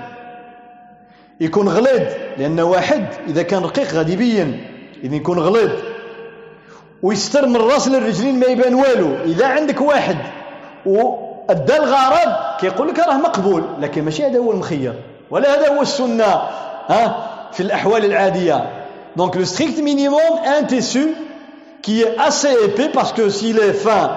[1.40, 2.02] يكون غليظ
[2.38, 4.66] لأن واحد إذا كان رقيق غادي يبين
[5.04, 5.70] إذا يكون غليظ.
[7.02, 10.16] ويستر من الراس للرجلين ما يبان والو إذا عندك واحد.
[10.86, 14.94] وأدى الغرض كيقول لك راه مقبول لكن ماشي هذا هو المخير
[15.30, 16.42] ولا هذا هو السنة
[16.88, 18.70] ها في الأحوال العادية.
[19.16, 21.00] donc le strict minimum un tissu
[21.88, 24.10] épais parce que s'il est fin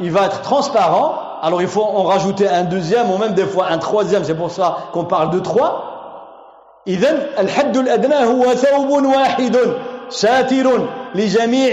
[0.00, 1.14] il va être transparent.
[1.42, 4.24] Alors il faut en rajouter un deuxième ou même des fois un troisième.
[4.24, 5.97] C'est pour ça qu'on parle de trois.
[6.88, 9.56] إذا الحد الأدنى هو ثوب واحد
[10.08, 11.72] ساتر لجميع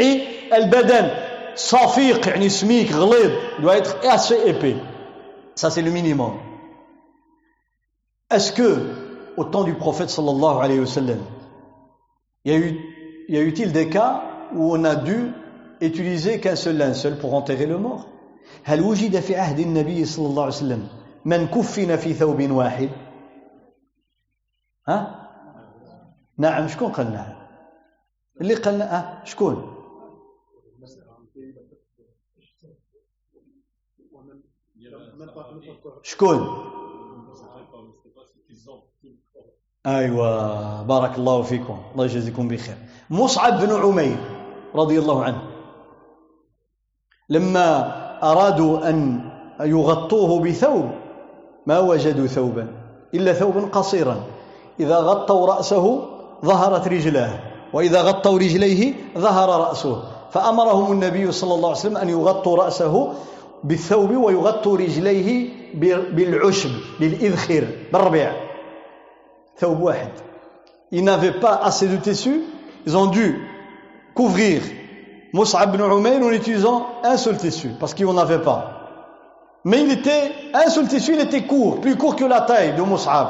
[0.54, 1.26] البدن.
[1.56, 6.40] صفيق يعني سميك غليظ doit être assez épais ça c'est le minimum
[8.32, 8.78] est-ce que
[9.38, 11.22] au temps du prophète صلى الله عليه وسلم
[12.46, 12.74] يا يو
[13.30, 14.22] يا يوتيل دي كا
[14.54, 15.32] où on a dû
[15.82, 18.06] utiliser سول seul linceul pour enterrer le mort?
[18.64, 20.88] هل وجد في عهد النبي صلى الله عليه وسلم
[21.26, 22.90] من كفن في ثوب واحد؟
[24.88, 25.30] ها؟
[26.38, 27.36] نعم شكون قال نعم
[28.42, 29.76] اللي قال آه شكون؟
[36.04, 36.66] شكون؟
[39.86, 41.82] ايوا بارك الله فيكم.
[41.92, 42.78] الله يجزيكم بخير.
[43.10, 44.18] مصعب بن عمير
[44.76, 45.42] رضي الله عنه.
[47.30, 47.96] لما
[48.32, 49.30] أرادوا أن
[49.60, 50.92] يغطوه بثوب
[51.66, 52.68] ما وجدوا ثوبا
[53.14, 54.35] إلا ثوبا قصيرا.
[54.80, 56.06] إذا غطوا رأسه
[56.46, 57.40] ظهرت رجلاه
[57.74, 63.14] وإذا غطوا رجليه ظهر رأسه فأمرهم النبي صلى الله عليه وسلم أن يغطوا رأسه
[63.64, 65.50] بالثوب ويغطوا رجليه
[66.14, 66.70] بالعشب
[67.00, 68.32] بالإذخر بالربيع
[69.58, 70.10] ثوب واحد
[70.92, 72.44] Ils n'avaient pas assez de tissu,
[72.86, 73.42] ils ont dû
[74.14, 74.62] couvrir
[75.34, 78.72] Mus'ab ibn Umayr en utilisant un seul tissu, parce qu'il n'en avait pas.
[79.66, 82.82] Mais il était, un seul tissu, il était court, plus court que la taille de
[82.84, 83.30] Mus'ab.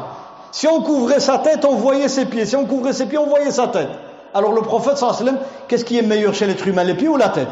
[0.56, 2.45] Si on couvrait sa tête, on voyait ses pieds.
[2.45, 3.90] Si on couvrait ses pieds, on voyait sa tête.
[4.34, 5.34] Alors le prophète صلى
[5.68, 7.49] qu'est-ce qui est meilleur chez l'être humain, les pieds ou la tête?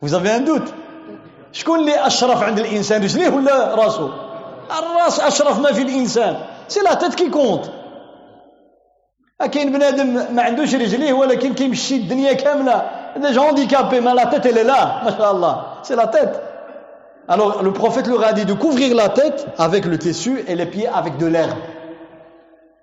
[0.00, 0.72] Vous avez un doute.?
[1.52, 2.98] Je connais le chef de l'humanité.
[2.98, 4.10] Le chevelu, le rasoir.
[4.70, 6.36] Le ras.
[6.68, 7.70] C'est la tête qui compte.
[9.38, 12.64] A qui une benediction hindoue chez le religieux ou à laquelle Kimchi d'année comme
[13.20, 15.02] mais la tête elle est là.
[15.82, 16.40] C'est la tête.
[17.27, 20.65] Alors le prophète leur a dit de couvrir la tête avec le tissu et les
[20.65, 21.57] pieds avec de l'herbe.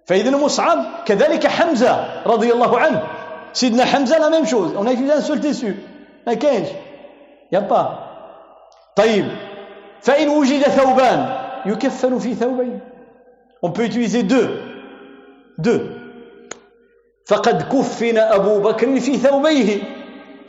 [0.06, 3.02] فإذا مصعب كذلك حمزة رضي الله عنه
[3.52, 5.74] سيدنا حمزة لا ميم شوز on a utilisé un seul tissu
[6.26, 6.68] ما كاينش
[7.52, 7.98] يا با
[8.96, 9.28] طيب
[10.00, 12.80] فإن وجد ثوبان يكفن في ثوبين
[13.66, 14.48] on peut utiliser deux
[15.58, 15.80] deux
[17.26, 19.82] فقد كفن أبو بكر في ثوبيه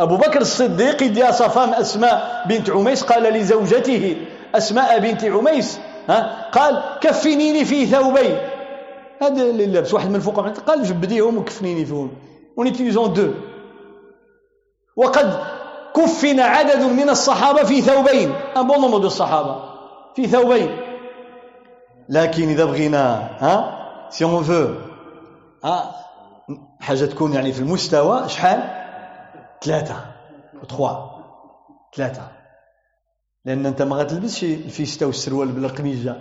[0.01, 4.17] أبو بكر الصديق يدي صفام أسماء بنت عميس قال لزوجته
[4.55, 5.79] أسماء بنت عميس
[6.09, 8.39] ها؟ قال كفنيني في ثوبين
[9.23, 12.11] هذا اللي لابس واحد من الفوق قال جبديهم وكفنيني فيهم.
[12.57, 13.31] en utilisant deux
[14.97, 15.39] وقد
[15.97, 18.33] كفن عدد من الصحابة في ثوبين.
[18.57, 19.57] un bon الصحابة
[20.17, 20.77] في ثوبين.
[22.09, 23.79] لكن إذا بغينا ها؟
[24.11, 24.67] si on veut
[25.65, 25.95] ها؟
[26.81, 28.82] حاجة تكون يعني في المستوى شحال؟
[29.63, 29.97] ثلاثة
[30.69, 30.91] تخوا.
[31.97, 32.29] ثلاثة.
[33.45, 36.17] لأن أنت ما غتلبسش الفيستا والسروال بلا قميجة.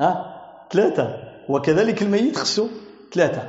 [0.00, 0.40] ها؟
[0.72, 1.14] ثلاثة.
[1.48, 2.68] وكذلك الميت خصو
[3.14, 3.42] ثلاثة.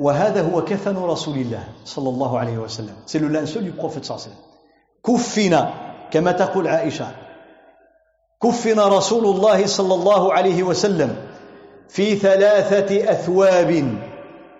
[0.00, 2.96] وهذا هو كفن رسول الله صلى الله عليه وسلم.
[3.06, 4.44] c'est le linceul du prophète صلى الله عليه وسلم.
[5.06, 5.70] كفن
[6.10, 7.06] كما تقول عائشة.
[8.42, 11.16] كفن رسول الله صلى الله عليه وسلم
[11.88, 13.98] في ثلاثة أثواب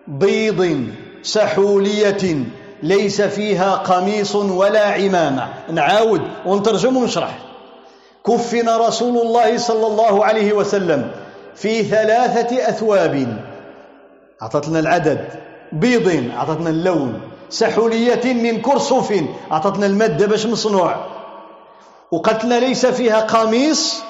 [0.08, 0.88] بيض
[1.22, 2.44] سحولية
[2.84, 5.48] ليس فيها قميص ولا عمامة.
[5.72, 7.38] نعاود ونترجم ونشرح.
[8.26, 11.10] كفن رسول الله صلى الله عليه وسلم
[11.54, 13.36] في ثلاثة أثواب.
[14.42, 15.28] أعطتنا العدد.
[15.72, 17.20] بيض أعطتنا اللون.
[17.50, 20.96] سحولية من كرصف أعطتنا المادة باش مصنوع
[22.12, 24.02] وقالت ليس فيها قميص.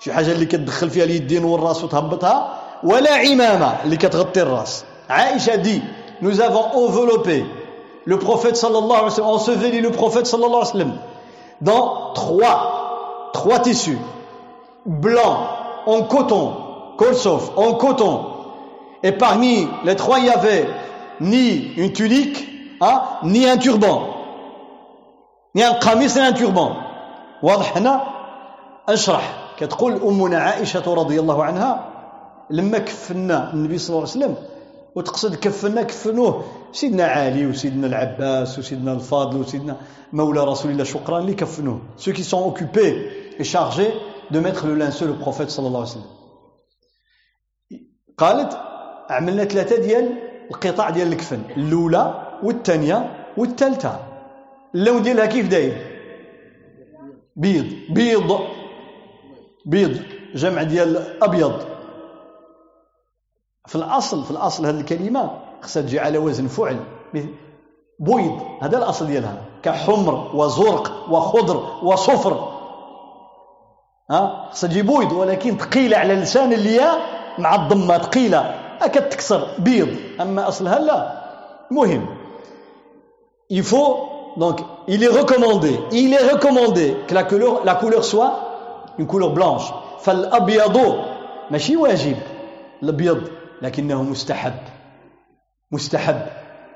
[0.00, 4.84] شي حاجة اللي كتدخل فيها اليدين والراس وتهبطها؟ ولا عمامة اللي كتغطي الراس.
[5.10, 5.82] عائشة دي
[6.22, 7.63] nous avons enveloppé.
[8.05, 10.93] le prophète sallallahu alayhi wa sallam enseveli le prophète sallallahu alayhi wa sallam
[11.61, 13.97] dans trois trois tissus
[14.85, 15.37] blancs
[15.85, 16.53] en coton
[16.97, 18.21] kolsov en coton
[19.03, 20.67] et parmi les trois il y avait
[21.21, 22.47] ni une tunique
[22.81, 24.07] hein, ni un turban
[25.55, 26.71] ni un qamis ni un turban
[27.43, 28.01] واضح هنا
[28.89, 31.85] اشرح كتقول امنا عائشه رضي الله عنها
[32.49, 34.35] لما كفنا النبي صلى الله عليه وسلم
[34.94, 36.44] وتقصد كفنا كفنوه.
[36.72, 39.76] سيدنا علي وسيدنا العباس وسيدنا الفاضل وسيدنا
[40.12, 41.80] مولى رسول الله شكرا اللي كفنوه.
[41.96, 42.92] Ceux qui sont occupés
[43.38, 43.92] et chargés
[44.30, 46.10] de mettre le linceul au prophète صلى الله عليه وسلم
[48.18, 48.58] قالت
[49.10, 50.18] عملنا ثلاثة ديال
[50.50, 54.00] القطع ديال الكفن الأولى والثانية والثالثة.
[54.74, 55.76] اللون ديالها كيف داير؟
[57.36, 57.66] بيض.
[57.90, 58.38] بيض.
[59.66, 60.02] بيض.
[60.34, 61.73] جمع ديال أبيض.
[63.66, 65.30] في الأصل في الأصل هذه الكلمة
[65.62, 66.76] خصها تجي على وزن فعل.
[67.98, 69.42] بيض هذا الأصل ديالها.
[69.62, 72.48] كحمر وزرق وخضر وصفر.
[74.10, 76.98] ها؟ خصها تجي بيض ولكن ثقيلة على لسان الياء
[77.38, 78.54] مع الضمة ثقيلة.
[78.84, 79.88] كتكسر بيض.
[80.20, 81.24] أما أصلها لا.
[81.70, 82.06] مهم.
[83.50, 83.96] Il faut
[84.36, 85.80] donc il est recommandé.
[85.92, 88.32] Il est recommandé que la couleur la couleur soit
[88.98, 89.72] une couleur blanche.
[90.00, 90.96] فالأبيض
[91.50, 92.16] ماشي واجب
[92.82, 93.20] الأبيض
[93.62, 94.54] لكنه مستحب
[95.72, 96.20] مستحب.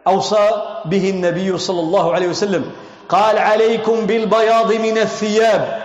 [0.06, 0.48] أوصى
[0.84, 2.64] به النبي صلى الله عليه وسلم
[3.09, 5.82] قال عليكم بالبياض من الثياب.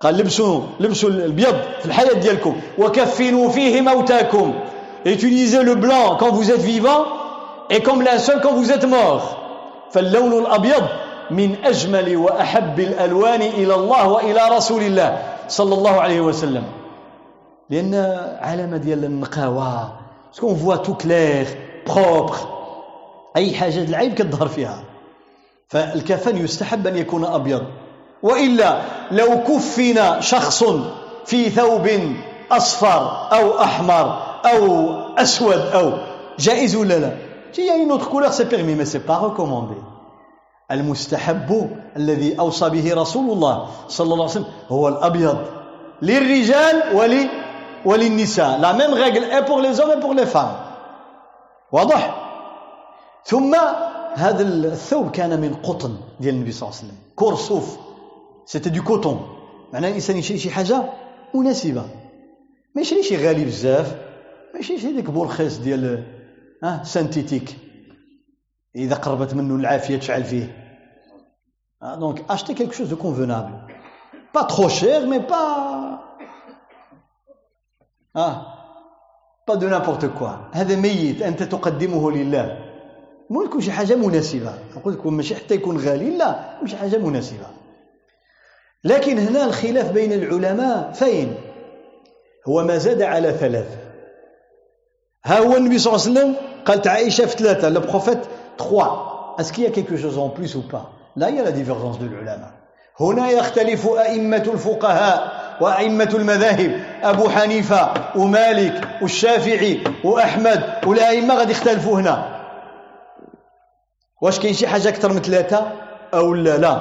[0.00, 4.54] قال لبسوا لبسوا البيض في الحياة ديالكم وكفنوا فيه موتاكم.
[5.04, 7.06] Utilisez le blanc quand vous êtes vivant
[7.70, 9.36] et comme linceul quand vous êtes mort.
[9.92, 10.84] فاللون الأبيض
[11.30, 16.64] من أجمل وأحب الألوان إلى الله وإلى رسول الله صلى الله عليه وسلم.
[17.72, 17.94] لأن
[18.40, 19.92] علامة ديال النقاوة
[20.32, 21.46] ce qu'on voit tout clair
[21.86, 22.36] propre
[23.36, 24.84] أي حاجة العيب كتظهر فيها.
[25.68, 27.62] فالكفن يستحب أن يكون أبيض.
[28.22, 28.80] وإلا
[29.10, 30.64] لو كفن شخص
[31.24, 31.88] في ثوب
[32.50, 35.92] أصفر أو أحمر أو أسود أو
[36.38, 37.12] جائز ولا لا؟
[37.58, 39.76] une autre couleur, c'est permis, mais ce n'est pas recommandé.
[40.70, 45.38] المستحب الذي أوصى به رسول الله صلى الله عليه وسلم هو الأبيض
[46.02, 47.41] للرجال وللنساء.
[47.84, 50.56] La même règle est pour les hommes et pour les femmes.
[51.72, 52.02] واضح
[53.24, 53.54] ثم
[54.14, 56.98] هذا الثوب كان من قطن ديال النبي صلى الله عليه وسلم.
[57.16, 57.78] كرصوف
[58.46, 59.20] c'était du coton
[59.72, 60.82] معناه الانسان يشري شي حاجة
[61.34, 61.84] مناسبه
[62.74, 63.96] ما يشري شي غالي بزاف
[64.54, 66.04] ما يشريش هذيك بورخيص ديال
[66.64, 67.56] ها synthétique
[68.76, 70.62] اذا قربت منه العافيه تشعل فيه
[71.98, 73.52] donc, achetez quelque chose de convenable.
[74.32, 76.11] Pas trop cher, mais pas.
[78.14, 78.42] Ah,
[79.46, 80.50] pas de n'importe quoi.
[80.52, 82.58] هذا ميت أنت تقدمه لله.
[83.30, 84.54] مو يكون شي حاجة مناسبة.
[84.76, 87.46] نقول لكم ماشي حتى يكون غالي، لا، مش حاجة مناسبة.
[88.84, 91.34] لكن هنا الخلاف بين العلماء فين؟
[92.48, 93.68] هو ما زاد على ثلاث.
[95.24, 96.34] ها هو النبي صلى الله عليه وسلم
[96.64, 98.28] قالت عائشة في ثلاثة، le prophète
[98.58, 99.36] trois.
[99.38, 100.84] Est-ce qu'il y a quelque chose en plus ou pas
[101.16, 102.08] Là, il y a la divergence de.
[103.00, 112.16] هنا يختلف أئمة الفقهاء وأئمة المذاهب أبو حنيفة ومالك والشافعي وأحمد والأئمة غادي يختلفوا هنا.
[114.22, 115.66] واش كاين شي حاجة أكثر من ثلاثة
[116.14, 116.76] أو لا؟ لا.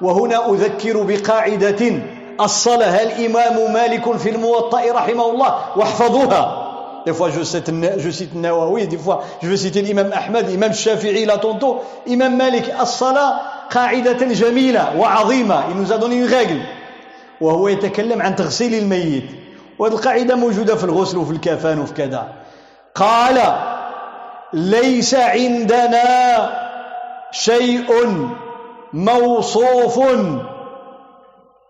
[0.00, 1.82] وهنا أذكر بقاعدة
[2.40, 6.62] أصلها الإمام مالك في الموطأ رحمه الله؟ واحفظوها.
[7.06, 10.72] Des fois, je cite, je cite Nawawi, des fois, je veux citer l'imam Ahmed, l'imam
[10.72, 15.64] Shafi'i, là, tantôt, imam Malik, as-sala, قاعدة جميلة وعظيمة.
[15.70, 16.60] Il nous a donné une règle.
[17.40, 19.24] وهو يتكلم عن تغسيل الميت.
[19.78, 22.32] وهذه القاعدة موجودة في الغسل وفي الكفان وفي كذا.
[22.94, 23.38] قال:
[24.52, 26.50] ليس عندنا
[27.30, 27.92] شيء
[28.92, 29.98] موصوف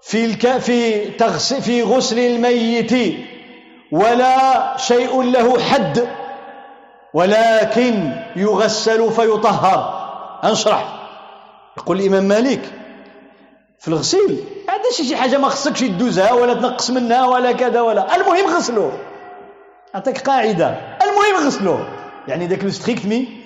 [0.02, 0.56] في الك...
[0.58, 1.54] في تغس...
[1.54, 3.16] في غسل الميت
[3.92, 6.08] ولا شيء له حد
[7.14, 10.08] ولكن يغسل فيطهر
[10.44, 10.92] انشرح
[11.78, 12.60] يقول الإمام مالك
[13.78, 14.44] في الغسيل
[14.85, 18.91] ما عندهاش شي حاجه ما خصكش تدوزها ولا تنقص منها ولا كذا ولا المهم غسلوه
[19.93, 21.87] عطيك قاعده المهم غسلوه
[22.27, 23.41] يعني ذاك لو ستريكت مي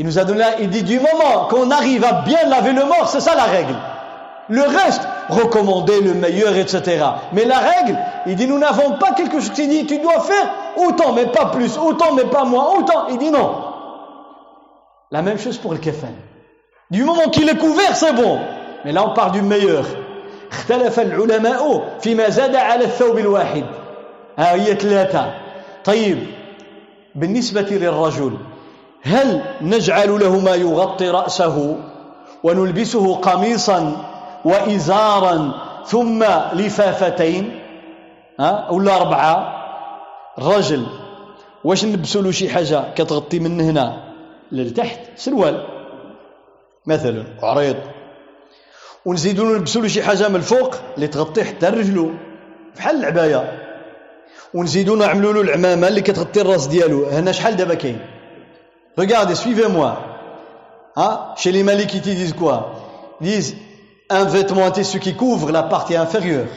[0.00, 3.08] Il nous a donné, il dit du moment qu'on arrive à bien laver le mort,
[3.08, 3.74] c'est ça la règle.
[4.48, 7.04] Le reste, recommander le meilleur, etc.
[7.32, 10.54] Mais la règle, il dit, nous n'avons pas quelque chose qui dit, tu dois faire
[10.76, 13.08] autant, mais pas plus, autant, mais pas moins, autant.
[13.08, 13.56] Il dit non.
[15.10, 16.14] La même chose pour le kefan.
[16.92, 18.38] Du moment qu'il est couvert, c'est bon.
[18.84, 19.84] Mais là, on parle du meilleur.
[20.53, 23.63] اختلف العلماء فيما زاد على الثوب الواحد.
[24.37, 25.33] ها هي ثلاثة.
[25.85, 26.17] طيب
[27.15, 28.37] بالنسبة للرجل
[29.01, 31.77] هل نجعل له ما يغطي رأسه
[32.43, 34.05] ونلبسه قميصا
[34.45, 35.51] وإزارا
[35.85, 36.23] ثم
[36.53, 37.59] لفافتين؟
[38.39, 39.63] ها؟ ولا أربعة؟
[40.37, 40.85] الرجل
[41.63, 44.13] واش نلبسوا له شي حاجة كتغطي من هنا؟
[44.51, 45.67] للتحت سروال.
[46.85, 47.75] مثلا عريض.
[49.04, 52.10] ونزيدوا نلبسوا له شي حاجة من الفوق اللي تغطي حتى رجلو
[52.76, 53.68] بحال العباية
[54.54, 58.00] ونزيدوا نعملوا له العمامة اللي كتغطي الراس ديالو هنا شحال دابا كاين
[58.98, 60.00] Regardez, suivez-moi.
[60.96, 61.20] Hein?
[61.36, 62.72] Chez les Malikites, ils disent quoi
[63.20, 63.56] Ils disent
[64.10, 66.48] un vêtement, un tissu qui couvre la partie inférieure.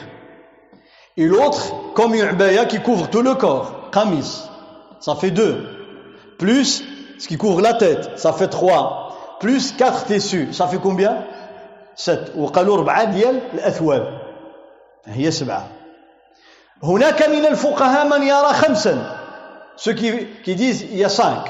[1.16, 4.42] Et l'autre, comme une abaya qui couvre tout le corps, kamis.
[4.98, 5.64] Ça fait deux.
[6.36, 6.82] Plus
[7.18, 9.36] ce qui couvre la tête, ça fait trois.
[9.38, 11.24] Plus quatre tissus, ça fait combien
[11.96, 12.36] Sept.
[12.36, 14.20] وقالوا أربعة ديال الأثواب.
[15.06, 15.68] هي سبعة.
[16.82, 19.18] هناك من الفقهاء من يرى خمسا.
[19.76, 21.44] Ceux qui, qui disent il y a cinq.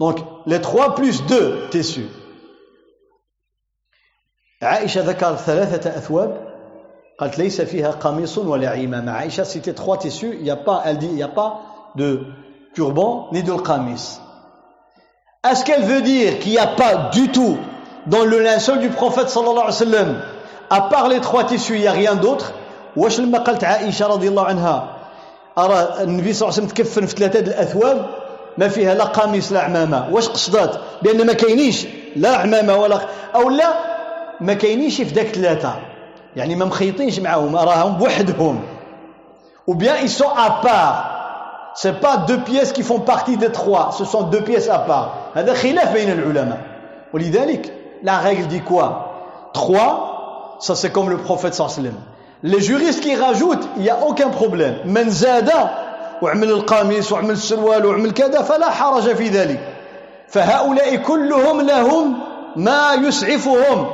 [0.00, 2.08] Donc les trois plus deux tissus.
[4.62, 6.46] عائشة ذكرت ثلاثة أثواب
[7.18, 10.98] قالت ليس فيها قميص ولا عمامة عائشة c'était trois tissus il y a pas elle
[10.98, 11.60] dit il y a pas
[11.94, 12.24] de
[12.74, 14.18] turban ni de qamis
[15.44, 17.58] est-ce qu'elle veut dire qu'il n'y a pas du tout
[18.07, 20.21] dans le linceul du prophète sallallahu alayhi wa sallam.
[20.69, 22.53] À part les trois tissus il n'y a rien d'autre.
[22.97, 24.83] واش لما قالت عائشة رضي الله عنها
[25.57, 28.05] أرى النبي صلى الله عليه وسلم تكفن في ثلاثة الأثواب
[28.57, 32.99] ما فيها لا قميص لا عمامة واش قصدات بأن ما كاينيش لا عمامة ولا
[33.35, 33.73] أو لا
[34.41, 35.73] ما كاينينش في داك ثلاثة
[36.35, 38.59] يعني ما مخيطينش معاهم راهم بوحدهم
[39.67, 41.73] ou bien ils sont à part.
[41.75, 43.91] C'est pas deux pièces qui font partie des trois.
[43.97, 45.09] Ce sont deux pièces à part.
[45.35, 46.57] هذا خلاف بين العلماء
[47.13, 47.73] ولذلك
[48.03, 48.87] la règle dit quoi
[49.53, 51.93] trois ça c'est comme le prophète sallam
[52.43, 55.51] les juristes qui rajoutent il n'y a aucun problème من زاد
[56.21, 59.59] وعمل القميص وعمل السروال وعمل كذا فلا حرج في ذلك
[60.27, 62.17] فهؤلاء كلهم لهم
[62.55, 63.87] ما يسعفهم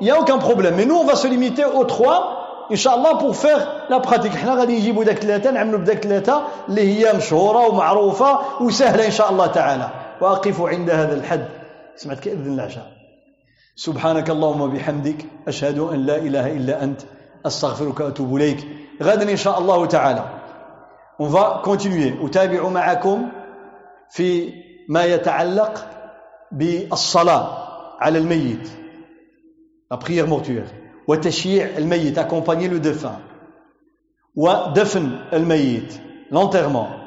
[0.00, 0.74] il n'y a aucun problème.
[0.76, 4.34] Mais nous, on va se limiter aux trois, Inch'Allah, pour faire la pratique.
[4.34, 9.30] إحنا غادي نجيبوا داك ثلاثة نعملوا بداك ثلاثة اللي هي مشهورة ومعروفة وسهلة إن شاء
[9.30, 9.90] الله تعالى.
[10.20, 11.46] وأقف عند هذا الحد.
[11.96, 12.95] سمعت كإذن العشاء.
[13.76, 17.00] سبحانك اللهم وبحمدك أشهد أن لا إله إلا أنت
[17.46, 18.66] أستغفرك وأتوب إليك.
[19.02, 20.24] غدا إن شاء الله تعالى.
[21.20, 22.24] On va continuer.
[22.24, 23.28] أتابع معكم
[24.10, 24.52] في
[24.88, 25.86] ما يتعلق
[26.52, 27.46] بالصلاة
[28.00, 28.68] على الميت.
[29.90, 30.66] la prière mortuaire
[31.08, 33.20] وتشييع الميت accompagner le défunt
[34.34, 35.92] ودفن الميت
[36.32, 37.05] l'enterrement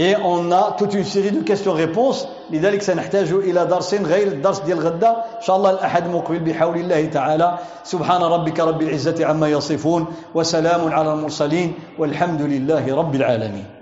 [0.00, 2.24] Et on a toute une série de questions-réponses.
[2.50, 5.10] لذلك سنحتاج إلى درس غير الدرس ديال غدا.
[5.36, 7.58] إن شاء الله الأحد المقبل بحول الله تعالى.
[7.84, 13.79] سبحان ربك رب العزة عما يصفون وسلام على المرسلين والحمد لله رب العالمين.